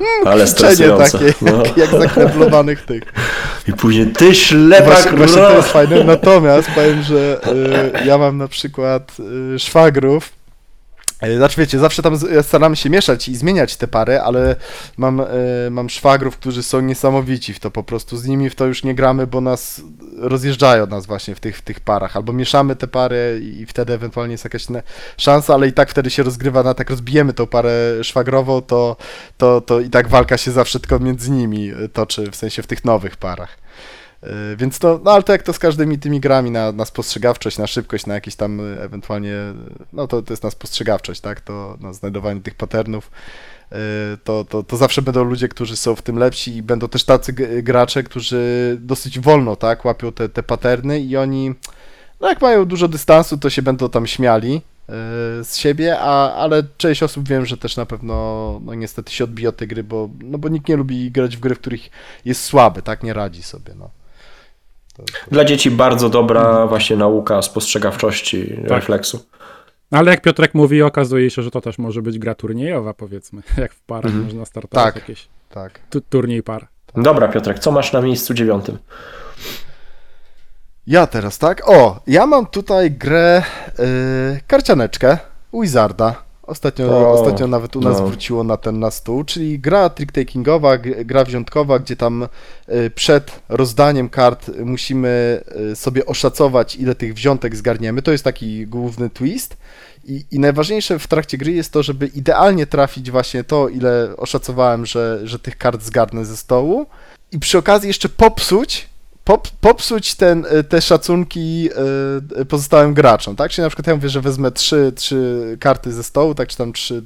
mm, 0.01 0.27
Ale 0.27 0.47
stresujące. 0.47 1.19
takie, 1.19 1.33
no. 1.41 1.63
jak, 1.65 1.77
jak 1.77 1.89
zakneblowanych 1.89 2.85
tych. 2.85 3.03
I 3.67 3.73
później 3.73 4.07
ty 4.07 4.35
ślepak. 4.35 4.85
Właśnie, 4.85 5.11
właśnie 5.11 5.41
to 5.41 5.57
jest 5.57 5.69
fajne. 5.69 6.03
Natomiast 6.03 6.69
powiem, 6.75 7.03
że 7.03 7.41
y, 8.01 8.05
ja 8.05 8.17
mam 8.17 8.37
na 8.37 8.47
przykład 8.47 9.17
y, 9.55 9.59
szwagrów, 9.59 10.38
znaczy 11.27 11.61
wiecie, 11.61 11.79
zawsze 11.79 12.01
tam 12.01 12.19
staramy 12.41 12.75
się 12.75 12.89
mieszać 12.89 13.29
i 13.29 13.35
zmieniać 13.35 13.75
te 13.75 13.87
pary, 13.87 14.19
ale 14.19 14.55
mam, 14.97 15.21
e, 15.21 15.25
mam 15.71 15.89
szwagrów, 15.89 16.37
którzy 16.37 16.63
są 16.63 16.81
niesamowici 16.81 17.53
w 17.53 17.59
to 17.59 17.71
po 17.71 17.83
prostu. 17.83 18.17
Z 18.17 18.25
nimi 18.25 18.49
w 18.49 18.55
to 18.55 18.65
już 18.65 18.83
nie 18.83 18.95
gramy, 18.95 19.27
bo 19.27 19.41
nas 19.41 19.81
rozjeżdżają 20.17 20.87
nas 20.87 21.05
właśnie 21.05 21.35
w 21.35 21.39
tych, 21.39 21.57
w 21.57 21.61
tych 21.61 21.79
parach. 21.79 22.15
Albo 22.15 22.33
mieszamy 22.33 22.75
te 22.75 22.87
pary 22.87 23.41
i 23.43 23.65
wtedy 23.65 23.93
ewentualnie 23.93 24.31
jest 24.31 24.43
jakaś 24.43 24.65
szansa, 25.17 25.53
ale 25.53 25.67
i 25.67 25.73
tak 25.73 25.89
wtedy 25.89 26.09
się 26.09 26.23
rozgrywa 26.23 26.63
na 26.63 26.73
tak 26.73 26.89
rozbijemy 26.89 27.33
tą 27.33 27.47
parę 27.47 28.03
szwagrową, 28.03 28.61
to, 28.61 28.95
to, 29.37 29.61
to 29.61 29.79
i 29.79 29.89
tak 29.89 30.07
walka 30.07 30.37
się 30.37 30.51
zawsze 30.51 30.79
tylko 30.79 30.99
między 30.99 31.31
nimi 31.31 31.71
toczy, 31.93 32.31
w 32.31 32.35
sensie 32.35 32.61
w 32.61 32.67
tych 32.67 32.85
nowych 32.85 33.17
parach. 33.17 33.57
E, 34.23 34.55
więc 34.55 34.79
to, 34.79 34.99
no 35.03 35.11
ale 35.11 35.23
to 35.23 35.31
jak 35.31 35.43
to 35.43 35.53
z 35.53 35.59
każdymi 35.59 35.99
tymi 35.99 36.19
grami 36.19 36.51
na, 36.51 36.71
na 36.71 36.85
spostrzegawczość, 36.85 37.57
na 37.57 37.67
szybkość, 37.67 38.05
na 38.05 38.13
jakieś 38.13 38.35
tam 38.35 38.59
e, 38.59 38.81
ewentualnie, 38.83 39.35
no 39.93 40.07
to, 40.07 40.21
to 40.21 40.33
jest 40.33 40.43
na 40.43 40.51
spostrzegawczość, 40.51 41.21
tak, 41.21 41.41
to 41.41 41.77
na 41.81 41.93
znajdowanie 41.93 42.41
tych 42.41 42.55
patternów, 42.55 43.11
to, 44.23 44.45
to, 44.45 44.63
to 44.63 44.77
zawsze 44.77 45.01
będą 45.01 45.23
ludzie, 45.23 45.47
którzy 45.47 45.77
są 45.77 45.95
w 45.95 46.01
tym 46.01 46.17
lepsi 46.17 46.55
i 46.55 46.63
będą 46.63 46.87
też 46.87 47.03
tacy 47.03 47.33
gracze, 47.63 48.03
którzy 48.03 48.77
dosyć 48.81 49.19
wolno, 49.19 49.55
tak, 49.55 49.85
łapią 49.85 50.11
te, 50.11 50.29
te 50.29 50.43
paterny 50.43 50.99
i 50.99 51.17
oni, 51.17 51.53
no 52.21 52.29
jak 52.29 52.41
mają 52.41 52.65
dużo 52.65 52.87
dystansu, 52.87 53.37
to 53.37 53.49
się 53.49 53.61
będą 53.61 53.89
tam 53.89 54.07
śmiali 54.07 54.61
z 55.43 55.55
siebie, 55.55 55.99
a, 55.99 56.33
ale 56.33 56.63
część 56.77 57.03
osób 57.03 57.29
wiem, 57.29 57.45
że 57.45 57.57
też 57.57 57.77
na 57.77 57.85
pewno 57.85 58.13
no 58.63 58.73
niestety 58.73 59.11
się 59.11 59.23
odbija 59.23 59.49
od 59.49 59.57
tej 59.57 59.67
gry, 59.67 59.83
bo, 59.83 60.09
no 60.23 60.37
bo 60.37 60.49
nikt 60.49 60.69
nie 60.69 60.75
lubi 60.75 61.11
grać 61.11 61.37
w 61.37 61.39
gry, 61.39 61.55
w 61.55 61.59
których 61.59 61.89
jest 62.25 62.43
słaby, 62.43 62.81
tak, 62.81 63.03
nie 63.03 63.13
radzi 63.13 63.43
sobie, 63.43 63.73
no. 63.79 63.89
Dla 65.31 65.45
dzieci 65.45 65.71
bardzo 65.71 66.09
dobra 66.09 66.49
mhm. 66.49 66.69
właśnie 66.69 66.95
nauka 66.95 67.41
spostrzegawczości, 67.41 68.55
tak. 68.61 68.69
refleksu. 68.69 69.25
Ale 69.91 70.11
jak 70.11 70.21
Piotrek 70.21 70.53
mówi, 70.53 70.81
okazuje 70.81 71.29
się, 71.29 71.41
że 71.41 71.51
to 71.51 71.61
też 71.61 71.77
może 71.77 72.01
być 72.01 72.19
gra 72.19 72.35
turniejowa, 72.35 72.93
powiedzmy. 72.93 73.41
Jak 73.57 73.73
w 73.73 73.81
parach 73.81 74.11
mhm. 74.11 74.23
można 74.25 74.45
startować 74.45 74.85
tak, 74.85 74.95
jakieś 74.95 75.27
tak. 75.49 75.79
turniej 76.09 76.43
par. 76.43 76.67
Dobra, 76.95 77.27
Piotrek, 77.27 77.59
co 77.59 77.71
masz 77.71 77.93
na 77.93 78.01
miejscu 78.01 78.33
dziewiątym? 78.33 78.77
Ja 80.87 81.07
teraz, 81.07 81.37
tak? 81.37 81.69
O, 81.69 81.99
ja 82.07 82.25
mam 82.25 82.45
tutaj 82.45 82.91
grę 82.91 83.43
yy, 83.79 83.85
karcianeczkę 84.47 85.17
Wizarda. 85.53 86.28
Ostatnio, 86.49 86.85
o, 86.85 87.11
ostatnio 87.11 87.47
nawet 87.47 87.75
u 87.75 87.81
nas 87.81 87.99
no. 87.99 88.07
wróciło 88.07 88.43
na 88.43 88.57
ten 88.57 88.79
na 88.79 88.91
stół, 88.91 89.23
czyli 89.23 89.59
gra 89.59 89.87
trick-takingowa, 89.89 90.79
gra 91.05 91.23
wziątkowa, 91.23 91.79
gdzie 91.79 91.95
tam 91.95 92.27
y, 92.69 92.91
przed 92.95 93.39
rozdaniem 93.49 94.09
kart 94.09 94.51
musimy 94.65 95.43
y, 95.71 95.75
sobie 95.75 96.05
oszacować, 96.05 96.75
ile 96.75 96.95
tych 96.95 97.13
wziątek 97.13 97.55
zgarniemy. 97.55 98.01
To 98.01 98.11
jest 98.11 98.23
taki 98.23 98.67
główny 98.67 99.09
twist. 99.09 99.57
I, 100.05 100.25
I 100.31 100.39
najważniejsze 100.39 100.99
w 100.99 101.07
trakcie 101.07 101.37
gry 101.37 101.51
jest 101.51 101.73
to, 101.73 101.83
żeby 101.83 102.07
idealnie 102.07 102.67
trafić 102.67 103.11
właśnie 103.11 103.43
to, 103.43 103.69
ile 103.69 104.17
oszacowałem, 104.17 104.85
że, 104.85 105.19
że 105.23 105.39
tych 105.39 105.57
kart 105.57 105.83
zgarnę 105.83 106.25
ze 106.25 106.37
stołu. 106.37 106.85
I 107.31 107.39
przy 107.39 107.57
okazji 107.57 107.87
jeszcze 107.87 108.09
popsuć 108.09 108.89
pop, 109.29 109.47
popsuć 109.61 110.15
ten, 110.15 110.45
e, 110.49 110.63
te 110.63 110.81
szacunki 110.81 111.69
e, 112.35 112.45
pozostałym 112.45 112.93
graczom, 112.93 113.35
tak? 113.35 113.51
Czyli 113.51 113.63
na 113.63 113.69
przykład 113.69 113.87
ja 113.87 113.95
mówię, 113.95 114.09
że 114.09 114.21
wezmę 114.21 114.51
trzy, 114.51 114.91
trzy 114.95 115.57
karty 115.59 115.93
ze 115.93 116.03
stołu, 116.03 116.35
tak, 116.35 116.49
czy 116.49 116.57
tam 116.57 116.73
trzy 116.73 117.03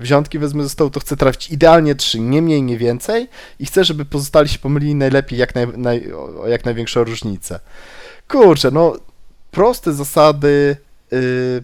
wziątki 0.00 0.38
wezmę 0.38 0.62
ze 0.62 0.68
stołu, 0.68 0.90
to 0.90 1.00
chcę 1.00 1.16
trafić 1.16 1.50
idealnie 1.50 1.94
trzy, 1.94 2.20
nie 2.20 2.42
mniej, 2.42 2.62
nie 2.62 2.78
więcej 2.78 3.28
i 3.58 3.66
chcę, 3.66 3.84
żeby 3.84 4.04
pozostali 4.04 4.48
się 4.48 4.58
pomylili 4.58 4.94
najlepiej, 4.94 5.38
jak, 5.38 5.54
naj, 5.54 5.66
naj, 5.76 6.12
jak 6.46 6.64
największą 6.64 7.04
różnicę. 7.04 7.60
Kurczę, 8.28 8.70
no 8.70 8.96
proste 9.50 9.92
zasady, 9.92 10.76
yy, 11.10 11.62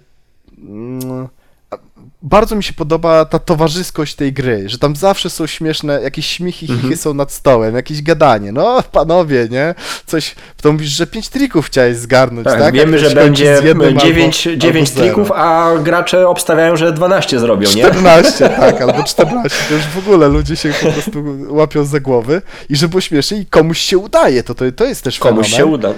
bardzo 2.22 2.56
mi 2.56 2.64
się 2.64 2.72
podoba 2.72 3.24
ta 3.24 3.38
towarzyskość 3.38 4.14
tej 4.14 4.32
gry, 4.32 4.68
że 4.68 4.78
tam 4.78 4.96
zawsze 4.96 5.30
są 5.30 5.46
śmieszne, 5.46 6.00
jakieś 6.02 6.26
śmichy, 6.26 6.66
chichy 6.66 6.88
-hmm. 6.88 6.96
są 6.96 7.14
nad 7.14 7.32
stołem, 7.32 7.74
jakieś 7.74 8.02
gadanie. 8.02 8.52
No, 8.52 8.82
panowie, 8.92 9.48
nie? 9.50 9.74
Coś, 10.06 10.34
to 10.62 10.72
mówisz, 10.72 10.90
że 10.90 11.06
pięć 11.06 11.28
trików 11.28 11.66
chciałeś 11.66 11.96
zgarnąć, 11.96 12.44
tak? 12.44 12.58
tak? 12.58 12.74
Wiemy, 12.74 12.98
że 12.98 13.10
będzie 13.10 13.44
dziewięć, 13.44 14.46
albo, 14.46 14.58
dziewięć 14.58 14.90
albo 14.90 15.00
trików, 15.00 15.32
a 15.32 15.70
gracze 15.82 16.28
obstawiają, 16.28 16.76
że 16.76 16.92
12 16.92 17.40
zrobią, 17.40 17.68
14, 17.68 17.78
nie? 17.78 18.00
14, 18.00 18.48
tak, 18.48 18.80
albo 18.82 19.04
14. 19.12 19.58
To 19.68 19.74
już 19.74 19.84
w 19.84 19.98
ogóle 19.98 20.28
ludzie 20.28 20.56
się 20.56 20.72
po 20.82 20.92
prostu 20.92 21.24
łapią 21.48 21.84
za 21.84 22.00
głowy 22.00 22.42
i 22.68 22.76
żeby 22.76 22.90
było 22.90 23.00
śmiesznie 23.00 23.38
i 23.38 23.46
komuś 23.46 23.78
się 23.78 23.98
udaje, 23.98 24.42
to, 24.42 24.54
to, 24.54 24.64
to 24.76 24.84
jest 24.84 25.04
też 25.04 25.18
Komuś 25.18 25.50
fenomen. 25.50 25.58
się 25.58 25.66
uda. 25.66 25.94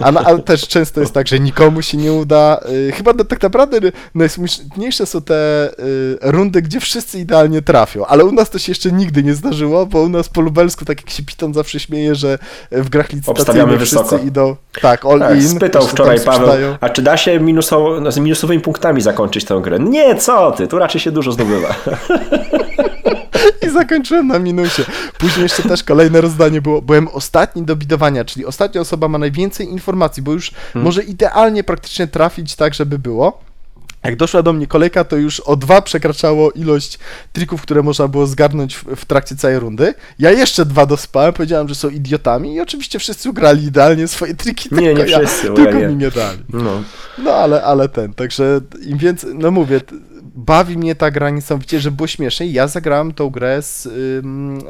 A, 0.00 0.24
ale 0.24 0.38
też 0.38 0.68
często 0.68 1.00
jest 1.00 1.12
tak, 1.12 1.28
że 1.28 1.40
nikomu 1.40 1.82
się 1.82 1.96
nie 1.96 2.12
uda. 2.12 2.60
Y, 2.88 2.92
chyba 2.92 3.14
tak 3.14 3.42
naprawdę 3.42 3.78
najsmutniejsze 4.14 5.06
są 5.06 5.22
te 5.22 5.35
y, 5.36 6.18
rundy, 6.22 6.62
gdzie 6.62 6.80
wszyscy 6.80 7.18
idealnie 7.18 7.62
trafią, 7.62 8.06
ale 8.06 8.24
u 8.24 8.32
nas 8.32 8.50
to 8.50 8.58
się 8.58 8.70
jeszcze 8.70 8.92
nigdy 8.92 9.22
nie 9.22 9.34
zdarzyło, 9.34 9.86
bo 9.86 10.02
u 10.02 10.08
nas 10.08 10.28
po 10.28 10.40
lubelsku, 10.40 10.84
tak 10.84 11.00
jak 11.00 11.10
się 11.10 11.22
Piton 11.22 11.54
zawsze 11.54 11.80
śmieje, 11.80 12.14
że 12.14 12.38
w 12.72 12.88
grach 12.88 13.12
licytacyjnych 13.12 13.80
wszyscy 13.80 14.04
wysoko. 14.04 14.24
idą 14.24 14.56
tak, 14.80 15.04
all 15.04 15.18
tak, 15.18 15.36
in. 15.36 15.48
Spytał 15.48 15.86
wczoraj 15.86 16.20
Paweł, 16.20 16.76
a 16.80 16.88
czy 16.88 17.02
da 17.02 17.16
się 17.16 17.40
minusowo, 17.40 18.00
no, 18.00 18.12
z 18.12 18.18
minusowymi 18.18 18.62
punktami 18.62 19.00
zakończyć 19.00 19.44
tę 19.44 19.60
grę? 19.62 19.78
Nie, 19.78 20.16
co 20.16 20.52
ty, 20.52 20.66
tu 20.68 20.78
raczej 20.78 21.00
się 21.00 21.10
dużo 21.10 21.32
zdobywa. 21.32 21.74
I 23.66 23.70
zakończyłem 23.70 24.26
na 24.26 24.38
minusie. 24.38 24.82
Później 25.18 25.42
jeszcze 25.42 25.62
też 25.62 25.82
kolejne 25.82 26.20
rozdanie 26.20 26.62
było. 26.62 26.82
Byłem 26.82 27.08
ostatni 27.08 27.62
do 27.62 27.76
bidowania, 27.76 28.24
czyli 28.24 28.46
ostatnia 28.46 28.80
osoba 28.80 29.08
ma 29.08 29.18
najwięcej 29.18 29.68
informacji, 29.68 30.22
bo 30.22 30.32
już 30.32 30.50
hmm. 30.50 30.84
może 30.84 31.02
idealnie 31.02 31.64
praktycznie 31.64 32.06
trafić 32.06 32.56
tak, 32.56 32.74
żeby 32.74 32.98
było. 32.98 33.45
Jak 34.06 34.16
doszła 34.16 34.42
do 34.42 34.52
mnie 34.52 34.66
kolejka, 34.66 35.04
to 35.04 35.16
już 35.16 35.40
o 35.40 35.56
dwa 35.56 35.82
przekraczało 35.82 36.50
ilość 36.50 36.98
trików, 37.32 37.62
które 37.62 37.82
można 37.82 38.08
było 38.08 38.26
zgarnąć 38.26 38.76
w, 38.76 38.84
w 38.96 39.04
trakcie 39.04 39.36
całej 39.36 39.58
rundy. 39.58 39.94
Ja 40.18 40.30
jeszcze 40.30 40.66
dwa 40.66 40.86
dospałem, 40.86 41.32
powiedziałem, 41.32 41.68
że 41.68 41.74
są 41.74 41.88
idiotami 41.88 42.54
i 42.54 42.60
oczywiście 42.60 42.98
wszyscy 42.98 43.30
ugrali 43.30 43.64
idealnie 43.64 44.08
swoje 44.08 44.34
triki. 44.34 44.68
Nie, 44.72 44.94
nie 44.94 45.04
ja, 45.04 45.18
wszyscy. 45.18 45.50
Tylko 45.50 45.78
mi 45.78 45.96
nie 45.96 46.10
dali. 46.10 46.38
No, 46.48 46.82
no 47.18 47.30
ale, 47.30 47.62
ale 47.62 47.88
ten, 47.88 48.14
także 48.14 48.60
im 48.86 48.98
więcej, 48.98 49.30
no 49.34 49.50
mówię, 49.50 49.80
bawi 50.34 50.78
mnie 50.78 50.94
ta 50.94 51.10
gra 51.10 51.30
niesamowicie, 51.30 51.80
że 51.80 51.90
było 51.90 52.06
śmiesznie. 52.06 52.46
Ja 52.46 52.68
zagrałem 52.68 53.14
tą 53.14 53.30
grę 53.30 53.62
z, 53.62 53.88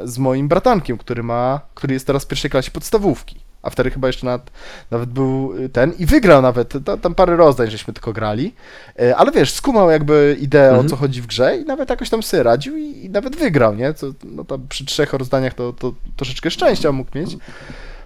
z 0.03 0.17
moim 0.17 0.47
bratankiem, 0.47 0.97
który 0.97 1.23
ma, 1.23 1.61
który 1.73 1.93
jest 1.93 2.07
teraz 2.07 2.23
w 2.23 2.27
pierwszej 2.27 2.51
klasie 2.51 2.71
podstawówki 2.71 3.46
a 3.61 3.69
wtedy 3.69 3.91
chyba 3.91 4.07
jeszcze 4.07 4.25
nawet, 4.25 4.51
nawet 4.91 5.09
był 5.09 5.53
ten 5.73 5.93
i 5.99 6.05
wygrał 6.05 6.41
nawet, 6.41 6.73
tam 7.01 7.15
parę 7.15 7.35
rozdań 7.35 7.69
żeśmy 7.71 7.93
tylko 7.93 8.13
grali, 8.13 8.53
e, 8.99 9.17
ale 9.17 9.31
wiesz, 9.31 9.53
skumał 9.53 9.91
jakby 9.91 10.37
ideę 10.39 10.69
mhm. 10.69 10.85
o 10.85 10.89
co 10.89 10.95
chodzi 10.95 11.21
w 11.21 11.27
grze 11.27 11.57
i 11.57 11.65
nawet 11.65 11.89
jakoś 11.89 12.09
tam 12.09 12.23
sobie 12.23 12.43
radził 12.43 12.77
i, 12.77 13.05
i 13.05 13.09
nawet 13.09 13.35
wygrał, 13.35 13.75
nie? 13.75 13.93
Co, 13.93 14.07
no 14.23 14.43
tam 14.43 14.67
przy 14.69 14.85
trzech 14.85 15.13
rozdaniach 15.13 15.53
to, 15.53 15.73
to 15.73 15.93
troszeczkę 16.15 16.51
szczęścia 16.51 16.91
mógł 16.91 17.17
mieć. 17.17 17.37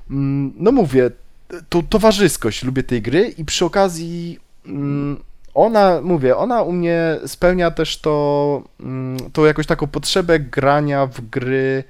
Mm, 0.09 0.53
no 0.57 0.71
mówię, 0.71 1.11
to 1.69 1.83
towarzyskość 1.89 2.63
lubię 2.63 2.83
tej 2.83 3.01
gry 3.01 3.27
i 3.37 3.45
przy 3.45 3.65
okazji 3.65 4.39
mm, 4.65 5.17
ona, 5.53 6.01
mówię, 6.01 6.37
ona 6.37 6.61
u 6.61 6.71
mnie 6.71 7.19
spełnia 7.25 7.71
też 7.71 7.97
to, 7.97 8.63
mm, 8.79 9.17
tą 9.33 9.45
jakąś 9.45 9.67
taką 9.67 9.87
potrzebę 9.87 10.39
grania 10.39 11.05
w 11.05 11.21
gry 11.21 11.83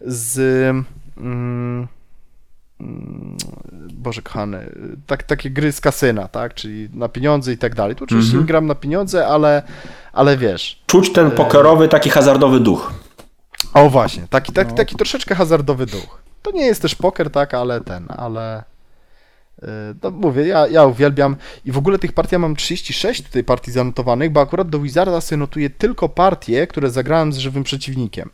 z 0.00 0.40
Boże 3.92 4.22
kochany, 4.22 4.70
tak, 5.06 5.22
takie 5.22 5.50
gry 5.50 5.72
z 5.72 5.80
kasyna, 5.80 6.28
tak, 6.28 6.54
czyli 6.54 6.88
na 6.92 7.08
pieniądze 7.08 7.52
i 7.52 7.58
tak 7.58 7.74
dalej. 7.74 7.96
Tu 7.96 8.04
oczywiście 8.04 8.32
mm 8.32 8.44
-hmm. 8.44 8.48
gram 8.48 8.66
na 8.66 8.74
pieniądze, 8.74 9.26
ale, 9.26 9.62
ale 10.12 10.36
wiesz. 10.36 10.82
Czuć 10.86 11.12
ten 11.12 11.30
pokerowy, 11.30 11.88
taki 11.88 12.10
hazardowy 12.10 12.60
duch. 12.60 12.92
O 13.74 13.90
właśnie, 13.90 14.26
taki, 14.30 14.52
taki, 14.52 14.70
no. 14.70 14.76
taki 14.76 14.96
troszeczkę 14.96 15.34
hazardowy 15.34 15.86
duch. 15.86 16.22
To 16.42 16.50
nie 16.50 16.66
jest 16.66 16.82
też 16.82 16.94
poker, 16.94 17.30
tak, 17.30 17.54
ale 17.54 17.80
ten, 17.80 18.06
ale... 18.16 18.64
Y, 19.62 19.66
no 20.02 20.10
mówię, 20.10 20.46
ja, 20.46 20.66
ja 20.66 20.84
uwielbiam 20.84 21.36
i 21.64 21.72
w 21.72 21.78
ogóle 21.78 21.98
tych 21.98 22.12
partii 22.12 22.34
ja 22.34 22.38
mam 22.38 22.56
36 22.56 23.22
tutaj 23.22 23.44
partii 23.44 23.70
zanotowanych, 23.70 24.30
bo 24.30 24.40
akurat 24.40 24.68
do 24.68 24.78
Wizarda 24.78 25.20
sobie 25.20 25.38
notuję 25.38 25.70
tylko 25.70 26.08
partie, 26.08 26.66
które 26.66 26.90
zagrałem 26.90 27.32
z 27.32 27.38
żywym 27.38 27.64
przeciwnikiem. 27.64 28.30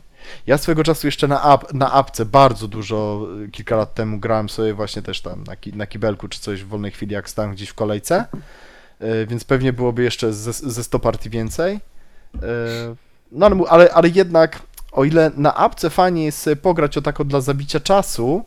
Ja 0.47 0.57
swego 0.57 0.83
czasu 0.83 1.07
jeszcze 1.07 1.27
na, 1.27 1.41
ap, 1.41 1.73
na 1.73 1.91
apce 1.91 2.25
bardzo 2.25 2.67
dużo, 2.67 3.27
y, 3.45 3.51
kilka 3.51 3.75
lat 3.75 3.93
temu 3.93 4.19
grałem 4.19 4.49
sobie 4.49 4.73
właśnie 4.73 5.01
też 5.01 5.21
tam 5.21 5.43
na, 5.43 5.55
ki, 5.55 5.73
na 5.73 5.87
kibelku 5.87 6.27
czy 6.27 6.39
coś 6.39 6.63
w 6.63 6.67
wolnej 6.67 6.91
chwili, 6.91 7.13
jak 7.13 7.29
stałem 7.29 7.51
gdzieś 7.51 7.69
w 7.69 7.73
kolejce, 7.73 8.25
yy, 8.99 9.27
więc 9.27 9.43
pewnie 9.43 9.73
byłoby 9.73 10.03
jeszcze 10.03 10.33
ze, 10.33 10.53
ze 10.53 10.83
100 10.83 10.99
partii 10.99 11.29
więcej. 11.29 11.79
Yy, 12.33 12.39
no 13.31 13.45
ale, 13.45 13.55
ale, 13.69 13.93
ale 13.93 14.09
jednak, 14.09 14.61
o 14.91 15.05
ile 15.05 15.31
na 15.37 15.55
apce 15.55 15.89
fajnie 15.89 16.25
jest 16.25 16.41
sobie 16.41 16.55
pograć 16.55 16.97
o 16.97 17.01
tako 17.01 17.23
dla 17.23 17.41
zabicia 17.41 17.79
czasu, 17.79 18.45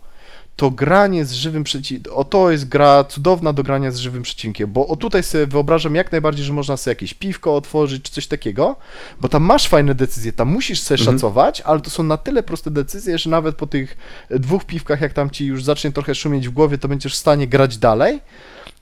to 0.59 0.71
granie 0.71 1.25
z 1.25 1.33
żywym 1.33 1.65
przeciwnikiem, 1.65 2.13
o 2.15 2.25
to 2.25 2.51
jest 2.51 2.69
gra 2.69 3.05
cudowna 3.05 3.53
do 3.53 3.63
grania 3.63 3.91
z 3.91 3.97
żywym 3.97 4.23
przeciwnikiem, 4.23 4.73
bo 4.73 4.87
o 4.87 4.97
tutaj 4.97 5.23
sobie 5.23 5.47
wyobrażam 5.47 5.95
jak 5.95 6.13
najbardziej, 6.13 6.45
że 6.45 6.53
można 6.53 6.77
sobie 6.77 6.93
jakieś 6.93 7.15
piwko 7.15 7.57
otworzyć, 7.57 8.03
czy 8.03 8.13
coś 8.13 8.27
takiego, 8.27 8.77
bo 9.21 9.29
tam 9.29 9.43
masz 9.43 9.69
fajne 9.69 9.95
decyzje, 9.95 10.33
tam 10.33 10.49
musisz 10.49 10.81
sobie 10.81 11.01
mhm. 11.01 11.17
szacować, 11.17 11.61
ale 11.61 11.81
to 11.81 11.91
są 11.91 12.03
na 12.03 12.17
tyle 12.17 12.43
proste 12.43 12.71
decyzje, 12.71 13.19
że 13.19 13.31
nawet 13.31 13.57
po 13.57 13.67
tych 13.67 13.97
dwóch 14.31 14.65
piwkach, 14.65 15.01
jak 15.01 15.13
tam 15.13 15.31
ci 15.31 15.47
już 15.47 15.65
zacznie 15.65 15.93
trochę 15.93 16.15
szumieć 16.15 16.49
w 16.49 16.53
głowie, 16.53 16.79
to 16.79 16.89
będziesz 16.89 17.15
w 17.15 17.19
stanie 17.19 17.49
grać 17.49 17.77
dalej. 17.77 18.21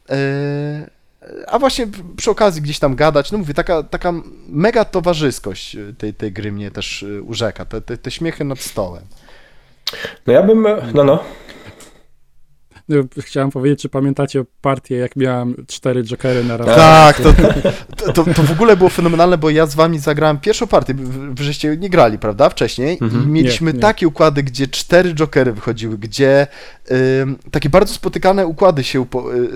Yy 0.08 0.16
a 1.46 1.58
właśnie 1.58 1.86
przy 2.16 2.30
okazji 2.30 2.62
gdzieś 2.62 2.78
tam 2.78 2.94
gadać, 2.94 3.32
no 3.32 3.38
mówię, 3.38 3.54
taka, 3.54 3.82
taka 3.82 4.12
mega 4.48 4.84
towarzyskość 4.84 5.76
tej, 5.98 6.14
tej 6.14 6.32
gry 6.32 6.52
mnie 6.52 6.70
też 6.70 7.04
urzeka, 7.22 7.64
te, 7.64 7.80
te, 7.80 7.98
te 7.98 8.10
śmiechy 8.10 8.44
nad 8.44 8.58
stołem. 8.58 9.04
No 10.26 10.32
ja 10.32 10.42
bym, 10.42 10.66
no 10.94 11.04
no. 11.04 11.24
No, 12.88 12.96
chciałem 13.18 13.50
powiedzieć, 13.50 13.82
czy 13.82 13.88
pamiętacie 13.88 14.44
partię, 14.60 14.96
jak 14.96 15.16
miałem 15.16 15.66
cztery 15.66 16.04
jokery 16.04 16.44
na 16.44 16.56
raz. 16.56 16.76
Tak, 16.76 17.20
to, 17.20 17.32
to, 17.96 18.12
to, 18.12 18.34
to, 18.34 18.42
w 18.42 18.50
ogóle 18.52 18.76
było 18.76 18.90
fenomenalne, 18.90 19.38
bo 19.38 19.50
ja 19.50 19.66
z 19.66 19.74
wami 19.74 19.98
zagrałem 19.98 20.38
pierwszą 20.38 20.66
partię, 20.66 20.94
wy 21.34 21.44
żeście 21.44 21.76
nie 21.76 21.90
grali, 21.90 22.18
prawda, 22.18 22.48
wcześniej 22.48 22.98
mhm. 23.00 23.24
i 23.24 23.26
mieliśmy 23.26 23.72
nie, 23.72 23.76
nie. 23.76 23.80
takie 23.80 24.08
układy, 24.08 24.42
gdzie 24.42 24.66
cztery 24.66 25.14
jokery 25.14 25.52
wychodziły, 25.52 25.98
gdzie 25.98 26.46
y, 26.90 26.94
takie 27.50 27.70
bardzo 27.70 27.94
spotykane 27.94 28.46
układy 28.46 28.84
się, 28.84 29.06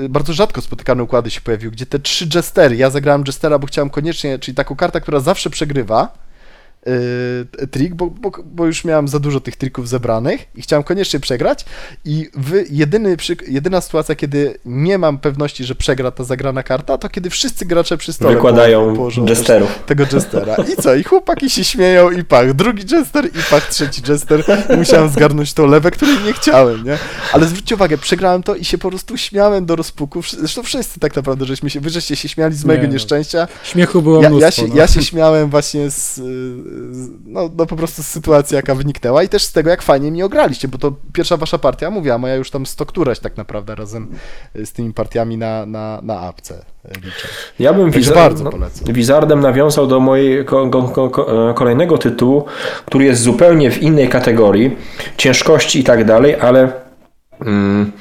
y, 0.04 0.08
bardzo 0.08 0.32
rzadko 0.32 0.60
spotykane 0.60 1.02
układy 1.02 1.30
się 1.30 1.40
pojawiły, 1.40 1.72
gdzie 1.72 1.86
te 1.86 1.98
trzy 1.98 2.28
jestery, 2.34 2.76
ja 2.76 2.90
zagrałem 2.90 3.24
jestera, 3.26 3.58
bo 3.58 3.66
chciałem 3.66 3.90
koniecznie, 3.90 4.38
czyli 4.38 4.54
taką 4.54 4.76
kartę, 4.76 5.00
która 5.00 5.20
zawsze 5.20 5.50
przegrywa, 5.50 6.12
yy, 6.86 7.66
trik, 7.66 7.94
bo, 7.94 8.06
bo, 8.06 8.30
bo, 8.44 8.66
już 8.66 8.84
miałem 8.84 9.08
za 9.08 9.18
dużo 9.18 9.40
tych 9.40 9.56
trików 9.56 9.88
zebranych 9.88 10.46
i 10.54 10.62
chciałem 10.62 10.82
koniecznie 10.82 11.20
przegrać 11.20 11.64
i 12.04 12.30
w 12.36 12.64
jedyny, 12.70 13.16
jedyna 13.48 13.80
sytuacja, 13.80 14.14
kiedy 14.14 14.58
nie 14.64 14.98
mam 14.98 15.18
pewności, 15.18 15.64
że 15.64 15.74
przegra 15.74 16.10
ta 16.10 16.24
zagrana 16.24 16.62
karta, 16.62 16.98
to 16.98 17.08
kiedy 17.08 17.30
wszyscy 17.30 17.66
gracze 17.66 17.96
przy 17.96 18.12
stole 18.12 18.34
wykładają 18.34 19.08
jesterów. 19.28 19.78
tego 19.86 20.04
jestera. 20.12 20.56
I 20.72 20.82
co? 20.82 20.94
I 20.94 21.04
chłopaki 21.04 21.50
się 21.50 21.64
śmieją 21.64 22.10
i 22.10 22.24
pach, 22.24 22.52
drugi 22.52 22.96
jester 22.96 23.26
i 23.26 23.42
pach, 23.50 23.68
trzeci 23.68 24.02
jester. 24.08 24.44
Musiałem 24.76 25.08
zgarnąć 25.08 25.52
tą 25.52 25.66
lewę, 25.66 25.90
której 25.90 26.16
nie 26.26 26.32
chciałem, 26.32 26.84
nie? 26.84 26.98
Ale 27.32 27.46
zwróćcie 27.46 27.74
uwagę, 27.74 27.98
przegrałem 27.98 28.42
to 28.42 28.54
i 28.54 28.64
się 28.64 28.78
po 28.78 28.88
prostu 28.88 29.16
śmiałem 29.16 29.66
do 29.66 29.76
rozpuku. 29.76 30.22
Zresztą 30.22 30.62
wszyscy 30.62 31.00
tak 31.00 31.16
naprawdę, 31.16 31.44
żeśmy 31.44 31.70
się, 31.70 31.80
wy 31.80 31.90
żeście 31.90 32.16
się 32.16 32.28
śmiali 32.28 32.54
z 32.54 32.64
mojego 32.64 32.82
nie, 32.82 32.88
no. 32.88 32.94
nieszczęścia. 32.94 33.48
Śmiechu 33.64 34.02
było 34.02 34.22
ja, 34.22 34.28
mnóstwo, 34.28 34.46
ja, 34.46 34.50
się, 34.50 34.66
no. 34.68 34.76
ja 34.76 34.86
się 34.86 35.02
śmiałem 35.02 35.50
właśnie 35.50 35.90
z 35.90 36.20
no, 37.24 37.50
no 37.56 37.66
po 37.66 37.76
prostu 37.76 38.02
z 38.02 38.06
sytuacji, 38.06 38.54
jaka 38.54 38.74
wyniknęła 38.74 39.22
i 39.22 39.28
też 39.28 39.42
z 39.42 39.52
tego, 39.52 39.70
jak 39.70 39.82
fajnie 39.82 40.10
mi 40.10 40.22
ograliście, 40.22 40.68
bo 40.68 40.78
to 40.78 40.92
pierwsza 41.12 41.36
wasza 41.36 41.58
partia, 41.58 41.90
mówiła, 41.90 42.18
moja 42.18 42.34
już 42.34 42.50
tam 42.50 42.66
sto 42.66 42.86
któraś 42.86 43.18
tak 43.18 43.36
naprawdę 43.36 43.74
razem 43.74 44.08
z 44.54 44.72
tymi 44.72 44.94
partiami 44.94 45.36
na, 45.36 45.66
na, 45.66 46.00
na 46.02 46.20
apce 46.20 46.64
liczę. 47.04 47.28
Ja 47.58 47.72
bym 47.72 47.90
Wizard, 47.90 48.16
bardzo 48.16 48.44
no, 48.44 48.50
polecam. 48.50 48.94
Wizardem 48.94 49.40
nawiązał 49.40 49.86
do 49.86 50.00
mojego 50.00 50.68
ko, 50.88 51.10
kolejnego 51.54 51.98
tytułu, 51.98 52.44
który 52.86 53.04
jest 53.04 53.22
zupełnie 53.22 53.70
w 53.70 53.82
innej 53.82 54.08
kategorii, 54.08 54.76
ciężkości 55.16 55.80
i 55.80 55.84
tak 55.84 56.04
dalej, 56.04 56.36
ale... 56.40 56.72
Mm, 57.40 57.92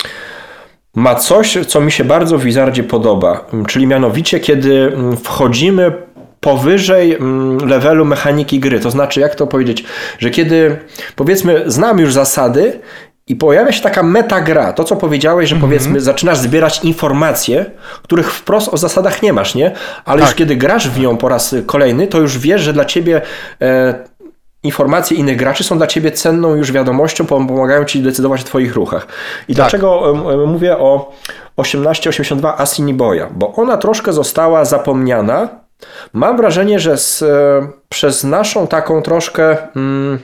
ma 0.95 1.15
coś, 1.15 1.57
co 1.67 1.81
mi 1.81 1.91
się 1.91 2.03
bardzo 2.03 2.37
w 2.37 2.43
Wizardzie 2.43 2.83
podoba, 2.83 3.45
czyli 3.67 3.87
mianowicie, 3.87 4.39
kiedy 4.39 4.97
wchodzimy 5.23 5.93
powyżej 6.39 7.15
mm, 7.15 7.57
levelu 7.69 8.05
mechaniki 8.05 8.59
gry. 8.59 8.79
To 8.79 8.91
znaczy, 8.91 9.19
jak 9.19 9.35
to 9.35 9.47
powiedzieć, 9.47 9.83
że 10.19 10.29
kiedy 10.29 10.77
powiedzmy 11.15 11.63
znam 11.65 11.99
już 11.99 12.13
zasady 12.13 12.79
i 13.27 13.35
pojawia 13.35 13.71
się 13.71 13.81
taka 13.81 14.03
metagra, 14.03 14.73
to 14.73 14.83
co 14.83 14.95
powiedziałeś, 14.95 15.49
że 15.49 15.55
mm 15.55 15.65
-hmm. 15.65 15.69
powiedzmy 15.69 16.01
zaczynasz 16.01 16.37
zbierać 16.37 16.83
informacje, 16.83 17.65
których 18.03 18.33
wprost 18.33 18.73
o 18.73 18.77
zasadach 18.77 19.21
nie 19.21 19.33
masz, 19.33 19.55
nie? 19.55 19.71
Ale 20.05 20.19
tak. 20.19 20.29
już 20.29 20.37
kiedy 20.37 20.55
grasz 20.55 20.89
w 20.89 20.99
nią 20.99 21.17
po 21.17 21.29
raz 21.29 21.55
kolejny, 21.65 22.07
to 22.07 22.17
już 22.19 22.37
wiesz, 22.37 22.61
że 22.61 22.73
dla 22.73 22.85
ciebie 22.85 23.21
e, 23.61 23.93
informacje 24.63 25.17
innych 25.17 25.37
graczy 25.37 25.63
są 25.63 25.77
dla 25.77 25.87
ciebie 25.87 26.11
cenną 26.11 26.55
już 26.55 26.71
wiadomością, 26.71 27.25
pomagają 27.25 27.85
ci 27.85 28.01
decydować 28.01 28.41
o 28.41 28.43
twoich 28.43 28.75
ruchach. 28.75 29.07
I 29.47 29.55
tak. 29.55 29.55
dlaczego 29.55 30.13
e, 30.33 30.47
mówię 30.47 30.77
o 30.77 31.13
1882 31.55 32.57
Asiniboya? 32.57 33.27
Bo 33.31 33.53
ona 33.53 33.77
troszkę 33.77 34.13
została 34.13 34.65
zapomniana 34.65 35.49
Mam 36.13 36.37
wrażenie, 36.37 36.79
że 36.79 36.97
z, 36.97 37.21
e, 37.21 37.27
przez 37.89 38.23
naszą 38.23 38.67
taką 38.67 39.01
troszkę 39.01 39.57
mm, 39.75 40.19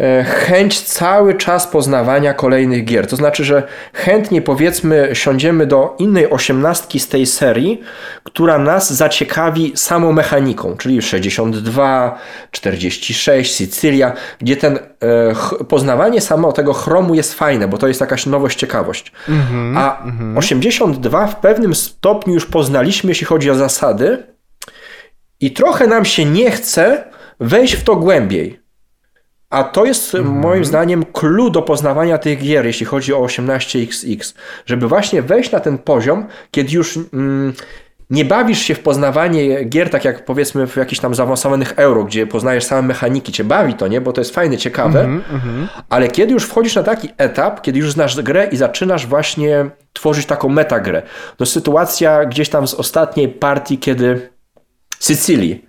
e, 0.00 0.24
chęć 0.24 0.80
cały 0.80 1.34
czas 1.34 1.66
poznawania 1.66 2.34
kolejnych 2.34 2.84
gier. 2.84 3.06
To 3.06 3.16
znaczy, 3.16 3.44
że 3.44 3.62
chętnie 3.92 4.42
powiedzmy 4.42 5.10
siądziemy 5.12 5.66
do 5.66 5.96
innej 5.98 6.30
osiemnastki 6.30 7.00
z 7.00 7.08
tej 7.08 7.26
serii, 7.26 7.80
która 8.24 8.58
nas 8.58 8.92
zaciekawi 8.92 9.72
samą 9.76 10.12
mechaniką, 10.12 10.76
czyli 10.76 11.02
62, 11.02 12.18
46, 12.50 13.56
Sycylia, 13.56 14.12
gdzie 14.38 14.56
ten 14.56 14.76
e, 14.76 15.64
poznawanie 15.68 16.20
samo 16.20 16.52
tego 16.52 16.72
chromu 16.72 17.14
jest 17.14 17.34
fajne, 17.34 17.68
bo 17.68 17.78
to 17.78 17.88
jest 17.88 18.00
jakaś 18.00 18.26
nowość, 18.26 18.58
ciekawość. 18.58 19.12
Mm 19.28 19.40
-hmm, 19.40 19.78
A 19.78 20.02
mm 20.02 20.34
-hmm. 20.34 20.38
82 20.38 21.26
w 21.26 21.36
pewnym 21.36 21.74
stopniu 21.74 22.34
już 22.34 22.46
poznaliśmy, 22.46 23.10
jeśli 23.10 23.26
chodzi 23.26 23.50
o 23.50 23.54
zasady, 23.54 24.31
i 25.42 25.50
trochę 25.50 25.86
nam 25.86 26.04
się 26.04 26.24
nie 26.24 26.50
chce 26.50 27.04
wejść 27.40 27.74
w 27.74 27.84
to 27.84 27.96
głębiej. 27.96 28.62
A 29.50 29.64
to 29.64 29.84
jest 29.84 30.14
mm. 30.14 30.32
moim 30.32 30.64
zdaniem 30.64 31.04
clue 31.04 31.50
do 31.50 31.62
poznawania 31.62 32.18
tych 32.18 32.38
gier, 32.38 32.66
jeśli 32.66 32.86
chodzi 32.86 33.14
o 33.14 33.18
18XX. 33.18 34.34
Żeby 34.66 34.88
właśnie 34.88 35.22
wejść 35.22 35.52
na 35.52 35.60
ten 35.60 35.78
poziom, 35.78 36.26
kiedy 36.50 36.72
już 36.72 36.98
mm, 37.12 37.52
nie 38.10 38.24
bawisz 38.24 38.58
się 38.58 38.74
w 38.74 38.80
poznawanie 38.80 39.64
gier, 39.64 39.90
tak 39.90 40.04
jak 40.04 40.24
powiedzmy 40.24 40.66
w 40.66 40.76
jakichś 40.76 41.00
tam 41.00 41.14
zaawansowanych 41.14 41.72
euro, 41.76 42.04
gdzie 42.04 42.26
poznajesz 42.26 42.64
same 42.64 42.82
mechaniki, 42.82 43.32
cię 43.32 43.44
bawi 43.44 43.74
to, 43.74 43.88
nie? 43.88 44.00
Bo 44.00 44.12
to 44.12 44.20
jest 44.20 44.34
fajne, 44.34 44.58
ciekawe. 44.58 45.00
Mm 45.00 45.20
-hmm. 45.20 45.66
Ale 45.88 46.08
kiedy 46.08 46.32
już 46.32 46.44
wchodzisz 46.44 46.74
na 46.74 46.82
taki 46.82 47.08
etap, 47.18 47.62
kiedy 47.62 47.78
już 47.78 47.92
znasz 47.92 48.22
grę 48.22 48.48
i 48.52 48.56
zaczynasz 48.56 49.06
właśnie 49.06 49.70
tworzyć 49.92 50.26
taką 50.26 50.48
metagrę. 50.48 51.02
No 51.40 51.46
sytuacja 51.46 52.24
gdzieś 52.24 52.48
tam 52.48 52.68
z 52.68 52.74
ostatniej 52.74 53.28
partii, 53.28 53.78
kiedy 53.78 54.32
Sycylii. 55.02 55.64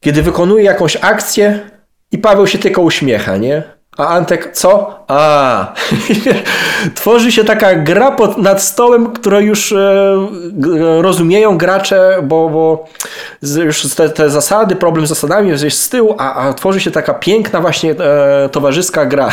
Kiedy 0.00 0.22
wykonuje 0.22 0.64
jakąś 0.64 0.96
akcję 0.96 1.70
i 2.12 2.18
Paweł 2.18 2.46
się 2.46 2.58
tylko 2.58 2.82
uśmiecha, 2.82 3.36
nie? 3.36 3.62
A 3.96 4.06
Antek 4.06 4.52
co? 4.52 5.04
A, 5.08 5.72
tworzy 6.94 7.32
się 7.32 7.44
taka 7.44 7.74
gra 7.74 8.10
pod, 8.10 8.38
nad 8.38 8.62
stołem, 8.62 9.12
którą 9.12 9.40
już 9.40 9.72
e, 9.72 10.16
rozumieją 11.00 11.58
gracze, 11.58 12.18
bo, 12.22 12.48
bo 12.48 12.84
już 13.64 13.94
te, 13.94 14.08
te, 14.10 14.30
zasady, 14.30 14.76
problem 14.76 15.06
z 15.06 15.08
zasadami 15.08 15.48
jest 15.48 15.82
z 15.82 15.88
tyłu, 15.88 16.14
a, 16.18 16.34
a 16.34 16.52
tworzy 16.52 16.80
się 16.80 16.90
taka 16.90 17.14
piękna 17.14 17.60
właśnie 17.60 17.90
e, 17.90 18.48
towarzyska 18.48 19.06
gra. 19.06 19.32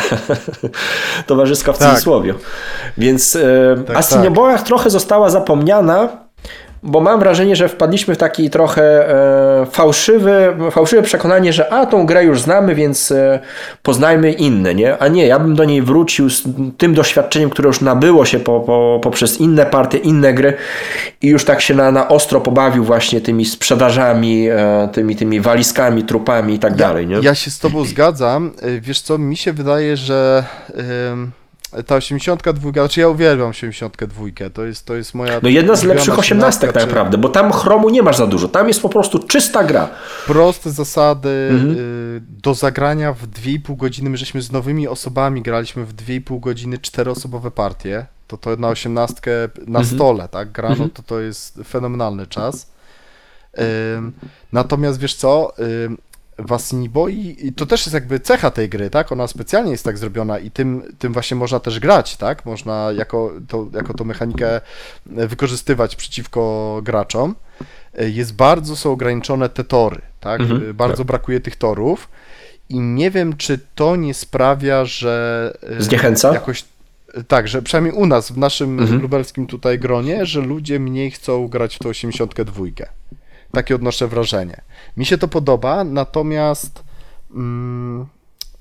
towarzyska 1.28 1.74
w 1.74 1.78
tak. 1.78 1.90
cudzysłowie. 1.90 2.34
Więc 2.98 3.36
e, 3.36 3.84
tak, 3.88 3.98
Asinieboach 3.98 4.58
tak. 4.58 4.68
trochę 4.68 4.90
została 4.90 5.30
zapomniana, 5.30 6.25
bo 6.86 7.02
mam 7.02 7.20
wrażenie, 7.20 7.56
że 7.56 7.70
wpadliśmy 7.70 8.16
w 8.16 8.18
taki 8.18 8.50
trochę 8.50 9.10
e, 9.10 9.66
fałszywy, 9.66 10.54
fałszywe 10.72 11.02
przekonanie, 11.02 11.54
że 11.54 11.74
a 11.74 11.86
tą 11.86 12.06
grę 12.06 12.24
już 12.24 12.42
znamy, 12.42 12.76
więc 12.76 13.12
e, 13.12 13.40
poznajmy 13.84 14.32
inne, 14.32 14.76
nie? 14.76 14.98
A 14.98 15.08
nie, 15.08 15.28
ja 15.28 15.40
bym 15.40 15.56
do 15.56 15.66
niej 15.66 15.82
wrócił 15.82 16.30
z 16.30 16.44
tym 16.78 16.94
doświadczeniem, 16.94 17.50
które 17.50 17.68
już 17.68 17.82
nabyło 17.82 18.26
się 18.26 18.40
po, 18.40 18.60
po, 18.60 19.00
poprzez 19.04 19.40
inne 19.40 19.66
partie, 19.66 19.98
inne 19.98 20.34
gry 20.34 20.54
i 21.22 21.28
już 21.28 21.46
tak 21.46 21.62
się 21.62 21.76
na, 21.76 21.92
na 21.92 22.08
ostro 22.08 22.42
pobawił 22.42 22.84
właśnie 22.84 23.22
tymi 23.22 23.46
sprzedażami, 23.46 24.48
e, 24.50 24.90
tymi, 24.94 25.16
tymi 25.16 25.42
walizkami, 25.42 26.04
trupami 26.04 26.54
i 26.54 26.60
tak 26.60 26.72
ja, 26.72 26.78
dalej, 26.78 27.08
nie? 27.08 27.16
Ja 27.22 27.36
się 27.36 27.52
z 27.52 27.60
tobą 27.60 27.86
zgadzam. 27.86 28.52
Wiesz 28.82 29.02
co, 29.02 29.18
mi 29.18 29.38
się 29.38 29.54
wydaje, 29.54 29.98
że 29.98 30.44
ta 31.84 31.96
82, 31.96 32.72
znaczy 32.72 33.00
ja 33.00 33.10
uwielbiam 33.10 33.50
82, 33.50 34.26
to 34.54 34.66
jest, 34.66 34.86
to 34.86 34.96
jest 34.96 35.14
moja... 35.14 35.40
No 35.44 35.50
jedna 35.50 35.76
z 35.76 35.84
lepszych 35.84 36.20
18 36.20 36.68
tak 36.68 36.76
naprawdę, 36.76 37.18
bo 37.18 37.30
tam 37.30 37.52
chromu 37.52 37.90
nie 37.90 38.04
masz 38.04 38.18
za 38.18 38.28
dużo, 38.28 38.48
tam 38.48 38.68
jest 38.68 38.82
po 38.82 38.90
prostu 38.90 39.20
czysta 39.20 39.64
gra. 39.64 39.90
Proste 40.28 40.72
zasady 40.72 41.50
mhm. 41.52 41.72
y, 41.72 42.22
do 42.44 42.54
zagrania 42.54 43.14
w 43.14 43.28
2,5 43.28 43.78
godziny, 43.78 44.10
my 44.10 44.18
żeśmy 44.18 44.42
z 44.42 44.52
nowymi 44.52 44.88
osobami 44.88 45.42
graliśmy 45.42 45.86
w 45.86 45.96
2,5 45.96 46.40
godziny 46.40 46.78
czteroosobowe 46.78 47.52
partie, 47.52 48.06
to 48.28 48.38
to 48.38 48.56
na 48.56 48.68
18 48.68 49.22
na 49.68 49.80
mhm. 49.80 49.86
stole, 49.86 50.28
tak, 50.28 50.52
grano, 50.52 50.74
mhm. 50.74 50.90
to 50.90 51.04
to 51.04 51.20
jest 51.20 51.60
fenomenalny 51.68 52.28
czas. 52.28 52.72
natomiast 54.52 55.00
wiesz 55.00 55.16
co, 55.16 55.54
Wasini 56.38 56.90
boi 56.90 57.36
i 57.40 57.54
to 57.54 57.66
też 57.66 57.86
jest 57.86 57.94
jakby 57.94 58.20
cecha 58.20 58.52
tej 58.52 58.70
gry, 58.70 58.90
tak? 58.90 59.12
Ona 59.12 59.28
specjalnie 59.28 59.72
jest 59.72 59.84
tak 59.84 59.98
zrobiona 59.98 60.40
i 60.40 60.52
tym, 60.52 60.84
tym 61.00 61.14
właśnie 61.14 61.38
można 61.38 61.60
też 61.60 61.80
grać, 61.80 62.18
tak? 62.18 62.46
Można 62.46 62.92
jako, 62.92 63.32
to, 63.48 63.68
jako 63.74 63.94
tą 63.94 64.06
mechanikę 64.06 64.62
wykorzystywać 65.06 65.96
przeciwko 65.96 66.80
graczom. 66.84 67.36
Jest 67.98 68.36
bardzo, 68.36 68.76
są 68.76 68.92
ograniczone 68.92 69.50
te 69.50 69.64
tory, 69.64 70.02
tak? 70.20 70.42
Mhm, 70.42 70.74
bardzo 70.74 70.98
tak. 70.98 71.08
brakuje 71.08 71.40
tych 71.40 71.56
torów 71.56 72.10
i 72.70 72.80
nie 72.80 73.12
wiem, 73.12 73.38
czy 73.38 73.60
to 73.76 73.96
nie 73.96 74.14
sprawia, 74.14 74.86
że... 74.86 75.58
E, 75.80 75.84
Zniechęca? 75.84 76.34
Jakoś 76.34 76.66
tak, 77.28 77.48
że 77.48 77.62
przynajmniej 77.62 77.94
u 77.94 78.06
nas, 78.06 78.32
w 78.32 78.38
naszym 78.38 78.80
mhm. 78.80 79.02
lubelskim 79.02 79.48
tutaj 79.48 79.80
gronie, 79.80 80.26
że 80.26 80.42
ludzie 80.42 80.80
mniej 80.80 81.12
chcą 81.12 81.48
grać 81.48 81.76
w 81.76 81.80
tą 81.80 81.90
82. 81.90 82.66
Takie 83.56 83.76
odnoszę 83.76 84.08
wrażenie. 84.08 84.62
Mi 84.98 85.06
się 85.06 85.18
to 85.18 85.28
podoba, 85.28 85.84
natomiast 85.84 86.84
mm, 87.34 88.06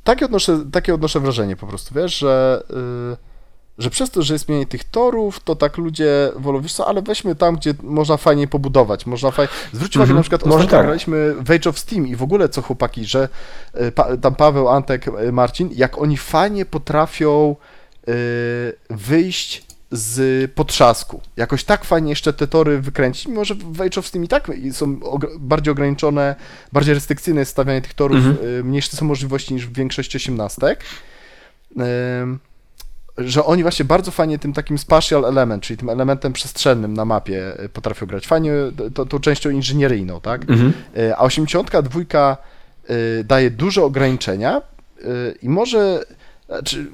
takie, 0.05 0.25
odnoszę, 0.25 0.65
takie 0.73 0.95
odnoszę 0.95 1.21
wrażenie 1.21 1.57
po 1.57 1.67
prostu, 1.67 1.95
wiesz, 1.95 2.19
że 2.19 2.63
że 3.79 3.91
przez 3.91 4.11
to, 4.11 4.23
że 4.23 4.35
jest 4.35 4.49
mniej 4.49 4.67
tych 4.67 4.85
torów, 4.85 5.41
to 5.41 5.57
tak 5.57 5.77
ludzie 5.77 6.33
wolą, 6.37 6.61
wiesz 6.61 6.73
co, 6.73 6.89
ale 6.89 7.03
weźmy 7.03 7.35
tam, 7.35 7.57
gdzie 7.57 7.75
można 7.83 8.17
fajnie 8.17 8.49
pobudować, 8.49 9.07
można 9.07 9.31
fajnie... 9.31 9.53
Zwróć 9.73 9.97
uwagę, 9.97 10.05
Mhm, 10.05 10.17
na 10.17 10.23
przykład 10.23 10.45
może 10.45 10.55
ostatnio 10.55 10.79
tak. 10.79 10.87
graliśmy 10.87 11.35
w 11.35 11.51
Age 11.51 11.71
of 11.71 11.79
Steam 11.79 12.07
i 12.07 12.17
w 12.17 12.23
ogóle 12.23 12.49
co 12.49 12.63
chłopaki, 12.63 13.05
że 13.05 13.29
y, 13.81 13.93
pa, 13.93 14.17
tam 14.17 14.35
Paweł, 14.35 14.69
Antek, 14.69 15.09
y, 15.09 15.33
Marcin, 15.33 15.71
jak 15.73 15.99
oni 15.99 16.17
fajnie 16.17 16.67
potrafią 16.67 17.57
y, 18.09 18.13
wyjść 18.91 19.67
z 19.97 20.51
potrzasku. 20.53 21.21
Jakoś 21.37 21.65
tak 21.65 21.85
fajnie 21.85 22.11
jeszcze 22.11 22.33
te 22.33 22.47
tory 22.47 22.81
wykręcić, 22.81 23.27
mimo 23.27 23.45
że 23.45 23.55
w 23.55 23.81
Age 23.81 24.01
of 24.01 24.07
Steam 24.07 24.25
i 24.25 24.29
tak 24.29 24.51
są 24.73 25.01
bardziej 25.39 25.73
ograniczone, 25.73 26.37
bardziej 26.73 26.95
restrykcyjne 26.95 27.41
jest 27.41 27.53
stawianie 27.53 27.83
tych 27.83 27.95
torów, 27.95 28.17
Mhm. 28.17 28.37
y, 28.61 28.65
mniejsze 28.65 28.97
są 28.97 29.05
możliwości 29.07 29.55
niż 29.55 29.67
w 29.67 29.73
większości 29.73 30.17
osiemnastek. 30.17 30.85
Że 33.19 33.45
oni 33.45 33.63
właśnie 33.63 33.85
bardzo 33.85 34.11
fajnie 34.11 34.39
tym 34.39 34.53
takim 34.53 34.79
spatial 34.79 35.25
element, 35.25 35.63
czyli 35.63 35.77
tym 35.77 35.89
elementem 35.91 36.33
przestrzennym 36.33 36.95
na 36.95 37.05
mapie 37.05 37.65
y, 37.65 37.69
potrafią 37.69 38.07
grać. 38.07 38.27
Fajnie 38.27 38.53
y, 38.53 38.91
to, 38.95 39.07
tą 39.07 39.19
częścią 39.19 39.51
inżynieryjną, 39.51 40.21
tak? 40.21 40.51
Mhm. 40.51 40.73
A 41.17 41.23
82 41.25 42.01
y, 42.01 43.25
daje 43.25 43.51
duże 43.51 43.85
ograniczenia 43.85 44.63
i 45.43 45.49
może 45.49 46.05
znaczy, 46.47 46.87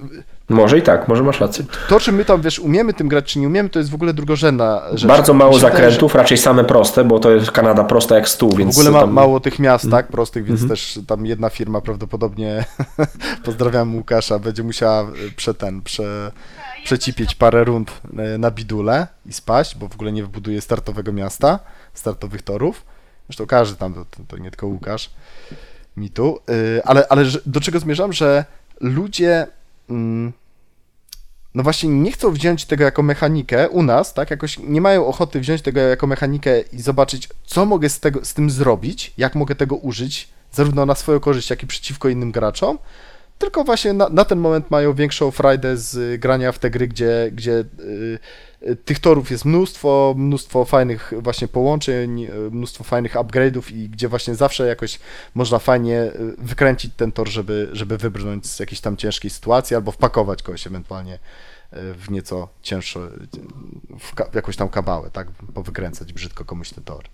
Może 0.51 0.78
i 0.78 0.82
tak, 0.82 1.09
może 1.09 1.22
masz 1.22 1.40
rację. 1.40 1.64
to, 1.88 2.01
czy 2.01 2.12
my 2.12 2.24
tam, 2.24 2.42
wiesz, 2.42 2.59
umiemy 2.59 2.94
tym 2.94 3.09
grać, 3.09 3.24
czy 3.24 3.38
nie 3.38 3.46
umiemy, 3.46 3.68
to 3.68 3.78
jest 3.78 3.90
w 3.90 3.94
ogóle 3.94 4.14
drugorzędna 4.14 4.82
rzecz. 4.92 5.09
Bardzo 5.09 5.34
mało 5.34 5.59
zakrętów, 5.59 6.14
raczej 6.14 6.38
same 6.38 6.64
proste, 6.64 7.05
bo 7.05 7.18
to 7.18 7.30
jest 7.30 7.51
Kanada 7.51 7.84
prosta 7.84 8.14
jak 8.14 8.28
stół, 8.28 8.57
więc 8.57 8.74
W 8.74 8.78
ogóle 8.78 8.90
ma, 8.90 9.01
tam... 9.01 9.11
mało 9.12 9.40
tych 9.40 9.59
miast, 9.59 9.90
tak, 9.90 10.07
prostych, 10.09 10.44
więc 10.44 10.61
Mhm. 10.62 10.68
też 10.70 11.01
tam 11.07 11.26
jedna 11.26 11.51
firma 11.51 11.80
prawdopodobnie, 11.80 12.64
pozdrawiam 13.44 13.94
Łukasza, 13.96 14.38
będzie 14.38 14.62
musiała 14.62 15.03
y, 15.03 15.07
prze 15.36 15.55
ten, 15.55 15.82
prze, 15.82 16.32
przecipieć 16.84 17.34
parę 17.34 17.64
rund 17.64 17.90
y, 18.34 18.38
na 18.38 18.51
bidule 18.51 19.07
i 19.26 19.32
spaść, 19.32 19.76
bo 19.76 19.88
w 19.88 19.94
ogóle 19.94 20.12
nie 20.12 20.22
wybuduje 20.22 20.61
startowego 20.61 21.12
miasta, 21.12 21.59
startowych 21.94 22.42
torów. 22.42 22.84
Zresztą 23.28 23.46
każdy 23.46 23.76
tam, 23.78 23.94
to, 23.94 24.05
to 24.28 24.36
nie 24.38 24.51
tylko 24.51 24.66
Łukasz, 24.66 25.11
mi 25.96 26.11
tu. 26.11 26.38
Y, 26.51 26.82
Ale, 26.84 27.07
ale 27.09 27.24
do 27.46 27.61
czego 27.61 27.78
zmierzam, 27.80 28.12
że 28.12 28.44
ludzie 28.80 29.36
mm, 29.36 29.46
no 31.55 31.62
właśnie 31.62 31.88
nie 31.88 32.12
chcą 32.12 32.30
wziąć 32.32 32.64
tego 32.64 32.84
jako 32.84 33.03
mechanikę 33.03 33.68
u 33.68 33.82
nas, 33.82 34.14
tak? 34.14 34.30
Jakoś 34.30 34.59
nie 34.59 34.80
mają 34.80 35.07
ochoty 35.07 35.41
wziąć 35.41 35.62
tego 35.62 35.80
jako 35.80 36.07
mechanikę 36.07 36.61
i 36.61 36.80
zobaczyć, 36.80 37.28
co 37.45 37.66
mogę 37.66 37.88
z, 37.88 38.01
tego, 38.01 38.24
z 38.24 38.34
tym 38.34 38.51
zrobić, 38.51 39.12
jak 39.18 39.34
mogę 39.34 39.55
tego 39.55 39.76
użyć, 39.76 40.28
zarówno 40.53 40.86
na 40.86 40.95
swoją 40.95 41.20
korzyść, 41.20 41.51
jak 41.51 41.62
i 41.62 41.66
przeciwko 41.66 42.09
innym 42.09 42.32
graczom. 42.32 42.78
Tylko 43.38 43.64
właśnie 43.64 43.93
na, 43.93 44.09
na 44.09 44.24
ten 44.24 44.38
moment 44.38 44.70
mają 44.70 44.95
większą 44.95 45.30
frajdę 45.30 45.76
z 45.76 46.20
grania 46.20 46.53
w 46.53 46.59
te 46.59 46.70
gry, 46.70 46.88
gdzie, 46.88 47.30
gdzie 47.32 47.53
y, 47.53 47.64
y, 47.80 48.18
tych 48.85 48.99
torów 48.99 49.31
jest 49.31 49.45
mnóstwo, 49.45 50.15
mnóstwo 50.17 50.65
fajnych 50.65 51.13
właśnie 51.19 51.49
połączeń, 51.49 52.25
y, 52.25 52.31
mnóstwo 52.51 52.85
fajnych 52.85 53.15
upgrade'ów 53.15 53.75
i 53.77 53.89
gdzie 53.89 54.09
właśnie 54.09 54.35
zawsze 54.35 54.67
jakoś 54.67 54.99
można 55.35 55.59
fajnie 55.59 56.03
y, 56.03 56.35
wykręcić 56.39 56.93
ten 56.97 57.13
tor, 57.13 57.29
żeby, 57.29 57.69
żeby 57.73 57.99
wybrnąć 57.99 58.47
z 58.47 58.61
jakiejś 58.61 58.81
tam 58.81 58.97
ciężkiej 58.97 59.31
sytuacji 59.31 59.77
albo 59.77 59.93
wpakować 59.93 60.43
kogoś 60.43 60.67
ewentualnie 60.67 61.19
w 61.73 62.11
nieco 62.11 62.49
cięższe, 62.63 63.01
w, 63.99 64.35
jakąś 64.35 64.57
tam 64.57 64.69
kabałę, 64.69 65.11
tak? 65.11 65.31
Powykręcać 65.55 66.13
brzydko 66.13 66.45
komuś 66.45 66.71
te 66.71 66.81
tory. 66.81 67.09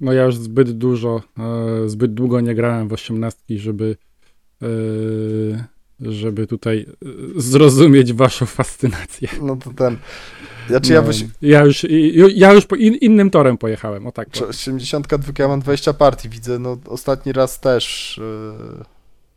No 0.00 0.12
ja 0.12 0.24
już 0.24 0.36
zbyt 0.36 0.70
dużo, 0.70 1.22
e, 1.38 1.88
zbyt 1.88 2.14
długo 2.14 2.40
nie 2.40 2.54
grałem 2.54 2.88
w 2.88 2.92
osiemnastki, 2.92 3.58
żeby, 3.58 3.96
e, 4.62 4.66
żeby 6.00 6.46
tutaj 6.46 6.86
e, 6.88 7.40
zrozumieć 7.40 8.12
waszą 8.12 8.46
fascynację. 8.46 9.28
No 9.42 9.56
to 9.56 9.70
ten. 9.70 9.96
Znaczy 10.68 10.92
ja 10.92 11.00
No, 11.00 11.06
byś, 11.06 11.24
ja 11.42 11.64
już, 11.64 11.86
ja 12.34 12.52
już 12.52 12.66
po 12.66 12.76
in, 12.76 12.94
innym 12.94 13.30
torem 13.30 13.58
pojechałem, 13.58 14.06
o 14.06 14.12
tak. 14.12 14.30
Czy 14.30 14.40
powiem. 14.40 14.50
82 14.50 15.32
ja 15.38 15.48
mam 15.48 15.60
20 15.60 15.92
partii, 15.94 16.28
widzę, 16.28 16.58
no 16.58 16.78
ostatni 16.86 17.32
raz 17.32 17.60
też. 17.60 18.16
Yy... 18.78 18.84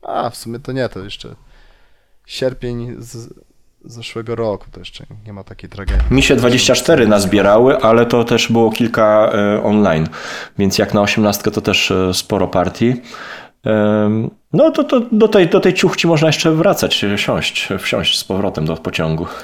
A, 0.01 0.29
w 0.29 0.37
sumie 0.37 0.59
to 0.59 0.71
nie, 0.71 0.89
to 0.89 0.99
jeszcze 0.99 1.35
sierpień 2.25 2.95
z 2.99 3.33
zeszłego 3.85 4.35
roku, 4.35 4.65
to 4.71 4.79
jeszcze 4.79 5.05
nie 5.25 5.33
ma 5.33 5.43
takiej 5.43 5.69
tragedii. 5.69 6.05
Mi 6.11 6.23
się 6.23 6.35
24 6.35 7.07
nazbierały, 7.07 7.77
ale 7.77 8.05
to 8.05 8.23
też 8.23 8.51
było 8.51 8.71
kilka 8.71 9.31
e, 9.33 9.63
online, 9.63 10.07
więc 10.57 10.77
jak 10.77 10.93
na 10.93 11.01
18 11.01 11.51
to 11.51 11.61
też 11.61 11.91
e, 11.91 12.13
sporo 12.13 12.47
partii. 12.47 13.01
No 14.53 14.71
to, 14.71 14.83
to 14.83 14.99
do, 15.11 15.27
tej, 15.27 15.47
do 15.47 15.59
tej 15.59 15.73
ciuchci 15.73 16.07
można 16.07 16.27
jeszcze 16.27 16.51
wracać, 16.51 17.03
e, 17.03 17.17
siąść, 17.17 17.69
wsiąść 17.79 18.19
z 18.19 18.23
powrotem 18.23 18.65
do 18.65 18.75
pociągu. 18.75 19.25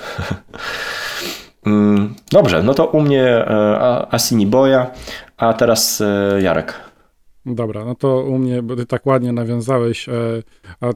Mm, 1.65 2.15
Dobrze, 2.31 2.63
no 2.63 2.73
to 2.73 2.85
u 2.85 3.01
mnie 3.01 3.23
e, 3.23 4.13
Asini 4.13 4.45
Boja, 4.45 4.91
a 5.37 5.53
teraz 5.53 6.01
e, 6.01 6.41
Jarek. 6.41 6.73
Dobra, 7.45 7.85
no 7.85 7.95
to 7.95 8.23
u 8.23 8.37
mnie, 8.37 8.61
bo 8.61 8.75
ty 8.75 8.85
tak 8.85 9.05
ładnie 9.05 9.31
nawiązałeś, 9.31 10.09
e, 10.09 10.13
a 10.81 10.89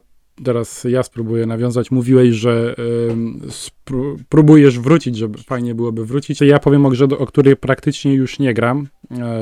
teraz 0.43 0.83
ja 0.83 1.03
spróbuję 1.03 1.45
nawiązać. 1.45 1.91
Mówiłeś, 1.91 2.35
że 2.35 2.75
próbujesz 4.29 4.79
wrócić, 4.79 5.17
żeby 5.17 5.37
fajnie 5.37 5.75
byłoby 5.75 6.05
wrócić. 6.05 6.41
Ja 6.41 6.59
powiem 6.59 6.85
o 6.85 6.89
grze, 6.89 7.05
o 7.05 7.25
której 7.25 7.55
praktycznie 7.55 8.13
już 8.13 8.39
nie 8.39 8.53
gram, 8.53 8.87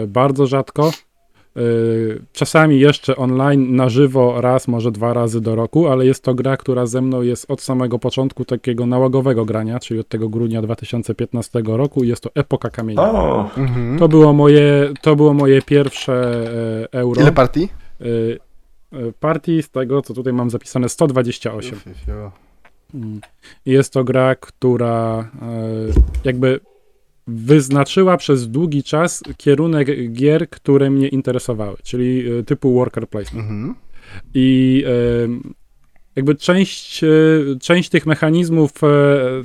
bardzo 0.08 0.48
rzadko. 0.48 0.92
E, 1.56 1.62
Czasami 2.34 2.80
jeszcze 2.80 3.16
online, 3.16 3.76
na 3.76 3.90
żywo, 3.90 4.42
raz, 4.42 4.68
może 4.68 4.92
dwa 4.92 5.14
razy 5.14 5.42
do 5.42 5.56
roku, 5.56 5.88
ale 5.88 6.06
jest 6.06 6.24
to 6.24 6.34
gra, 6.34 6.58
która 6.58 6.86
ze 6.86 7.02
mną 7.02 7.22
jest 7.22 7.52
od 7.52 7.62
samego 7.62 8.00
początku 8.00 8.46
takiego 8.46 8.86
nałogowego 8.86 9.46
grania, 9.46 9.80
czyli 9.80 10.00
od 10.00 10.08
tego 10.08 10.30
grudnia 10.30 10.62
2015 10.62 11.62
roku. 11.66 12.04
Jest 12.04 12.24
to 12.24 12.30
Epoka 12.36 12.70
Kamienia. 12.70 13.02
O, 13.12 13.50
Mhm. 13.58 14.00
To 14.00 14.08
było 14.08 14.34
moje, 14.34 14.90
to 15.02 15.16
było 15.16 15.34
moje 15.34 15.62
pierwsze 15.62 16.14
e, 16.94 17.00
euro. 17.00 17.22
Ile 17.22 17.32
partii? 17.32 17.70
Y, 18.02 18.06
y, 18.94 19.14
partii 19.20 19.64
z 19.64 19.70
tego, 19.70 20.02
co 20.02 20.14
tutaj 20.14 20.34
mam 20.34 20.50
zapisane 20.50 20.90
128. 20.90 21.74
Uf, 21.74 21.88
uf, 21.88 21.94
uf. 22.28 22.34
Mm. 22.94 23.22
Jest 23.66 23.94
to 23.94 24.04
gra, 24.04 24.36
która 24.36 25.20
y, 25.90 25.94
jakby 26.24 26.60
wyznaczyła 27.36 28.18
przez 28.18 28.50
długi 28.50 28.84
czas 28.84 29.24
kierunek 29.38 30.12
gier, 30.12 30.50
które 30.50 30.90
mnie 30.90 31.08
interesowały, 31.08 31.78
czyli 31.84 32.32
y, 32.32 32.44
typu 32.44 32.74
worker 32.74 33.08
placement. 33.08 33.50
Mhm. 33.50 33.76
I 34.34 34.84
y, 34.88 35.54
jakby 36.16 36.36
część, 36.36 37.04
y, 37.04 37.58
część 37.62 37.90
tych 37.90 38.06
mechanizmów 38.06 38.72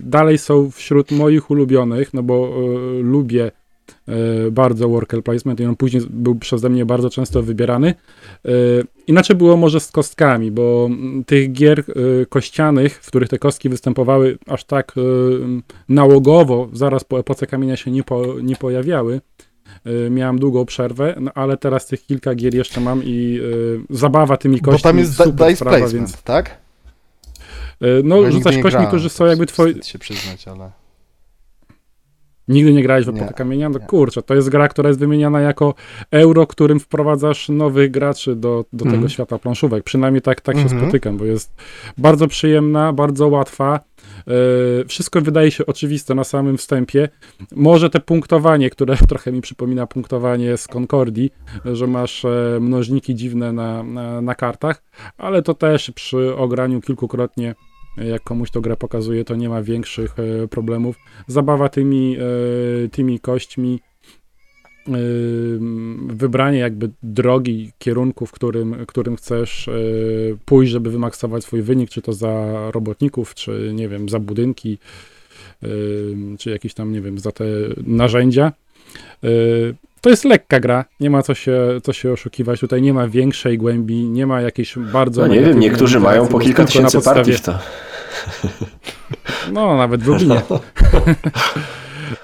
dalej 0.01 0.39
są 0.39 0.71
wśród 0.71 1.11
moich 1.11 1.51
ulubionych, 1.51 2.15
no 2.15 2.23
bo 2.23 2.61
lubię 3.03 3.51
bardzo 4.51 4.89
worker 4.89 5.23
placement 5.23 5.61
i 5.61 5.65
on 5.65 5.77
później 5.77 6.03
był 6.11 6.35
przeze 6.35 6.69
mnie 6.69 6.87
bardzo 6.87 7.11
często 7.11 7.43
wybierany. 7.43 7.95
Y, 8.47 8.51
Inaczej 9.07 9.37
było 9.37 9.57
może 9.57 9.81
z 9.81 9.91
kostkami, 9.91 10.51
bo 10.51 10.87
mm, 10.87 11.25
tych 11.25 11.53
gier 11.53 11.81
y, 11.81 12.27
kościanych, 12.29 13.03
w 13.03 13.07
których 13.07 13.29
te 13.29 13.39
kostki 13.39 13.69
występowały 13.69 14.39
aż 14.47 14.65
tak 14.65 14.93
nałogowo, 15.89 16.69
zaraz 16.73 17.05
po 17.05 17.19
epoce 17.19 17.47
kamienia 17.47 17.77
się 17.77 17.91
nie, 17.91 18.03
po, 18.03 18.27
nie 18.43 18.57
pojawiały. 18.57 19.21
Miałem 20.11 20.39
długą 20.39 20.65
przerwę, 20.65 21.15
no 21.21 21.31
ale 21.35 21.57
teraz 21.57 21.87
tych 21.87 22.07
kilka 22.07 22.35
gier 22.35 22.55
jeszcze 22.55 22.81
mam 22.81 23.03
i 23.05 23.41
zabawa 23.91 24.37
tymi 24.37 24.61
Bo 24.61 24.71
kośćmi 24.71 24.83
tam 24.83 24.99
jest 24.99 25.17
super 25.17 25.35
dice 25.35 25.57
sprawa, 25.57 25.79
placement, 25.79 26.09
więc 26.11 26.23
tak? 26.23 26.59
Bo 27.81 27.87
no 28.05 28.29
nie 28.29 28.63
kośćmi, 28.63 28.87
którzy 28.87 29.09
są 29.09 29.27
jakby 29.27 29.47
twoi... 29.47 29.83
się 29.83 29.99
przyznać, 29.99 30.49
ale... 30.49 30.84
Nigdy 32.49 32.73
nie 32.73 32.83
grałeś 32.83 33.07
w 33.07 33.13
Nie. 33.13 33.21
epokę 33.21 33.35
kamienia? 33.35 33.69
No 33.69 33.79
Nie. 33.79 33.87
kurczę, 33.87 34.23
to 34.23 34.35
jest 34.35 34.49
gra, 34.49 34.69
która 34.69 34.89
jest 34.89 35.01
wymieniana 35.01 35.41
jako 35.41 35.75
euro, 36.11 36.47
którym 36.47 36.81
wprowadzasz 36.81 37.49
nowych 37.49 37.91
graczy 37.91 38.37
do, 38.37 38.65
do 38.73 38.85
Mhm. 38.85 39.01
tego 39.03 39.09
świata 39.09 39.39
planszówek. 39.39 39.85
Przynajmniej 39.85 40.23
tak, 40.23 40.41
tak 40.41 40.57
się 40.57 40.63
Mhm. 40.63 40.83
spotykam, 40.83 41.17
bo 41.17 41.25
jest 41.25 41.53
bardzo 41.99 42.29
przyjemna, 42.29 42.93
bardzo 42.93 43.29
łatwa. 43.29 43.81
Yy, 44.27 44.85
wszystko 44.89 45.21
wydaje 45.21 45.51
się 45.51 45.67
oczywiste 45.67 46.15
na 46.15 46.25
samym 46.25 46.57
wstępie. 46.59 47.09
Może 47.57 47.91
te 47.91 48.01
punktowanie, 48.01 48.71
które 48.71 48.97
trochę 49.09 49.33
mi 49.33 49.41
przypomina 49.41 49.87
punktowanie 49.87 50.57
z 50.57 50.69
Concordii, 50.69 51.31
że 51.73 51.87
masz 51.87 52.25
e, 52.25 52.59
mnożniki 52.61 53.15
dziwne 53.15 53.53
na, 53.53 53.83
na, 53.83 54.21
na 54.21 54.35
kartach, 54.35 54.83
ale 55.19 55.43
to 55.43 55.55
też 55.55 55.91
przy 55.91 56.37
ograniu 56.37 56.81
kilkukrotnie, 56.81 57.55
jak 57.97 58.23
komuś 58.23 58.51
to 58.51 58.61
grę 58.61 58.77
pokazuje, 58.77 59.25
to 59.25 59.37
nie 59.37 59.49
ma 59.49 59.63
większych 59.63 60.15
e, 60.19 60.49
problemów. 60.49 60.97
Zabawa 61.27 61.69
tymi, 61.69 62.17
e, 62.17 62.89
tymi 62.89 63.21
kośćmi, 63.21 63.81
e, 64.89 64.91
wybranie 66.07 66.59
jakby 66.59 66.91
drogi, 67.03 67.73
kierunku, 67.79 68.27
w 68.27 68.33
którym, 68.33 68.77
którym 68.87 69.17
chcesz 69.17 69.71
pójść, 70.45 70.73
żeby 70.73 70.91
wymaksować 70.91 71.45
swój 71.45 71.63
wynik, 71.63 71.91
czy 71.91 72.03
to 72.03 72.13
za 72.13 72.71
robotników, 72.71 73.35
czy 73.35 73.71
nie 73.75 73.89
wiem, 73.89 74.09
za 74.09 74.19
budynki, 74.19 74.79
czy 76.39 76.51
jakieś 76.51 76.75
tam, 76.75 76.93
nie 76.93 77.01
wiem, 77.01 77.19
za 77.19 77.33
te 77.33 77.45
narzędzia. 77.87 78.53
E, 80.05 80.07
to 80.07 80.11
jest 80.11 80.25
lekka 80.25 80.61
gra, 80.61 80.85
nie 81.01 81.11
ma 81.11 81.23
co 81.23 81.35
się, 81.35 81.81
co 81.83 81.93
się 81.93 82.13
oszukiwać, 82.13 82.61
tutaj 82.61 82.83
nie 82.83 82.95
ma 82.95 83.09
większej 83.09 83.59
głębi, 83.59 84.05
nie 84.05 84.27
ma 84.27 84.41
jakiejś 84.41 84.79
bardzo... 84.79 85.21
No 85.21 85.35
nie 85.35 85.41
wiem, 85.41 85.61
niektórzy 85.61 86.01
mają 86.01 86.27
po 86.27 86.39
kilka 86.39 86.65
tysięcy 86.65 86.97
podstawie... 86.97 87.17
partii 87.17 87.33
w 87.33 87.41
to. 87.41 87.59
No, 89.53 89.77
nawet 89.77 90.03
w 90.03 90.07
Lublinie. 90.07 90.43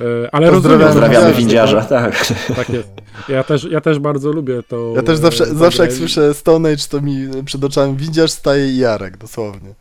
E, 0.00 0.34
ale 0.34 0.50
rozumiem. 0.50 0.80
Pozdrawiamy 0.80 1.34
windziarza, 1.34 1.80
tak. 1.80 2.26
Tak 2.56 2.68
jest. 2.68 2.88
Ja 3.28 3.44
też, 3.44 3.64
ja 3.64 3.80
też 3.80 3.98
bardzo 3.98 4.32
lubię 4.32 4.62
to. 4.62 4.92
Ja 4.96 5.02
też 5.02 5.18
zawsze, 5.18 5.46
zawsze 5.46 5.82
jak 5.82 5.92
słyszę 5.92 6.34
Stone 6.34 6.72
Age, 6.72 6.82
to 6.90 7.00
mi 7.00 7.28
przed 7.44 7.64
oczami 7.64 7.96
windziarz 7.96 8.30
staje 8.30 8.68
i 8.68 8.76
Jarek, 8.76 9.16
dosłownie. 9.16 9.74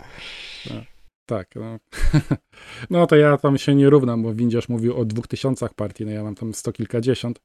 Tak. 0.68 0.84
Tak, 1.26 1.47
no. 1.56 1.78
no 2.89 3.07
to 3.07 3.15
ja 3.15 3.38
tam 3.38 3.57
się 3.57 3.76
nie 3.76 3.89
równam, 3.89 4.24
bo 4.24 4.34
Windziarz 4.34 4.70
mówił 4.70 4.97
o 4.97 5.05
dwóch 5.05 5.28
tysiącach 5.28 5.74
partii, 5.74 6.05
no 6.05 6.11
ja 6.11 6.24
mam 6.24 6.36
tam 6.36 6.53
sto 6.53 6.72
kilkadziesiąt, 6.72 7.41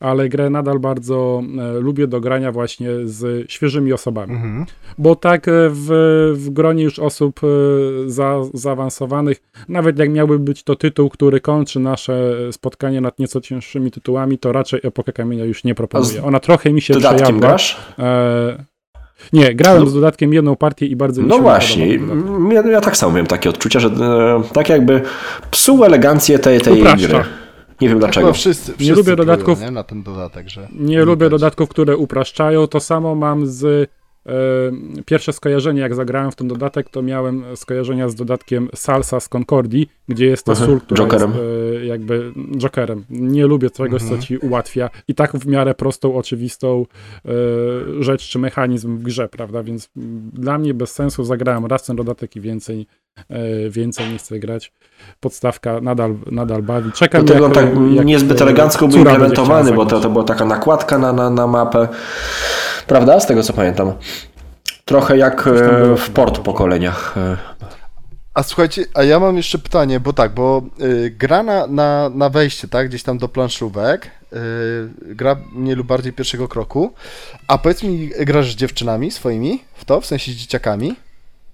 ale 0.00 0.28
grę 0.28 0.50
nadal 0.50 0.78
bardzo 0.78 1.42
e, 1.58 1.80
lubię 1.80 2.06
do 2.06 2.20
grania 2.20 2.52
właśnie 2.52 2.88
z 3.04 3.50
świeżymi 3.50 3.92
osobami, 3.92 4.34
mhm. 4.34 4.66
bo 4.98 5.16
tak 5.16 5.48
e, 5.48 5.52
w, 5.70 5.88
w 6.34 6.50
gronie 6.50 6.84
już 6.84 6.98
osób 6.98 7.40
e, 7.44 8.10
za, 8.10 8.40
zaawansowanych, 8.54 9.42
nawet 9.68 9.98
jak 9.98 10.10
miałby 10.10 10.38
być 10.38 10.62
to 10.62 10.76
tytuł, 10.76 11.08
który 11.08 11.40
kończy 11.40 11.80
nasze 11.80 12.36
spotkanie 12.52 13.00
nad 13.00 13.18
nieco 13.18 13.40
cięższymi 13.40 13.90
tytułami, 13.90 14.38
to 14.38 14.52
raczej 14.52 14.80
Epokę 14.82 15.12
Kamienia 15.12 15.44
już 15.44 15.64
nie 15.64 15.74
proponuję. 15.74 16.24
Ona 16.24 16.40
trochę 16.40 16.72
mi 16.72 16.80
się 16.80 16.94
przejadła. 16.94 17.32
grasz? 17.32 17.76
E, 17.98 18.64
nie, 19.32 19.54
grałem 19.54 19.84
no, 19.84 19.90
z 19.90 19.94
dodatkiem 19.94 20.32
jedną 20.32 20.56
partię 20.56 20.86
i 20.86 20.96
bardzo 20.96 21.22
mi 21.22 21.28
No 21.28 21.38
właśnie, 21.38 21.98
ja, 22.52 22.62
ja, 22.70 22.80
tak 22.80 22.96
samo 22.96 23.12
miałem 23.12 23.26
takie 23.26 23.50
odczucia, 23.50 23.80
że 23.80 23.88
e, 23.88 24.42
tak 24.52 24.68
jakby 24.68 25.02
psuł 25.50 25.84
elegancję 25.84 26.38
tej, 26.38 26.60
tej 26.60 26.82
gry. 26.82 27.24
Nie 27.80 27.88
wiem 27.88 27.98
dlaczego. 27.98 28.32
Wszyscy, 28.32 28.64
wszyscy 28.64 28.84
nie 28.84 28.92
lubię 28.92 29.16
dodatków 29.16 29.60
nie, 29.60 29.70
na 29.70 29.82
ten 29.82 30.02
dodatek, 30.02 30.48
że 30.48 30.68
nie 30.72 31.04
lubię 31.04 31.30
dodatków, 31.30 31.68
które 31.68 31.96
upraszczają. 31.96 32.66
To 32.66 32.80
samo 32.80 33.14
mam 33.14 33.46
z 33.46 33.90
Pierwsze 35.06 35.32
skojarzenie, 35.32 35.80
jak 35.80 35.94
zagrałem 35.94 36.30
w 36.30 36.36
ten 36.36 36.48
dodatek, 36.48 36.90
to 36.90 37.02
miałem 37.02 37.44
skojarzenia 37.54 38.08
z 38.08 38.14
dodatkiem 38.14 38.68
Salsa 38.74 39.20
z 39.20 39.28
Concordii, 39.28 39.90
gdzie 40.08 40.26
jest 40.26 40.46
to 40.46 40.56
sól, 40.56 40.80
który 40.80 41.02
Jokerem. 41.02 41.30
jest 41.30 41.84
jakby 41.84 42.32
Jokerem. 42.56 43.04
Nie 43.10 43.46
lubię 43.46 43.70
czegoś, 43.70 44.02
mhm. 44.02 44.20
co 44.20 44.26
ci 44.26 44.38
ułatwia 44.38 44.90
i 45.08 45.14
tak 45.14 45.32
w 45.36 45.46
miarę 45.46 45.74
prostą, 45.74 46.14
oczywistą 46.16 46.86
e, 47.24 47.30
rzecz 48.00 48.28
czy 48.28 48.38
mechanizm 48.38 48.98
w 48.98 49.02
grze, 49.02 49.28
prawda? 49.28 49.62
Więc 49.62 49.90
dla 50.32 50.58
mnie 50.58 50.74
bez 50.74 50.90
sensu 50.90 51.24
zagrałem 51.24 51.66
raz 51.66 51.84
ten 51.84 51.96
dodatek 51.96 52.36
i 52.36 52.40
więcej, 52.40 52.86
e, 53.28 53.70
więcej 53.70 54.10
nie 54.12 54.18
chcę 54.18 54.38
grać. 54.38 54.72
Podstawka 55.20 55.80
nadal, 55.80 56.14
nadal 56.30 56.62
bawi. 56.62 56.92
Czekam, 56.92 57.24
Dlatego 57.24 57.46
jak, 57.46 57.54
tak 57.54 57.68
jak, 57.94 58.06
niezbyt 58.06 58.42
elegancko 58.42 58.88
był 58.88 58.98
implementowany, 58.98 59.72
bo 59.72 59.86
to, 59.86 60.00
to 60.00 60.10
była 60.10 60.24
taka 60.24 60.44
nakładka 60.44 60.98
na, 60.98 61.12
na, 61.12 61.30
na 61.30 61.46
mapę. 61.46 61.88
Prawda? 62.88 63.20
Z 63.20 63.26
tego 63.26 63.42
co 63.42 63.52
pamiętam. 63.52 63.92
Trochę 64.84 65.18
jak 65.18 65.46
e, 65.46 65.96
w 65.96 66.10
port 66.10 66.38
pokoleniach. 66.38 67.14
E. 67.18 67.36
A 68.34 68.42
słuchajcie, 68.42 68.84
a 68.94 69.02
ja 69.02 69.20
mam 69.20 69.36
jeszcze 69.36 69.58
pytanie, 69.58 70.00
bo 70.00 70.12
tak, 70.12 70.34
bo 70.34 70.62
y, 70.80 71.10
gra 71.18 71.42
na, 71.42 71.66
na, 71.66 72.10
na 72.14 72.30
wejście, 72.30 72.68
tak, 72.68 72.88
gdzieś 72.88 73.02
tam 73.02 73.18
do 73.18 73.28
planszówek, 73.28 74.10
y, 74.32 74.36
gra 75.14 75.36
mniej 75.52 75.76
lub 75.76 75.86
bardziej 75.86 76.12
pierwszego 76.12 76.48
kroku, 76.48 76.92
a 77.48 77.58
powiedz 77.58 77.82
mi, 77.82 78.10
grasz 78.20 78.52
z 78.52 78.56
dziewczynami 78.56 79.10
swoimi 79.10 79.60
w 79.74 79.84
to, 79.84 80.00
w 80.00 80.06
sensie 80.06 80.32
z 80.32 80.34
dzieciakami? 80.34 80.94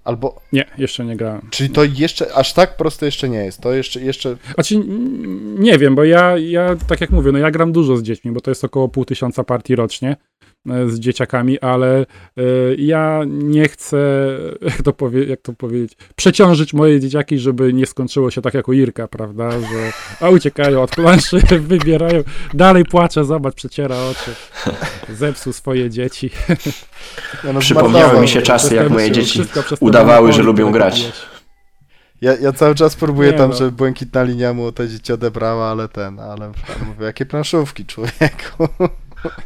Albo... 0.03 0.41
Nie, 0.53 0.65
jeszcze 0.77 1.05
nie 1.05 1.17
grałem. 1.17 1.41
Czyli 1.49 1.69
to 1.69 1.83
jeszcze, 1.83 2.33
aż 2.33 2.53
tak 2.53 2.77
proste 2.77 3.05
jeszcze 3.05 3.29
nie 3.29 3.45
jest, 3.45 3.61
to 3.61 3.73
jeszcze... 3.73 4.01
jeszcze... 4.01 4.37
Znaczy, 4.53 4.75
nie 5.59 5.77
wiem, 5.77 5.95
bo 5.95 6.03
ja, 6.03 6.37
ja, 6.37 6.75
tak 6.87 7.01
jak 7.01 7.09
mówię, 7.09 7.31
no 7.31 7.37
ja 7.37 7.51
gram 7.51 7.71
dużo 7.71 7.97
z 7.97 8.03
dziećmi, 8.03 8.31
bo 8.31 8.41
to 8.41 8.51
jest 8.51 8.63
około 8.63 8.89
pół 8.89 9.05
tysiąca 9.05 9.43
partii 9.43 9.75
rocznie, 9.75 10.15
z 10.65 10.99
dzieciakami, 10.99 11.59
ale 11.59 11.99
e, 11.99 12.05
ja 12.77 13.21
nie 13.27 13.67
chcę, 13.67 13.97
jak 14.71 14.81
to, 14.81 14.93
powie, 14.93 15.23
jak 15.23 15.41
to 15.41 15.53
powiedzieć, 15.53 15.97
przeciążyć 16.15 16.73
moje 16.73 16.99
dzieciaki, 16.99 17.39
żeby 17.39 17.73
nie 17.73 17.85
skończyło 17.85 18.31
się 18.31 18.41
tak 18.41 18.53
jak 18.53 18.67
u 18.67 18.73
Irka, 18.73 19.07
prawda, 19.07 19.51
że 19.51 19.91
a 20.19 20.29
uciekają 20.29 20.81
od 20.81 20.91
planszy, 20.91 21.39
wybierają, 21.59 22.23
dalej 22.53 22.85
płacze, 22.85 23.25
zobacz, 23.25 23.55
przeciera 23.55 23.95
oczy, 23.95 24.31
zepsuł 25.09 25.53
swoje 25.53 25.89
dzieci. 25.89 26.29
No, 27.53 27.59
Przypomniały 27.59 28.21
mi 28.21 28.27
się 28.27 28.41
czasy, 28.41 28.75
jak 28.75 28.89
moje 28.89 29.11
dzieci 29.11 29.41
udawały, 29.79 30.33
że 30.33 30.43
lubią 30.43 30.71
grać. 30.71 31.11
Ja, 32.21 32.35
ja 32.35 32.51
cały 32.51 32.75
czas 32.75 32.95
próbuję 32.95 33.31
nie 33.31 33.37
tam, 33.37 33.49
no. 33.49 33.55
żeby 33.55 33.71
błękitna 33.71 34.23
linia 34.23 34.53
mu 34.53 34.71
te 34.71 34.89
dzieci 34.89 35.13
odebrała, 35.13 35.71
ale 35.71 35.87
ten, 35.87 36.19
ale 36.19 36.51
mówię, 36.87 37.05
jakie 37.05 37.25
planszówki, 37.25 37.85
człowieku. 37.85 38.67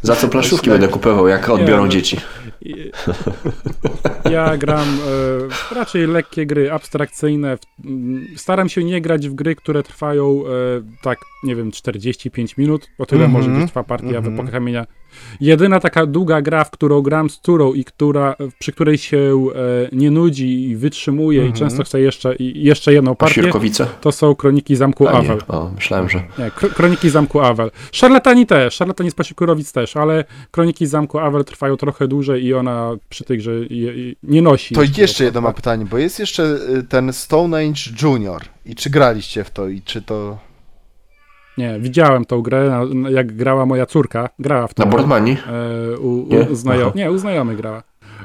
Za 0.02 0.16
co 0.16 0.28
planszówki 0.28 0.70
będę 0.70 0.88
kupował, 0.88 1.28
jak 1.28 1.50
odbiorą 1.50 1.84
nie, 1.84 1.90
dzieci? 1.90 2.18
Ja 4.32 4.58
gram 4.58 4.88
e, 5.72 5.76
raczej 5.76 6.08
lekkie 6.08 6.46
gry, 6.46 6.72
abstrakcyjne. 6.72 7.58
Staram 8.36 8.70
się 8.70 8.84
nie 8.84 9.02
grać 9.02 9.30
w 9.30 9.34
gry, 9.34 9.56
które 9.56 9.84
trwają 9.84 10.44
e, 10.48 10.52
tak, 11.02 11.20
nie 11.44 11.56
wiem, 11.56 11.72
45 11.72 12.58
minut, 12.58 12.88
o 12.98 13.06
tyle 13.06 13.26
mm 13.26 13.32
-hmm. 13.32 13.48
może 13.48 13.60
być 13.60 13.68
trwa 13.68 13.84
partia 13.84 14.08
mm 14.08 14.22
-hmm. 14.22 14.24
w 14.24 14.28
mhm. 14.28 14.36
epokę 14.36 14.52
kamienia 14.52 14.86
Jedyna 15.42 15.80
taka 15.80 16.06
długa 16.06 16.42
gra, 16.42 16.64
w 16.64 16.72
którą 16.72 17.02
gram 17.02 17.30
z 17.30 17.40
Turą 17.40 17.74
i 17.74 17.84
która, 17.84 18.36
przy 18.60 18.72
której 18.72 18.98
się 18.98 19.18
e, 19.56 19.96
nie 19.96 20.12
nudzi 20.12 20.70
i 20.70 20.76
wytrzymuje 20.76 21.42
mm 21.42 21.52
-hmm. 21.52 21.56
i 21.56 21.60
często 21.60 21.84
chce 21.84 22.02
jeszcze, 22.02 22.36
i 22.36 22.64
jeszcze 22.64 22.94
jedną 22.94 23.16
partię, 23.16 23.52
to 24.02 24.12
są 24.12 24.36
Kroniki 24.36 24.76
Zamku 24.76 25.08
A, 25.08 25.12
Awel. 25.12 25.40
O, 25.48 25.72
myślałem, 25.76 26.10
że... 26.10 26.18
Nie, 26.18 26.52
Kroniki 26.52 27.10
Zamku 27.10 27.40
Awel. 27.40 27.72
Szarlatani 27.92 28.46
też, 28.46 28.74
Szarlatani 28.74 29.12
z 29.12 29.16
Pasikurowic 29.16 29.72
też, 29.72 29.98
ale 29.98 30.24
Kroniki 30.52 30.88
Zamku 30.88 31.20
Awel 31.20 31.46
trwają 31.46 31.78
trochę 31.78 32.08
dłużej 32.08 32.46
i 32.46 32.54
ona 32.54 32.92
przy 33.10 33.24
tej 33.24 33.38
grze 33.38 33.52
nie 34.24 34.42
nosi. 34.42 34.76
To 34.76 34.82
jeszcze 34.98 35.24
jedno 35.24 35.42
mam 35.42 35.54
pytanie, 35.54 35.86
bo 35.86 35.98
jest 35.98 36.20
jeszcze 36.20 36.44
y, 36.44 36.84
ten 36.84 37.14
Stone 37.14 37.58
Age 37.58 37.82
Junior 38.02 38.42
i 38.66 38.76
czy 38.76 38.90
graliście 38.90 39.44
w 39.44 39.52
to 39.52 39.68
i 39.68 39.82
czy 39.82 40.02
to... 40.02 40.38
Nie, 41.60 41.80
widziałem 41.80 42.26
tą 42.26 42.42
grę, 42.42 42.86
jak 43.10 43.36
grała 43.36 43.66
moja 43.66 43.86
córka. 43.86 44.30
Grała 44.40 44.68
w 44.68 44.74
to. 44.74 44.84
Na 44.86 44.92
Boardmani? 44.92 45.32
E, 45.32 45.98
u, 46.00 46.22
u, 46.22 46.28
nie? 46.30 46.46
Znajo- 46.46 46.96
nie, 46.96 47.12
u 47.12 47.18
znajomych 47.18 47.58
grała. 47.58 47.84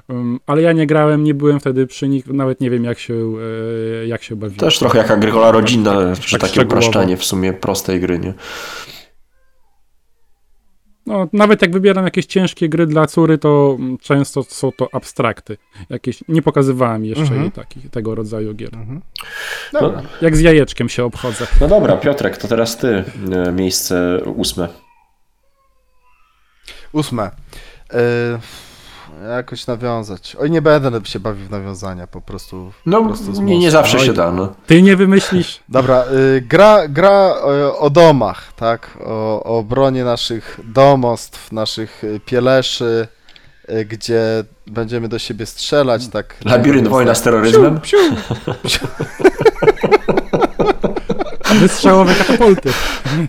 Um, 0.08 0.40
ale 0.46 0.62
ja 0.62 0.72
nie 0.72 0.86
grałem, 0.86 1.24
nie 1.24 1.34
byłem 1.34 1.60
wtedy 1.60 1.86
przy 1.86 2.08
nich, 2.08 2.26
nawet 2.26 2.60
nie 2.60 2.70
wiem 2.70 2.84
jak 2.84 2.98
się, 2.98 3.14
e, 3.14 4.06
jak 4.06 4.22
się 4.22 4.36
bawiłem. 4.36 4.58
Też 4.58 4.78
trochę 4.78 4.98
jak 4.98 5.10
agrykola 5.10 5.50
rodzinna, 5.52 5.92
tak, 5.94 6.24
że 6.24 6.38
tak 6.38 6.50
takie 6.50 6.62
upraszczanie 6.62 7.16
w 7.16 7.24
sumie 7.24 7.52
prostej 7.52 8.00
gry, 8.00 8.18
nie? 8.18 8.34
No, 11.06 11.28
nawet 11.32 11.62
jak 11.62 11.72
wybieram 11.72 12.04
jakieś 12.04 12.26
ciężkie 12.26 12.68
gry 12.68 12.86
dla 12.86 13.06
córy, 13.06 13.38
to 13.38 13.78
często 14.00 14.42
są 14.42 14.72
to 14.72 14.88
abstrakty. 14.92 15.56
Jakieś, 15.90 16.24
nie 16.28 16.42
pokazywałem 16.42 17.04
jeszcze 17.04 17.22
mhm. 17.22 17.42
jej 17.42 17.52
takich, 17.52 17.90
tego 17.90 18.14
rodzaju 18.14 18.54
gier. 18.54 18.74
Mhm. 18.74 19.00
No, 19.72 19.92
jak 20.20 20.36
z 20.36 20.40
jajeczkiem 20.40 20.88
się 20.88 21.04
obchodzę. 21.04 21.46
No 21.60 21.68
dobra, 21.68 21.96
Piotrek, 21.96 22.36
to 22.36 22.48
teraz 22.48 22.76
ty, 22.76 23.04
e, 23.32 23.52
miejsce 23.52 24.20
ósme. 24.24 24.68
Ósme. 26.92 27.30
Y 27.94 28.64
jakoś 29.28 29.66
nawiązać. 29.66 30.36
Oj, 30.40 30.50
nie 30.50 30.62
będę 30.62 31.00
się 31.04 31.20
bawił 31.20 31.46
w 31.46 31.50
nawiązania, 31.50 32.06
po 32.06 32.20
prostu. 32.20 32.72
No, 32.86 33.02
po 33.02 33.06
prostu 33.06 33.42
nie, 33.42 33.58
nie 33.58 33.70
zawsze 33.70 34.00
się 34.00 34.12
da. 34.12 34.32
No. 34.32 34.54
Ty 34.66 34.82
nie 34.82 34.96
wymyślisz. 34.96 35.60
Dobra, 35.68 36.04
y, 36.36 36.40
gra, 36.40 36.88
gra 36.88 37.34
o, 37.42 37.78
o, 37.78 37.90
domach, 37.90 38.52
tak? 38.52 38.98
O, 39.04 39.44
o 39.44 39.58
obronie 39.58 40.04
naszych 40.04 40.60
domostw, 40.64 41.52
naszych 41.52 42.04
y, 42.04 42.20
pieleszy, 42.26 43.08
y, 43.70 43.84
gdzie 43.84 44.44
będziemy 44.66 45.08
do 45.08 45.18
siebie 45.18 45.46
strzelać, 45.46 46.08
tak? 46.08 46.36
Labirynt 46.44 46.88
wojna 46.88 47.14
z 47.14 47.22
terroryzmem? 47.22 47.80
Psiu, 47.80 47.96
psiu. 48.62 48.86
Wystrzałowe 51.60 52.14
katapulty. 52.14 52.72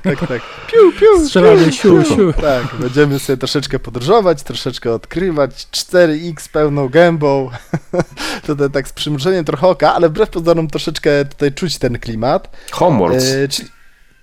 Tak, 0.03 0.19
tak. 0.19 0.41
Piu, 0.67 0.91
piu, 0.99 1.25
Strzelamy 1.25 1.71
siu, 1.71 2.03
siu. 2.03 2.33
Tak, 2.33 2.75
będziemy 2.79 3.19
sobie 3.19 3.37
troszeczkę 3.37 3.79
podróżować, 3.79 4.43
troszeczkę 4.43 4.93
odkrywać. 4.93 5.67
4X 5.71 6.49
pełną 6.49 6.89
gębą. 6.89 7.49
Tutaj 8.47 8.69
tak 8.71 8.87
z 8.87 8.93
przymrużeniem 8.93 9.45
trochę 9.45 9.67
oka, 9.67 9.93
ale 9.93 10.09
wbrew 10.09 10.29
pozorom 10.29 10.67
troszeczkę 10.67 11.25
tutaj 11.25 11.53
czuć 11.53 11.77
ten 11.77 11.99
klimat. 11.99 12.49
Homeworlds. 12.71 13.25
E, 13.25 13.47
czyli, 13.47 13.69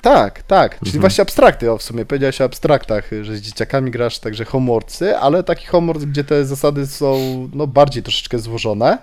tak, 0.02 0.42
tak. 0.42 0.78
Czyli 0.78 0.88
mhm. 0.88 1.00
właśnie 1.00 1.22
abstrakty, 1.22 1.70
o 1.70 1.78
w 1.78 1.82
sumie 1.82 2.04
powiedziałeś 2.04 2.40
o 2.40 2.44
abstraktach, 2.44 3.10
że 3.22 3.36
z 3.36 3.40
dzieciakami 3.40 3.90
grasz 3.90 4.18
także 4.18 4.44
homeworldsy, 4.44 5.16
ale 5.16 5.42
taki 5.42 5.66
homeworlds, 5.66 6.04
gdzie 6.04 6.24
te 6.24 6.44
zasady 6.44 6.86
są 6.86 7.18
no 7.54 7.66
bardziej 7.66 8.02
troszeczkę 8.02 8.38
złożone. 8.38 8.98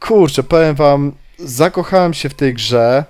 Kurczę, 0.00 0.42
powiem 0.42 0.74
wam, 0.74 1.12
zakochałem 1.38 2.14
się 2.14 2.28
w 2.28 2.34
tej 2.34 2.54
grze 2.54 3.04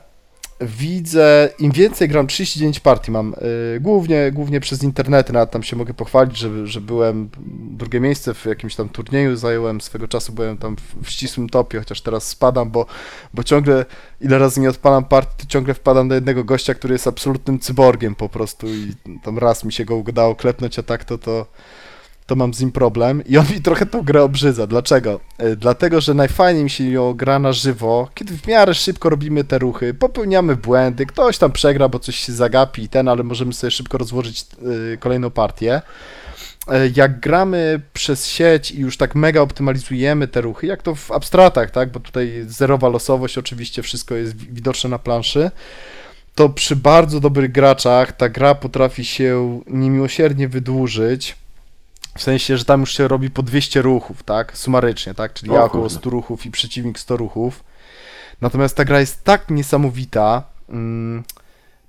widzę, 0.61 1.49
im 1.59 1.73
więcej 1.73 2.09
gram, 2.09 2.27
39 2.27 2.81
partii 2.81 3.11
mam, 3.11 3.35
yy, 3.73 3.81
głównie, 3.81 4.33
głównie 4.33 4.61
przez 4.61 4.83
internety, 4.83 5.33
nawet 5.33 5.51
tam 5.51 5.63
się 5.63 5.77
mogę 5.77 5.95
pochwalić, 5.95 6.37
że, 6.37 6.67
że 6.67 6.81
byłem 6.81 7.31
drugie 7.71 8.01
miejsce 8.01 8.35
w 8.35 8.47
jakimś 8.47 8.75
tam 8.75 8.89
turnieju 8.89 9.37
zająłem, 9.37 9.81
swego 9.81 10.09
czasu 10.09 10.33
byłem 10.33 10.59
tam 10.59 10.77
w, 10.77 11.07
w 11.07 11.11
ścisłym 11.11 11.49
topie, 11.49 11.79
chociaż 11.79 12.01
teraz 12.01 12.29
spadam, 12.29 12.71
bo, 12.71 12.87
bo 13.35 13.45
ciągle, 13.45 13.85
ile 14.21 14.39
razy 14.39 14.61
nie 14.61 14.71
odpalam 14.71 15.05
partii, 15.05 15.37
to 15.37 15.47
ciągle 15.47 15.75
wpadam 15.75 16.09
do 16.09 16.15
jednego 16.15 16.45
gościa, 16.45 16.75
który 16.75 16.95
jest 16.95 17.07
absolutnym 17.07 17.59
cyborgiem 17.59 18.15
po 18.15 18.29
prostu 18.29 18.69
i 18.69 18.93
tam 19.25 19.39
raz 19.39 19.65
mi 19.65 19.73
się 19.73 19.85
go 19.85 19.97
udało 19.97 20.35
klepnąć, 20.35 20.79
a 20.79 20.83
tak 20.83 21.05
to 21.05 21.19
to 21.19 21.47
to 22.29 22.37
mam 22.37 22.55
z 22.55 22.61
nim 22.61 22.73
problem 22.73 23.23
i 23.27 23.39
on 23.39 23.47
mi 23.51 23.61
trochę 23.61 23.87
tą 23.87 24.03
grę 24.03 24.23
obrzydza. 24.23 24.67
Dlaczego? 24.67 25.21
E, 25.39 25.57
dlatego, 25.57 26.01
że 26.01 26.15
najfajniej 26.15 26.65
mi 26.65 26.71
się 26.71 26.91
ją 26.91 27.15
gra 27.15 27.39
na 27.39 27.53
żywo, 27.53 28.09
kiedy 28.15 28.39
w 28.39 28.47
miarę 28.47 28.75
szybko 28.75 29.09
robimy 29.09 29.45
te 29.45 29.59
ruchy, 29.59 29.95
popełniamy 29.95 30.57
błędy, 30.57 31.07
ktoś 31.07 31.39
tam 31.39 31.53
przegra, 31.53 31.89
bo 31.89 31.99
coś 31.99 32.17
się 32.17 32.33
zagapi 32.33 32.83
i 32.83 32.89
ten, 32.89 33.09
ale 33.09 33.23
możemy 33.23 33.53
sobie 33.53 33.71
szybko 33.71 33.99
rozłożyć 33.99 34.47
y, 34.95 34.99
kolejną 34.99 35.31
partię. 35.31 35.83
E, 36.69 36.89
jak 36.97 37.21
gramy 37.21 37.81
przez 37.93 38.27
sieć 38.27 38.71
i 38.71 38.81
już 38.81 38.97
tak 38.97 39.15
mega 39.15 39.41
optymalizujemy 39.41 40.29
te 40.29 40.41
ruchy, 40.41 40.67
jak 40.67 40.83
to 40.83 40.95
w 40.95 41.13
abstratach, 41.13 41.71
tak, 41.71 41.93
bo 41.93 42.01
tutaj 42.01 42.45
zerowa 42.47 42.89
losowość, 42.89 43.39
oczywiście 43.39 43.83
wszystko 43.83 44.15
jest 44.15 44.37
widoczne 44.37 44.91
na 44.91 44.99
planszy, 44.99 45.51
to 46.35 46.49
przy 46.49 46.77
bardzo 46.77 47.21
dobrych 47.21 47.53
graczach 47.53 48.13
ta 48.13 48.29
gra 48.29 48.55
potrafi 48.55 49.05
się 49.05 49.61
niemiłosiernie 49.67 50.49
wydłużyć 50.49 51.37
w 52.19 52.23
sensie, 52.23 52.57
że 52.57 52.65
tam 52.65 52.81
już 52.81 52.97
się 52.97 53.09
robi 53.09 53.31
po 53.31 53.43
200 53.43 53.83
ruchów, 53.83 54.23
tak? 54.23 54.57
Sumarycznie, 54.57 55.15
tak? 55.15 55.33
Czyli 55.33 55.51
o, 55.51 55.55
ja 55.55 55.65
około 55.65 55.91
100 55.91 56.11
ruchów 56.11 56.47
i 56.47 56.51
przeciwnik 56.51 56.99
100 56.99 57.17
ruchów. 57.17 57.65
Natomiast 58.41 58.77
ta 58.77 58.85
gra 58.85 59.01
jest 59.01 59.25
tak 59.25 59.51
niesamowita. 59.51 60.43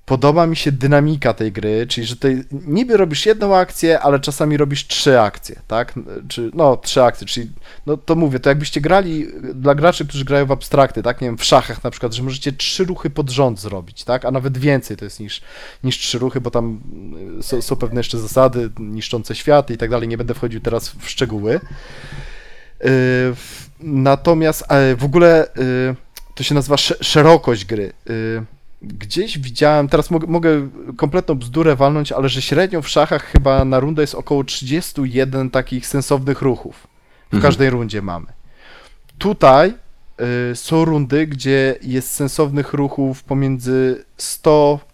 Podoba 0.09 0.47
mi 0.47 0.55
się 0.55 0.71
dynamika 0.71 1.33
tej 1.33 1.51
gry, 1.51 1.87
czyli 1.87 2.07
że 2.07 2.15
ty 2.15 2.45
niby 2.51 2.97
robisz 2.97 3.25
jedną 3.25 3.55
akcję, 3.55 3.99
ale 3.99 4.19
czasami 4.19 4.57
robisz 4.57 4.87
trzy 4.87 5.19
akcje, 5.19 5.61
tak? 5.67 5.93
Czy, 6.27 6.51
no, 6.53 6.77
trzy 6.77 7.03
akcje, 7.03 7.27
czyli, 7.27 7.51
no 7.85 7.97
to 7.97 8.15
mówię, 8.15 8.39
to 8.39 8.49
jakbyście 8.49 8.81
grali 8.81 9.27
dla 9.53 9.75
graczy, 9.75 10.05
którzy 10.05 10.25
grają 10.25 10.45
w 10.45 10.51
abstrakty, 10.51 11.03
tak? 11.03 11.21
Nie 11.21 11.27
wiem, 11.27 11.37
w 11.37 11.43
szachach 11.43 11.83
na 11.83 11.91
przykład, 11.91 12.13
że 12.13 12.23
możecie 12.23 12.51
trzy 12.51 12.85
ruchy 12.85 13.09
pod 13.09 13.29
rząd 13.29 13.59
zrobić, 13.59 14.03
tak? 14.03 14.25
A 14.25 14.31
nawet 14.31 14.57
więcej 14.57 14.97
to 14.97 15.05
jest 15.05 15.19
niż, 15.19 15.41
niż 15.83 15.97
trzy 15.97 16.19
ruchy, 16.19 16.41
bo 16.41 16.51
tam 16.51 16.81
są, 17.41 17.61
są 17.61 17.75
pewne 17.75 17.99
jeszcze 17.99 18.17
zasady 18.17 18.69
niszczące 18.79 19.35
świat 19.35 19.69
i 19.69 19.77
tak 19.77 19.89
dalej, 19.89 20.07
nie 20.07 20.17
będę 20.17 20.33
wchodził 20.33 20.59
teraz 20.59 20.89
w 20.89 21.09
szczegóły. 21.09 21.59
Yy, 22.83 22.89
natomiast 23.79 24.63
yy, 24.71 24.95
w 24.95 25.03
ogóle 25.03 25.47
to 26.35 26.43
się 26.43 26.55
nazywa 26.55 26.77
szerokość 26.77 27.65
gry. 27.65 27.93
Gdzieś 28.81 29.39
widziałem, 29.39 29.87
teraz 29.87 30.11
mogę, 30.11 30.27
mogę 30.27 30.69
kompletną 30.97 31.35
bzdurę 31.35 31.75
walnąć, 31.75 32.11
ale 32.11 32.29
że 32.29 32.41
średnio 32.41 32.81
w 32.81 32.89
szachach 32.89 33.25
chyba 33.25 33.65
na 33.65 33.79
rundę 33.79 34.01
jest 34.03 34.15
około 34.15 34.43
31 34.43 35.49
takich 35.49 35.87
sensownych 35.87 36.41
ruchów. 36.41 36.87
W 37.29 37.33
mhm. 37.33 37.41
każdej 37.41 37.69
rundzie 37.69 38.01
mamy. 38.01 38.25
Tutaj 39.17 39.73
y, 40.51 40.55
są 40.55 40.85
rundy, 40.85 41.27
gdzie 41.27 41.75
jest 41.81 42.11
sensownych 42.11 42.73
ruchów 42.73 43.23
pomiędzy 43.23 44.05
100 44.17 44.89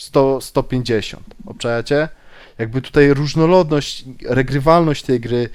100, 0.00 0.40
150. 0.40 1.34
Obczajacie? 1.46 2.08
Jakby 2.58 2.82
tutaj 2.82 3.14
różnorodność, 3.14 4.04
regrywalność 4.28 5.02
tej 5.02 5.20
gry, 5.20 5.48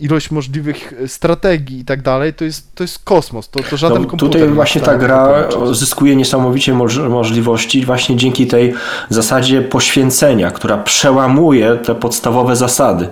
ilość 0.00 0.30
możliwych 0.30 0.94
e, 1.04 1.08
strategii 1.08 1.80
i 1.80 1.84
tak 1.84 2.02
dalej, 2.02 2.34
to 2.34 2.44
jest, 2.44 2.74
to 2.74 2.84
jest 2.84 2.98
kosmos, 3.04 3.48
to, 3.48 3.60
to 3.70 3.76
żaden 3.76 4.02
no, 4.02 4.08
komputer. 4.08 4.40
Tutaj 4.40 4.54
właśnie 4.54 4.80
ta 4.80 4.98
gra 4.98 5.48
zyskuje 5.72 6.16
niesamowicie 6.16 6.74
możliwości 7.08 7.84
właśnie 7.84 8.16
dzięki 8.16 8.46
tej 8.46 8.74
zasadzie 9.08 9.62
poświęcenia, 9.62 10.50
która 10.50 10.78
przełamuje 10.78 11.76
te 11.76 11.94
podstawowe 11.94 12.56
zasady. 12.56 13.08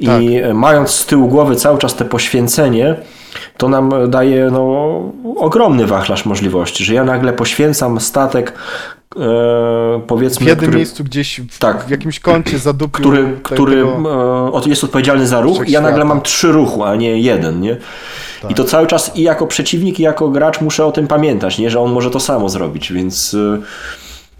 I 0.00 0.06
tak. 0.06 0.54
mając 0.54 0.90
z 0.90 1.06
tyłu 1.06 1.28
głowy 1.28 1.56
cały 1.56 1.78
czas 1.78 1.94
te 1.94 2.04
poświęcenie, 2.04 2.96
to 3.56 3.68
nam 3.68 4.10
daje 4.10 4.48
no, 4.52 5.02
ogromny 5.36 5.86
wachlarz 5.86 6.26
możliwości, 6.26 6.84
że 6.84 6.94
ja 6.94 7.04
nagle 7.04 7.32
poświęcam 7.32 8.00
statek, 8.00 8.52
e, 9.16 10.00
powiedzmy... 10.06 10.44
W 10.44 10.48
jednym 10.48 10.66
który, 10.66 10.76
miejscu 10.76 11.04
gdzieś 11.04 11.40
w, 11.40 11.58
tak, 11.58 11.84
w 11.84 11.90
jakimś 11.90 12.20
kącie 12.20 12.58
zadupił... 12.58 13.00
Który, 13.00 13.38
który 13.42 13.76
tego... 13.76 14.62
jest 14.66 14.84
odpowiedzialny 14.84 15.26
za 15.26 15.40
ruch 15.40 15.68
i 15.68 15.72
ja 15.72 15.80
nagle 15.80 16.04
mam 16.04 16.20
trzy 16.22 16.52
ruchu, 16.52 16.84
a 16.84 16.96
nie 16.96 17.20
jeden, 17.20 17.60
nie? 17.60 17.76
Tak. 18.42 18.50
I 18.50 18.54
to 18.54 18.64
cały 18.64 18.86
czas 18.86 19.16
i 19.16 19.22
jako 19.22 19.46
przeciwnik, 19.46 20.00
i 20.00 20.02
jako 20.02 20.28
gracz 20.28 20.60
muszę 20.60 20.86
o 20.86 20.92
tym 20.92 21.06
pamiętać, 21.06 21.58
nie? 21.58 21.70
Że 21.70 21.80
on 21.80 21.92
może 21.92 22.10
to 22.10 22.20
samo 22.20 22.48
zrobić, 22.48 22.92
więc... 22.92 23.34
E, 23.34 23.60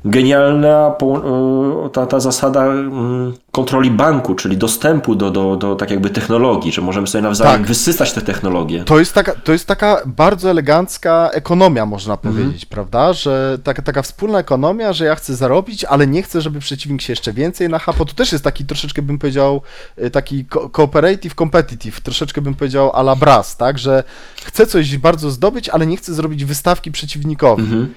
genialna 0.05 0.97
e, 1.03 1.89
ta, 1.93 2.07
ta 2.07 2.21
zasada 2.21 2.65
mm, 2.65 3.35
kontroli 3.53 3.91
banku, 3.91 4.35
czyli 4.35 4.57
dostępu 4.57 5.15
do, 5.15 5.31
do, 5.31 5.57
do 5.57 5.77
tak 5.77 5.91
jakby 5.91 6.11
technologii, 6.11 6.73
że 6.73 6.83
możemy 6.83 7.07
sobie 7.07 7.23
nawzajem 7.23 7.61
tak. 7.61 7.69
wysysać 7.69 8.13
te 8.13 8.21
technologie. 8.21 8.85
To 8.85 8.99
jest 8.99 9.15
taka, 9.15 9.35
to 9.35 9.53
jest 9.53 9.67
taka 9.67 10.03
bardzo 10.07 10.51
elegancka 10.51 11.31
ekonomia, 11.33 11.87
można 11.87 12.15
mhm. 12.15 12.35
powiedzieć, 12.35 12.65
mhm. 12.65 12.71
prawda? 12.71 13.13
Że 13.13 13.59
taka, 13.65 13.83
taka 13.83 14.03
wspólna 14.03 14.39
ekonomia, 14.39 14.93
że 14.93 15.05
ja 15.05 15.15
chcę 15.15 15.35
zarobić, 15.35 15.85
ale 15.85 16.07
nie 16.07 16.23
chcę, 16.23 16.41
żeby 16.41 16.61
przeciwnik 16.61 17.03
się 17.03 17.13
jeszcze 17.13 17.33
więcej 17.33 17.69
nachapał. 17.69 18.07
To 18.07 18.15
też 18.15 18.33
jest 18.33 18.45
taki 18.45 18.65
troszeczkę, 18.65 19.03
bym 19.03 19.19
powiedział, 19.19 19.63
y, 19.99 20.11
taki 20.11 20.45
cooperative, 20.73 21.35
competitive, 21.35 22.01
troszeczkę 22.01 22.41
bym 22.41 22.55
powiedział 22.55 22.91
a 22.95 23.01
la 23.01 23.17
Brass, 23.17 23.57
tak? 23.57 23.79
Że 23.79 24.05
chcę 24.45 24.67
coś 24.67 24.99
bardzo 24.99 25.31
zdobyć, 25.31 25.69
ale 25.69 25.87
nie 25.87 25.97
chcę 25.97 26.15
zrobić 26.15 26.45
wystawki 26.45 26.93
przeciwnikowi. 26.93 27.63
Mhm. 27.63 27.95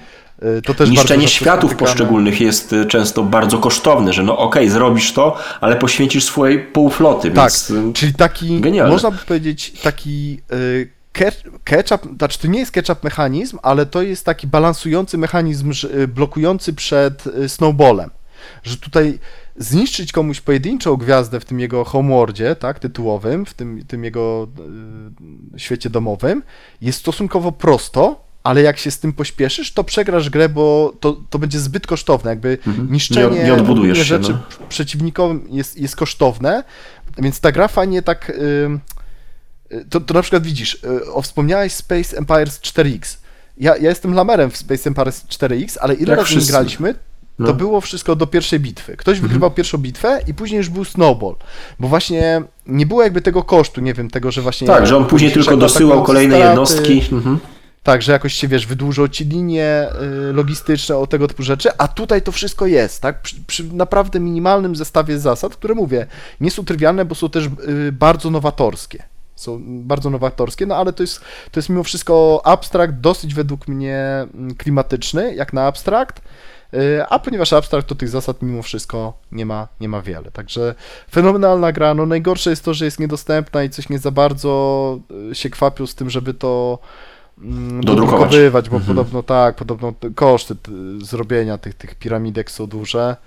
Y, 0.58 0.62
to 0.62 0.74
też 0.74 0.90
Niszczenie 0.90 1.28
światów 1.28 1.76
poszczególnych 1.76 2.42
jest 2.42 2.74
y, 2.74 2.86
często 2.86 3.24
bardzo 3.24 3.58
kosztowne, 3.58 4.14
że 4.14 4.24
no 4.24 4.38
okej, 4.38 4.64
okay, 4.64 4.74
zrobisz 4.74 5.14
to, 5.14 5.38
ale 5.62 5.76
poświęcisz 5.76 6.24
swojej 6.24 6.60
półfloty, 6.60 7.32
tak, 7.32 7.52
więc 7.52 7.70
y, 7.70 7.94
czyli 7.94 8.14
taki, 8.14 8.62
genialne. 8.62 8.94
można 8.94 9.12
by 9.12 9.18
powiedzieć, 9.18 9.82
taki 9.82 10.42
ketchup, 11.64 12.02
znaczy 12.18 12.40
to 12.40 12.48
nie 12.48 12.60
jest 12.60 12.72
ketchup 12.72 13.04
mechanizm, 13.04 13.58
ale 13.64 13.86
to 13.86 14.02
jest 14.02 14.26
taki 14.26 14.48
balansujący 14.48 15.18
mechanizm 15.18 15.72
blokujący 16.08 16.74
przed 16.74 17.24
snowballem, 17.48 18.10
że 18.64 18.78
tutaj 18.78 19.20
zniszczyć 19.58 20.12
komuś 20.12 20.42
pojedynczą 20.42 20.96
gwiazdę 20.96 21.40
w 21.40 21.46
tym 21.46 21.60
jego 21.60 21.84
homeworldzie, 21.84 22.56
tak, 22.56 22.80
tytułowym, 22.80 23.46
w 23.46 23.54
tym, 23.54 23.86
tym 23.88 24.04
jego 24.04 24.48
y, 25.56 25.60
świecie 25.60 25.90
domowym, 25.90 26.44
jest 26.82 27.00
stosunkowo 27.00 27.52
prosto, 27.52 28.23
ale 28.44 28.62
jak 28.62 28.78
się 28.78 28.92
z 28.92 29.00
tym 29.00 29.14
pośpieszysz, 29.14 29.72
to 29.72 29.84
przegrasz 29.84 30.30
grę, 30.30 30.50
bo 30.50 30.94
to, 31.00 31.18
to 31.30 31.40
będzie 31.40 31.60
zbyt 31.60 31.88
kosztowne. 31.88 32.30
Jakby 32.30 32.58
mhm. 32.68 32.92
niszczenie 32.92 33.38
nie, 33.38 33.44
nie 33.44 33.54
odbudujesz 33.54 33.98
się, 33.98 34.04
rzeczy 34.04 34.32
no. 34.32 34.68
przeciwnikom 34.70 35.48
jest, 35.50 35.78
jest 35.78 35.96
kosztowne, 35.96 36.64
więc 37.18 37.40
ta 37.40 37.52
gra 37.52 37.68
fajnie 37.68 38.02
tak. 38.02 38.32
Yy, 39.70 39.86
to, 39.90 40.02
to 40.02 40.14
na 40.14 40.22
przykład 40.22 40.44
widzisz, 40.44 40.80
yy, 40.84 41.14
o 41.14 41.22
wspomniałeś 41.22 41.74
Space 41.74 42.18
Empires 42.18 42.60
4X. 42.60 43.18
Ja, 43.58 43.78
ja 43.78 43.90
jestem 43.90 44.14
lamerem 44.14 44.52
w 44.52 44.58
Space 44.58 44.90
Empires 44.90 45.26
4X, 45.26 45.78
ale 45.82 45.94
ile 45.94 46.16
razy 46.16 46.52
graliśmy, 46.52 46.96
no. 47.40 47.48
to 47.48 47.54
było 47.54 47.82
wszystko 47.82 48.16
do 48.16 48.28
pierwszej 48.28 48.60
bitwy. 48.60 48.98
Ktoś 48.98 49.14
mhm. 49.14 49.28
wygrywał 49.28 49.52
pierwszą 49.52 49.78
bitwę 49.78 50.20
i 50.28 50.34
później 50.34 50.58
już 50.58 50.70
był 50.70 50.86
snowball, 50.86 51.36
bo 51.80 51.88
właśnie 51.88 52.44
nie 52.68 52.86
było 52.86 53.04
jakby 53.04 53.22
tego 53.22 53.44
kosztu, 53.44 53.82
nie 53.82 53.94
wiem, 53.94 54.10
tego, 54.10 54.32
że 54.32 54.42
właśnie... 54.42 54.68
Tak, 54.68 54.88
że 54.88 54.98
on 54.98 55.06
później 55.06 55.32
tylko 55.32 55.58
dosyłał 55.58 56.04
kolejne 56.04 56.36
straty, 56.36 56.50
jednostki. 56.50 57.04
Mhm. 57.12 57.40
Tak, 57.84 58.02
że 58.02 58.12
jakoś 58.12 58.34
się, 58.34 58.48
wiesz, 58.48 58.68
wydłużą 58.68 59.08
ci 59.08 59.26
linie 59.26 59.88
y, 60.30 60.34
logistyczne 60.34 60.98
o 60.98 61.08
tego 61.08 61.28
typu 61.28 61.44
rzeczy, 61.44 61.70
a 61.78 61.88
tutaj 61.88 62.22
to 62.22 62.32
wszystko 62.32 62.66
jest, 62.66 63.02
tak? 63.02 63.22
Przy, 63.22 63.36
przy 63.48 63.64
naprawdę 63.64 64.20
minimalnym 64.20 64.76
zestawie 64.76 65.20
zasad, 65.20 65.56
które 65.56 65.76
mówię, 65.76 66.08
nie 66.42 66.52
są 66.52 66.66
trywialne, 66.66 67.06
bo 67.06 67.16
są 67.16 67.30
też 67.30 67.46
y, 67.46 67.92
bardzo 67.92 68.30
nowatorskie. 68.30 69.04
Są 69.36 69.62
bardzo 69.64 70.10
nowatorskie, 70.10 70.66
no 70.66 70.76
ale 70.76 70.94
to 70.94 71.04
jest, 71.04 71.22
to 71.52 71.60
jest 71.60 71.70
mimo 71.70 71.84
wszystko 71.84 72.42
abstrakt, 72.46 72.94
dosyć 72.94 73.34
według 73.34 73.68
mnie 73.68 73.98
mm, 74.34 74.56
klimatyczny, 74.56 75.36
jak 75.36 75.54
na 75.54 75.68
abstrakt. 75.68 76.22
Y, 76.74 77.06
a 77.10 77.20
ponieważ 77.20 77.54
abstrakt 77.54 77.88
to 77.88 77.96
tych 77.96 78.10
zasad 78.10 78.42
mimo 78.42 78.62
wszystko 78.62 79.14
nie 79.32 79.46
ma, 79.46 79.68
nie 79.80 79.90
ma 79.90 80.02
wiele. 80.02 80.32
Także 80.32 80.76
fenomenalna 81.12 81.72
gra. 81.72 81.94
No 81.94 82.06
najgorsze 82.06 82.50
jest 82.50 82.66
to, 82.66 82.74
że 82.74 82.86
jest 82.86 83.00
niedostępna 83.00 83.64
i 83.64 83.70
coś 83.70 83.90
nie 83.90 84.00
za 84.00 84.12
bardzo 84.12 85.00
się 85.34 85.50
kwapią 85.50 85.88
z 85.88 85.96
tym, 85.96 86.10
żeby 86.10 86.34
to 86.34 86.80
Mm, 87.38 87.82
dodrukowywać, 87.82 88.70
bo 88.70 88.76
mhm. 88.76 88.96
podobno 88.96 89.24
tak, 89.24 89.56
podobno 89.56 89.94
koszty 90.16 90.56
zrobienia 91.02 91.58
tych, 91.58 91.74
tych 91.74 91.96
piramidek 91.96 92.52
są 92.52 92.68
duże. 92.68 93.18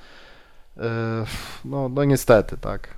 E, 0.76 1.24
no, 1.64 1.88
no 1.88 2.04
niestety, 2.04 2.56
tak. 2.58 2.96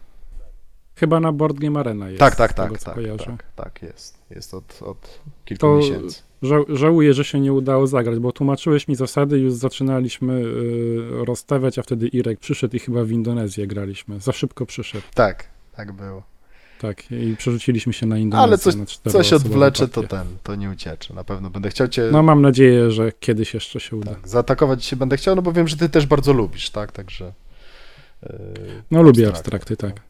Chyba 0.95 1.21
na 1.21 1.33
Board 1.33 1.57
Game 1.57 1.81
Arena 1.81 2.09
jest. 2.09 2.21
Tak, 2.21 2.37
tak, 2.37 2.53
tak, 2.53 2.67
tego, 2.67 2.85
tak, 2.85 3.27
tak, 3.27 3.45
tak, 3.57 3.83
jest. 3.83 4.19
Jest 4.31 4.55
od, 4.55 4.83
od 4.83 5.21
kilku 5.45 5.61
to 5.61 5.77
miesięcy. 5.77 6.23
Ża 6.43 6.57
żałuję, 6.69 7.15
że 7.15 7.25
się 7.25 7.41
nie 7.41 7.53
udało 7.53 7.87
zagrać, 7.87 8.19
bo 8.19 8.33
tłumaczyłeś 8.33 8.89
mi 8.89 8.97
zasady, 8.97 9.39
już 9.39 9.53
zaczynaliśmy 9.53 10.33
y, 10.33 11.25
rozstawiać, 11.25 11.79
a 11.79 11.83
wtedy 11.83 12.09
Irek 12.09 12.39
przyszedł 12.39 12.77
i 12.77 12.79
chyba 12.79 13.05
w 13.05 13.11
Indonezję 13.11 13.67
graliśmy. 13.67 14.21
Za 14.21 14.33
szybko 14.33 14.67
przyszedł. 14.67 15.05
Tak, 15.15 15.49
tak 15.77 15.93
było. 15.93 16.23
Tak, 16.81 17.13
i 17.13 17.37
przerzuciliśmy 17.37 17.93
się 17.93 18.07
na 18.07 18.19
Indonezję. 18.19 18.73
Ale 18.73 18.87
coś, 18.87 18.97
coś 19.13 19.33
odwlecze, 19.33 19.89
to 19.89 20.03
ten, 20.03 20.27
to 20.43 20.55
nie 20.55 20.71
ucieczy. 20.71 21.15
Na 21.15 21.25
pewno 21.25 21.51
będę 21.51 21.71
chciał 21.71 21.89
cię... 21.89 22.09
No 22.13 22.23
mam 22.23 22.43
nadzieję, 22.43 22.91
że 22.91 23.13
kiedyś 23.21 23.55
jeszcze 23.55 23.81
się 23.81 23.97
uda. 23.97 24.15
Tak, 24.15 24.29
zaatakować 24.29 24.85
się 24.85 24.97
będę 24.97 25.17
chciał, 25.17 25.37
no 25.37 25.43
bo 25.43 25.53
wiem, 25.53 25.69
że 25.69 25.77
ty 25.77 25.89
też 25.89 26.07
bardzo 26.07 26.33
lubisz, 26.33 26.71
tak, 26.71 26.93
także... 26.93 27.33
Yy, 28.23 28.31
no 28.91 29.03
lubię 29.03 29.29
abstrakty, 29.29 29.77
tak. 29.77 30.01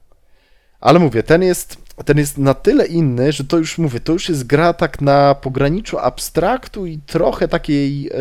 Ale 0.80 0.98
mówię, 0.98 1.22
ten 1.22 1.42
jest, 1.42 1.76
ten 2.04 2.18
jest 2.18 2.38
na 2.38 2.54
tyle 2.54 2.86
inny, 2.86 3.32
że 3.32 3.44
to 3.44 3.58
już 3.58 3.78
mówię, 3.78 4.00
to 4.00 4.12
już 4.12 4.28
jest 4.28 4.46
gra 4.46 4.72
tak 4.72 5.00
na 5.00 5.34
pograniczu 5.34 5.98
abstraktu 5.98 6.86
i 6.86 6.98
trochę 6.98 7.48
takiej 7.48 8.08
y, 8.08 8.12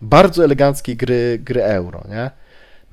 bardzo 0.00 0.44
eleganckiej 0.44 0.96
gry, 0.96 1.38
gry 1.42 1.64
euro, 1.64 2.04
nie? 2.08 2.30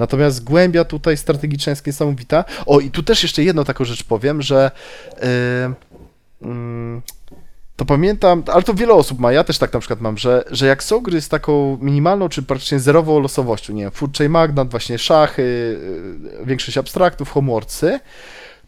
Natomiast 0.01 0.43
głębia 0.43 0.85
tutaj 0.85 1.17
strategiczna 1.17 1.69
jest 1.69 1.87
niesamowita. 1.87 2.45
O, 2.65 2.79
i 2.79 2.91
tu 2.91 3.03
też 3.03 3.23
jeszcze 3.23 3.43
jedną 3.43 3.63
taką 3.63 3.85
rzecz 3.85 4.03
powiem, 4.03 4.41
że 4.41 4.71
y, 6.43 6.47
y, 6.47 7.01
to 7.75 7.85
pamiętam, 7.85 8.43
ale 8.53 8.63
to 8.63 8.73
wiele 8.73 8.93
osób 8.93 9.19
ma, 9.19 9.31
ja 9.31 9.43
też 9.43 9.57
tak 9.57 9.73
na 9.73 9.79
przykład 9.79 10.01
mam, 10.01 10.17
że, 10.17 10.43
że 10.51 10.67
jak 10.67 10.83
są 10.83 10.99
gry 10.99 11.21
z 11.21 11.29
taką 11.29 11.77
minimalną, 11.81 12.29
czy 12.29 12.43
praktycznie 12.43 12.79
zerową 12.79 13.19
losowością, 13.19 13.73
nie 13.73 13.83
wiem, 13.83 13.91
Chain 14.17 14.31
Magnat, 14.31 14.69
właśnie 14.69 14.97
szachy, 14.97 15.41
y, 16.41 16.45
większość 16.45 16.77
abstraktów, 16.77 17.31
homeworksy, 17.31 17.99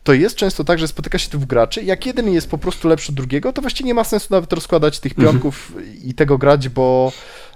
to 0.04 0.14
jest 0.14 0.36
często 0.36 0.64
tak, 0.64 0.80
że 0.80 0.88
spotyka 0.88 1.18
się 1.18 1.30
dwóch 1.30 1.46
graczy, 1.48 1.84
jak 1.84 2.06
jeden 2.06 2.30
jest 2.34 2.50
po 2.50 2.58
prostu 2.58 2.88
lepszy 2.88 3.10
od 3.12 3.16
drugiego, 3.16 3.54
to 3.54 3.62
właściwie 3.62 3.88
nie 3.88 3.94
ma 3.94 4.04
sensu 4.04 4.28
nawet 4.32 4.54
rozkładać 4.54 5.00
tych 5.00 5.12
Mhm. 5.12 5.28
pionków 5.30 5.72
i 6.04 6.14
tego 6.14 6.38
grać, 6.38 6.70
bo, 6.70 7.12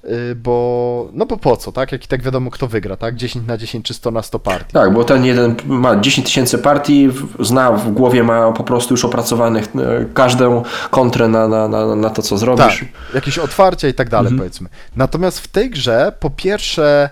y, 0.05 0.35
bo, 0.35 1.09
no 1.13 1.25
bo 1.25 1.37
po 1.37 1.57
co, 1.57 1.71
tak, 1.71 1.91
jak 1.91 2.05
i 2.05 2.07
tak 2.07 2.21
wiadomo 2.21 2.51
kto 2.51 2.67
wygra, 2.67 2.97
tak, 2.97 3.15
10 3.15 3.47
na 3.47 3.57
10 3.57 3.85
czy 3.85 3.93
100 3.93 4.11
na 4.11 4.21
100 4.21 4.39
partii. 4.39 4.73
Tak, 4.73 4.93
bo 4.93 5.03
ten 5.03 5.25
jeden 5.25 5.55
ma 5.65 5.95
10 5.99 6.27
tysięcy 6.27 6.57
partii, 6.57 7.09
zna 7.39 7.71
w 7.71 7.91
głowie, 7.91 8.23
ma 8.23 8.51
po 8.51 8.63
prostu 8.63 8.93
już 8.93 9.05
opracowanych 9.05 9.65
e, 9.65 10.05
każdą 10.13 10.63
kontrę 10.91 11.27
na, 11.27 11.47
na, 11.47 11.67
na, 11.67 11.95
na 11.95 12.09
to, 12.09 12.21
co 12.21 12.37
zrobisz. 12.37 12.79
Tak, 12.79 13.13
jakieś 13.15 13.37
otwarcia 13.37 13.87
i 13.87 13.93
tak 13.93 14.09
dalej, 14.09 14.31
Mhm. 14.31 14.37
powiedzmy. 14.39 14.69
Natomiast 14.95 15.39
w 15.39 15.47
tej 15.47 15.69
grze, 15.69 16.13
po 16.19 16.29
pierwsze, 16.29 17.09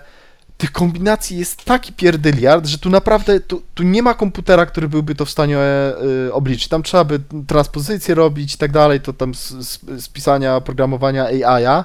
tych 0.56 0.72
kombinacji 0.72 1.38
jest 1.38 1.64
taki 1.64 1.92
pierdyliard, 1.92 2.66
że 2.66 2.78
tu 2.78 2.90
naprawdę, 2.90 3.40
tu, 3.40 3.62
tu 3.74 3.82
nie 3.82 4.02
ma 4.02 4.14
komputera, 4.14 4.66
który 4.66 4.88
byłby 4.88 5.14
to 5.14 5.24
w 5.24 5.30
stanie 5.30 5.58
e, 5.58 5.94
obliczyć. 6.32 6.68
Tam 6.68 6.82
trzeba 6.82 7.04
by 7.04 7.20
transpozycję 7.46 8.14
robić 8.14 8.54
i 8.54 8.58
tak 8.58 8.72
dalej, 8.72 9.00
to 9.00 9.12
tam 9.12 9.34
z, 9.34 9.50
z, 9.98 10.08
pisania 10.08 10.60
programowania 10.60 11.24
AI-a, 11.24 11.84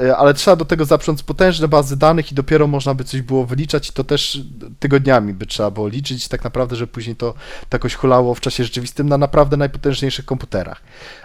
e, 0.00 0.16
ale 0.16 0.34
trzeba 0.34 0.56
do 0.56 0.64
tego 0.64 0.84
zaprząc 0.84 1.22
potężne 1.22 1.68
bazy 1.68 1.96
danych 1.96 2.32
i 2.32 2.34
dopiero 2.34 2.66
można 2.66 2.94
by 2.94 3.04
coś 3.04 3.22
było 3.22 3.46
wyliczać 3.46 3.88
i 3.88 3.92
to 3.92 4.04
też 4.04 4.40
tygodniami 4.78 5.34
by 5.34 5.46
trzeba 5.46 5.70
było 5.70 5.88
liczyć 5.88 6.28
tak 6.28 6.44
naprawdę, 6.44 6.76
że 6.76 6.86
później 6.86 7.16
to, 7.16 7.32
to 7.68 7.74
jakoś 7.76 7.94
hulało 7.94 8.34
w 8.34 8.40
czasie 8.40 8.64
rzeczywistym 8.64 9.08
na 9.08 9.18
naprawdę 9.18 9.56
najpotężniejszych 9.56 10.24
komputerach. 10.24 10.82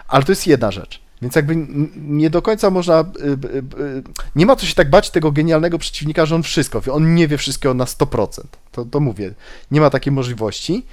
Ale 0.08 0.24
to 0.24 0.32
jest 0.32 0.46
jedna 0.46 0.70
rzecz. 0.70 1.00
Więc 1.24 1.36
jakby 1.36 1.56
nie 1.96 2.30
do 2.30 2.42
końca 2.42 2.70
można. 2.70 3.00
y, 3.00 3.22
y, 3.24 3.58
y, 3.82 4.02
Nie 4.36 4.46
ma 4.46 4.56
co 4.56 4.66
się 4.66 4.74
tak 4.74 4.90
bać 4.90 5.10
tego 5.10 5.32
genialnego 5.32 5.78
przeciwnika, 5.78 6.26
że 6.26 6.34
on 6.34 6.42
wszystko 6.42 6.80
wie. 6.80 6.92
On 6.92 7.14
nie 7.14 7.28
wie 7.28 7.38
wszystkiego 7.38 7.74
na 7.74 7.84
100%. 7.84 8.42
To, 8.72 8.84
to 8.84 9.00
mówię. 9.00 9.34
Nie 9.70 9.80
ma 9.80 9.90
takiej 9.90 10.12
możliwości. 10.12 10.86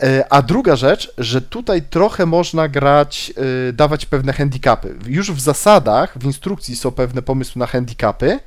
E, 0.00 0.26
A 0.30 0.42
druga 0.42 0.76
rzecz, 0.76 1.14
że 1.18 1.42
tutaj 1.42 1.82
trochę 1.82 2.26
można 2.26 2.68
grać, 2.68 3.32
dawać 3.72 4.06
pewne 4.06 4.32
handicapy. 4.32 4.94
Już 5.06 5.32
w 5.32 5.40
zasadach, 5.40 6.18
w 6.18 6.24
instrukcji 6.24 6.76
są 6.76 6.90
pewne 6.90 7.22
pomysły 7.22 7.60
na 7.60 7.66
handicapy, 7.66 8.38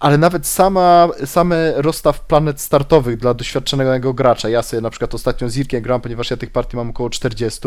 ale 0.00 0.18
nawet 0.18 0.46
sama, 0.46 1.08
same 1.24 1.72
rozstaw 1.76 2.20
planet 2.20 2.60
startowych 2.60 3.16
dla 3.16 3.34
doświadczonego 3.34 4.14
gracza. 4.14 4.48
Ja 4.48 4.62
sobie 4.62 4.80
na 4.80 4.90
przykład 4.90 5.14
ostatnio 5.14 5.48
z 5.48 5.56
Irkiem 5.56 5.82
gram, 5.82 6.00
ponieważ 6.00 6.30
ja 6.30 6.36
tych 6.36 6.50
partii 6.50 6.76
mam 6.76 6.90
około 6.90 7.10
40, 7.10 7.60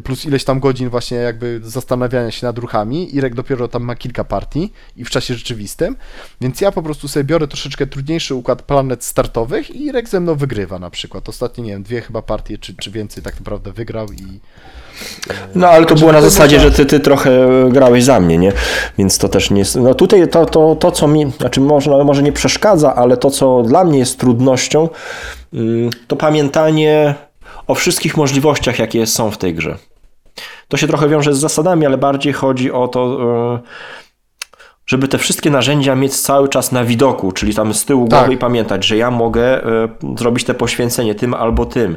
plus 0.00 0.24
ileś 0.24 0.44
tam 0.44 0.60
godzin 0.60 0.88
właśnie 0.88 1.16
jakby 1.16 1.60
zastanawiania 1.64 2.30
się 2.30 2.46
nad 2.46 2.58
ruchami. 2.58 3.16
Irek 3.16 3.34
dopiero 3.34 3.68
tam 3.68 3.82
ma 3.82 3.96
kilka 3.96 4.24
partii 4.24 4.72
i 4.96 5.04
w 5.04 5.10
czasie 5.10 5.34
rzeczywistym, 5.34 5.96
więc 6.40 6.60
ja 6.60 6.72
po 6.72 6.82
prostu 6.82 7.08
sobie 7.08 7.24
biorę 7.24 7.48
troszeczkę 7.48 7.86
trudniejszy 7.86 8.34
układ 8.34 8.62
planet 8.62 9.04
startowych 9.04 9.70
i 9.70 9.84
Irek 9.84 10.08
ze 10.08 10.20
mną 10.20 10.34
wygrywa 10.34 10.78
na 10.78 10.90
przykład. 10.90 11.28
Ostatnio, 11.28 11.64
nie 11.64 11.70
wiem, 11.70 11.82
dwie 11.82 12.00
chyba 12.00 12.22
partie 12.22 12.58
czy, 12.58 12.74
czy 12.74 12.90
więcej 12.90 13.22
tak 13.22 13.38
naprawdę 13.38 13.72
wygrał 13.72 14.06
i 14.12 14.40
No 15.54 15.68
ale 15.68 15.86
to 15.86 15.94
było 15.94 16.12
na 16.12 16.20
zasadzie, 16.20 16.60
że 16.60 16.70
ty, 16.70 16.86
ty 16.86 17.00
trochę 17.00 17.48
grałeś 17.70 18.04
za 18.04 18.20
mnie, 18.20 18.38
nie? 18.38 18.52
Więc 18.98 19.18
to 19.18 19.28
też 19.28 19.50
nie 19.50 19.58
jest. 19.58 19.76
No 19.76 19.94
tutaj 19.94 20.28
to, 20.28 20.46
to, 20.46 20.76
to 20.76 20.90
co 20.90 21.08
mi, 21.08 21.30
znaczy 21.30 21.60
można, 21.60 22.04
może 22.04 22.22
nie 22.22 22.32
przeszkadza, 22.32 22.94
ale 22.94 23.16
to, 23.16 23.30
co 23.30 23.62
dla 23.62 23.84
mnie 23.84 23.98
jest 23.98 24.18
trudnością, 24.18 24.88
mm, 25.52 25.90
to 26.06 26.16
pamiętanie 26.16 27.14
o 27.72 27.74
wszystkich 27.74 28.16
możliwościach, 28.16 28.78
jakie 28.78 29.06
są 29.06 29.30
w 29.30 29.38
tej 29.38 29.54
grze. 29.54 29.78
To 30.68 30.76
się 30.76 30.86
trochę 30.86 31.08
wiąże 31.08 31.34
z 31.34 31.38
zasadami, 31.38 31.86
ale 31.86 31.98
bardziej 31.98 32.32
chodzi 32.32 32.72
o 32.72 32.88
to, 32.88 33.18
e, 33.54 33.60
żeby 34.86 35.08
te 35.08 35.18
wszystkie 35.18 35.50
narzędzia 35.50 35.94
mieć 35.94 36.20
cały 36.20 36.48
czas 36.48 36.72
na 36.72 36.84
widoku, 36.84 37.32
czyli 37.32 37.54
tam 37.54 37.74
z 37.74 37.84
tyłu 37.84 38.08
Tak. 38.08 38.18
głowy 38.18 38.34
i 38.34 38.38
pamiętać, 38.38 38.86
że 38.86 38.96
ja 38.96 39.10
mogę 39.10 39.64
e, 39.64 39.88
zrobić 40.18 40.44
te 40.44 40.54
poświęcenie 40.54 41.14
tym 41.14 41.34
albo 41.34 41.66
tym, 41.66 41.96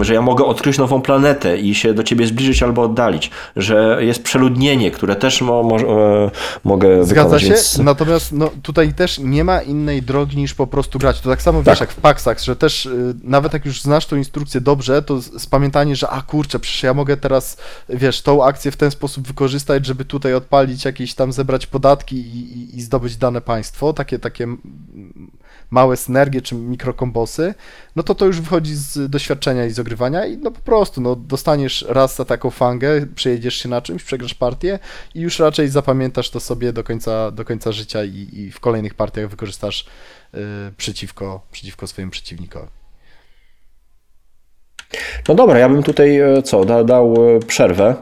że 0.00 0.14
ja 0.14 0.22
mogę 0.22 0.44
odkryć 0.44 0.78
nową 0.78 1.02
planetę 1.02 1.58
i 1.58 1.74
się 1.74 1.94
do 1.94 2.02
ciebie 2.02 2.26
zbliżyć 2.26 2.62
albo 2.62 2.82
oddalić, 2.82 3.30
że 3.56 3.98
jest 4.00 4.22
przeludnienie, 4.22 4.90
które 4.90 5.16
też 5.16 5.40
mo, 5.42 5.62
mo, 5.62 5.76
e, 5.80 6.30
mogę 6.64 7.04
Zgadza 7.04 7.22
wykonać. 7.24 7.42
się, 7.42 7.48
Więc... 7.48 7.78
natomiast 7.78 8.32
no, 8.32 8.50
tutaj 8.62 8.94
też 8.94 9.18
nie 9.18 9.44
ma 9.44 9.60
innej 9.62 10.02
drogi 10.02 10.36
niż 10.36 10.54
po 10.54 10.66
prostu 10.66 10.98
grać. 10.98 11.20
To 11.20 11.30
tak 11.30 11.42
samo 11.42 11.62
wiesz, 11.62 11.78
Tak. 11.78 11.88
jak 11.88 11.92
w 11.98 12.00
Paxach, 12.00 12.40
że 12.40 12.56
też 12.56 12.86
y, 12.86 13.14
nawet 13.22 13.52
jak 13.52 13.64
już 13.66 13.82
znasz 13.82 14.06
tą 14.06 14.16
instrukcję 14.16 14.60
dobrze, 14.60 15.02
to 15.02 15.20
z- 15.20 15.42
spamiętanie, 15.42 15.96
że 15.96 16.08
a 16.10 16.22
kurczę, 16.22 16.58
przecież 16.58 16.82
ja 16.82 16.94
mogę 16.94 17.16
teraz, 17.16 17.56
wiesz, 17.88 18.22
tą 18.22 18.44
akcję 18.44 18.70
w 18.70 18.76
ten 18.76 18.90
sposób 18.90 19.26
wykorzystać, 19.26 19.86
żeby 19.86 20.04
tutaj 20.04 20.34
odpalić 20.34 20.84
jakieś 20.84 21.14
tam, 21.14 21.32
zebrać 21.32 21.66
podatki 21.66 22.16
i, 22.16 22.58
i, 22.58 22.76
i 22.78 22.82
zdobyć 22.82 23.16
dane 23.16 23.40
państwo, 23.40 23.92
takie, 23.92 24.18
takie 24.18 24.46
małe 25.74 25.96
synergie 25.96 26.42
czy 26.42 26.54
mikrokombosy, 26.54 27.54
no 27.96 28.02
to 28.02 28.14
to 28.14 28.26
już 28.26 28.40
wychodzi 28.40 28.74
z 28.74 29.10
doświadczenia 29.10 29.66
i 29.66 29.70
z 29.70 29.78
ogrywania 29.78 30.26
i 30.26 30.38
no 30.38 30.50
po 30.50 30.60
prostu, 30.60 31.00
no 31.00 31.16
dostaniesz 31.16 31.84
raz 31.88 32.16
za 32.16 32.24
taką 32.24 32.50
fangę, 32.50 33.06
przejedziesz 33.14 33.54
się 33.54 33.68
na 33.68 33.82
czymś, 33.82 34.04
przegrasz 34.04 34.34
partię 34.34 34.78
i 35.14 35.20
już 35.20 35.38
raczej 35.38 35.68
zapamiętasz 35.68 36.30
to 36.30 36.40
sobie 36.40 36.72
do 36.72 36.84
końca, 36.84 37.30
do 37.30 37.44
końca 37.44 37.72
życia 37.72 38.04
i, 38.04 38.28
i 38.32 38.50
w 38.50 38.60
kolejnych 38.60 38.94
partiach 38.94 39.28
wykorzystasz 39.28 39.86
y, 40.34 40.38
przeciwko, 40.76 41.40
przeciwko 41.52 41.86
swojemu 41.86 42.12
przeciwnikowi. 42.12 42.68
No 45.28 45.34
dobra, 45.34 45.58
ja 45.58 45.68
bym 45.68 45.82
tutaj 45.82 46.18
e, 46.18 46.42
co, 46.42 46.64
da, 46.64 46.84
dał 46.84 47.14
e, 47.36 47.40
przerwę. 47.40 47.94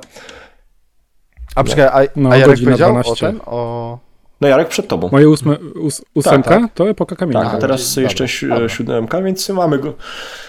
A 1.55 1.65
czekaj, 1.65 1.87
a, 1.87 2.09
No, 2.17 2.31
a 2.31 2.37
Jarek 2.37 2.61
powiedział 2.65 2.91
12. 2.91 3.13
o 3.13 3.17
ten? 3.17 3.41
O... 3.47 4.12
No 4.43 4.49
Jarek 4.49 4.69
przed 4.69 4.89
tobą. 4.89 5.09
Moje 5.13 5.29
ósme, 5.29 5.57
ós, 5.87 6.05
ósemka 6.15 6.51
Tak, 6.51 6.73
to 6.75 6.91
epoka 6.91 7.17
kamienia. 7.17 7.45
Tak, 7.45 7.55
a 7.55 7.59
teraz 7.59 7.95
Dobra, 7.95 8.03
jeszcze 8.03 8.49
dobra. 8.49 8.69
siódemka, 8.69 9.23
więc 9.23 9.49
mamy 9.49 9.79
go, 9.79 9.95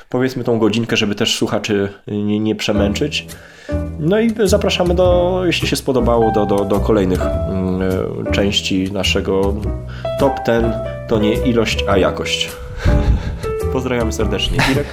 powiedzmy 0.09 0.43
tą 0.43 0.59
godzinkę, 0.59 0.97
żeby 0.97 1.15
też 1.15 1.37
słuchaczy 1.37 1.89
nie, 2.07 2.39
nie 2.39 2.55
przemęczyć. 2.55 3.27
No 3.99 4.19
i 4.19 4.31
zapraszamy 4.43 4.95
do, 4.95 5.41
jeśli 5.45 5.67
się 5.67 5.75
spodobało, 5.75 6.31
do, 6.31 6.45
do, 6.45 6.65
do 6.65 6.79
kolejnych 6.79 7.21
mm, 7.21 7.81
części 8.31 8.91
naszego 8.91 9.53
top 10.19 10.33
ten. 10.45 10.73
To 11.07 11.19
nie 11.19 11.33
ilość, 11.33 11.85
a 11.87 11.97
jakość. 11.97 12.49
Pozdrawiamy 13.73 14.11
serdecznie. 14.11 14.57
Irek. 14.71 14.87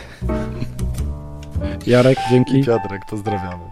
Jarek, 1.86 2.18
dzięki. 2.30 2.58
I 2.58 2.64
Piotrek, 2.64 3.02
pozdrawiamy. 3.10 3.69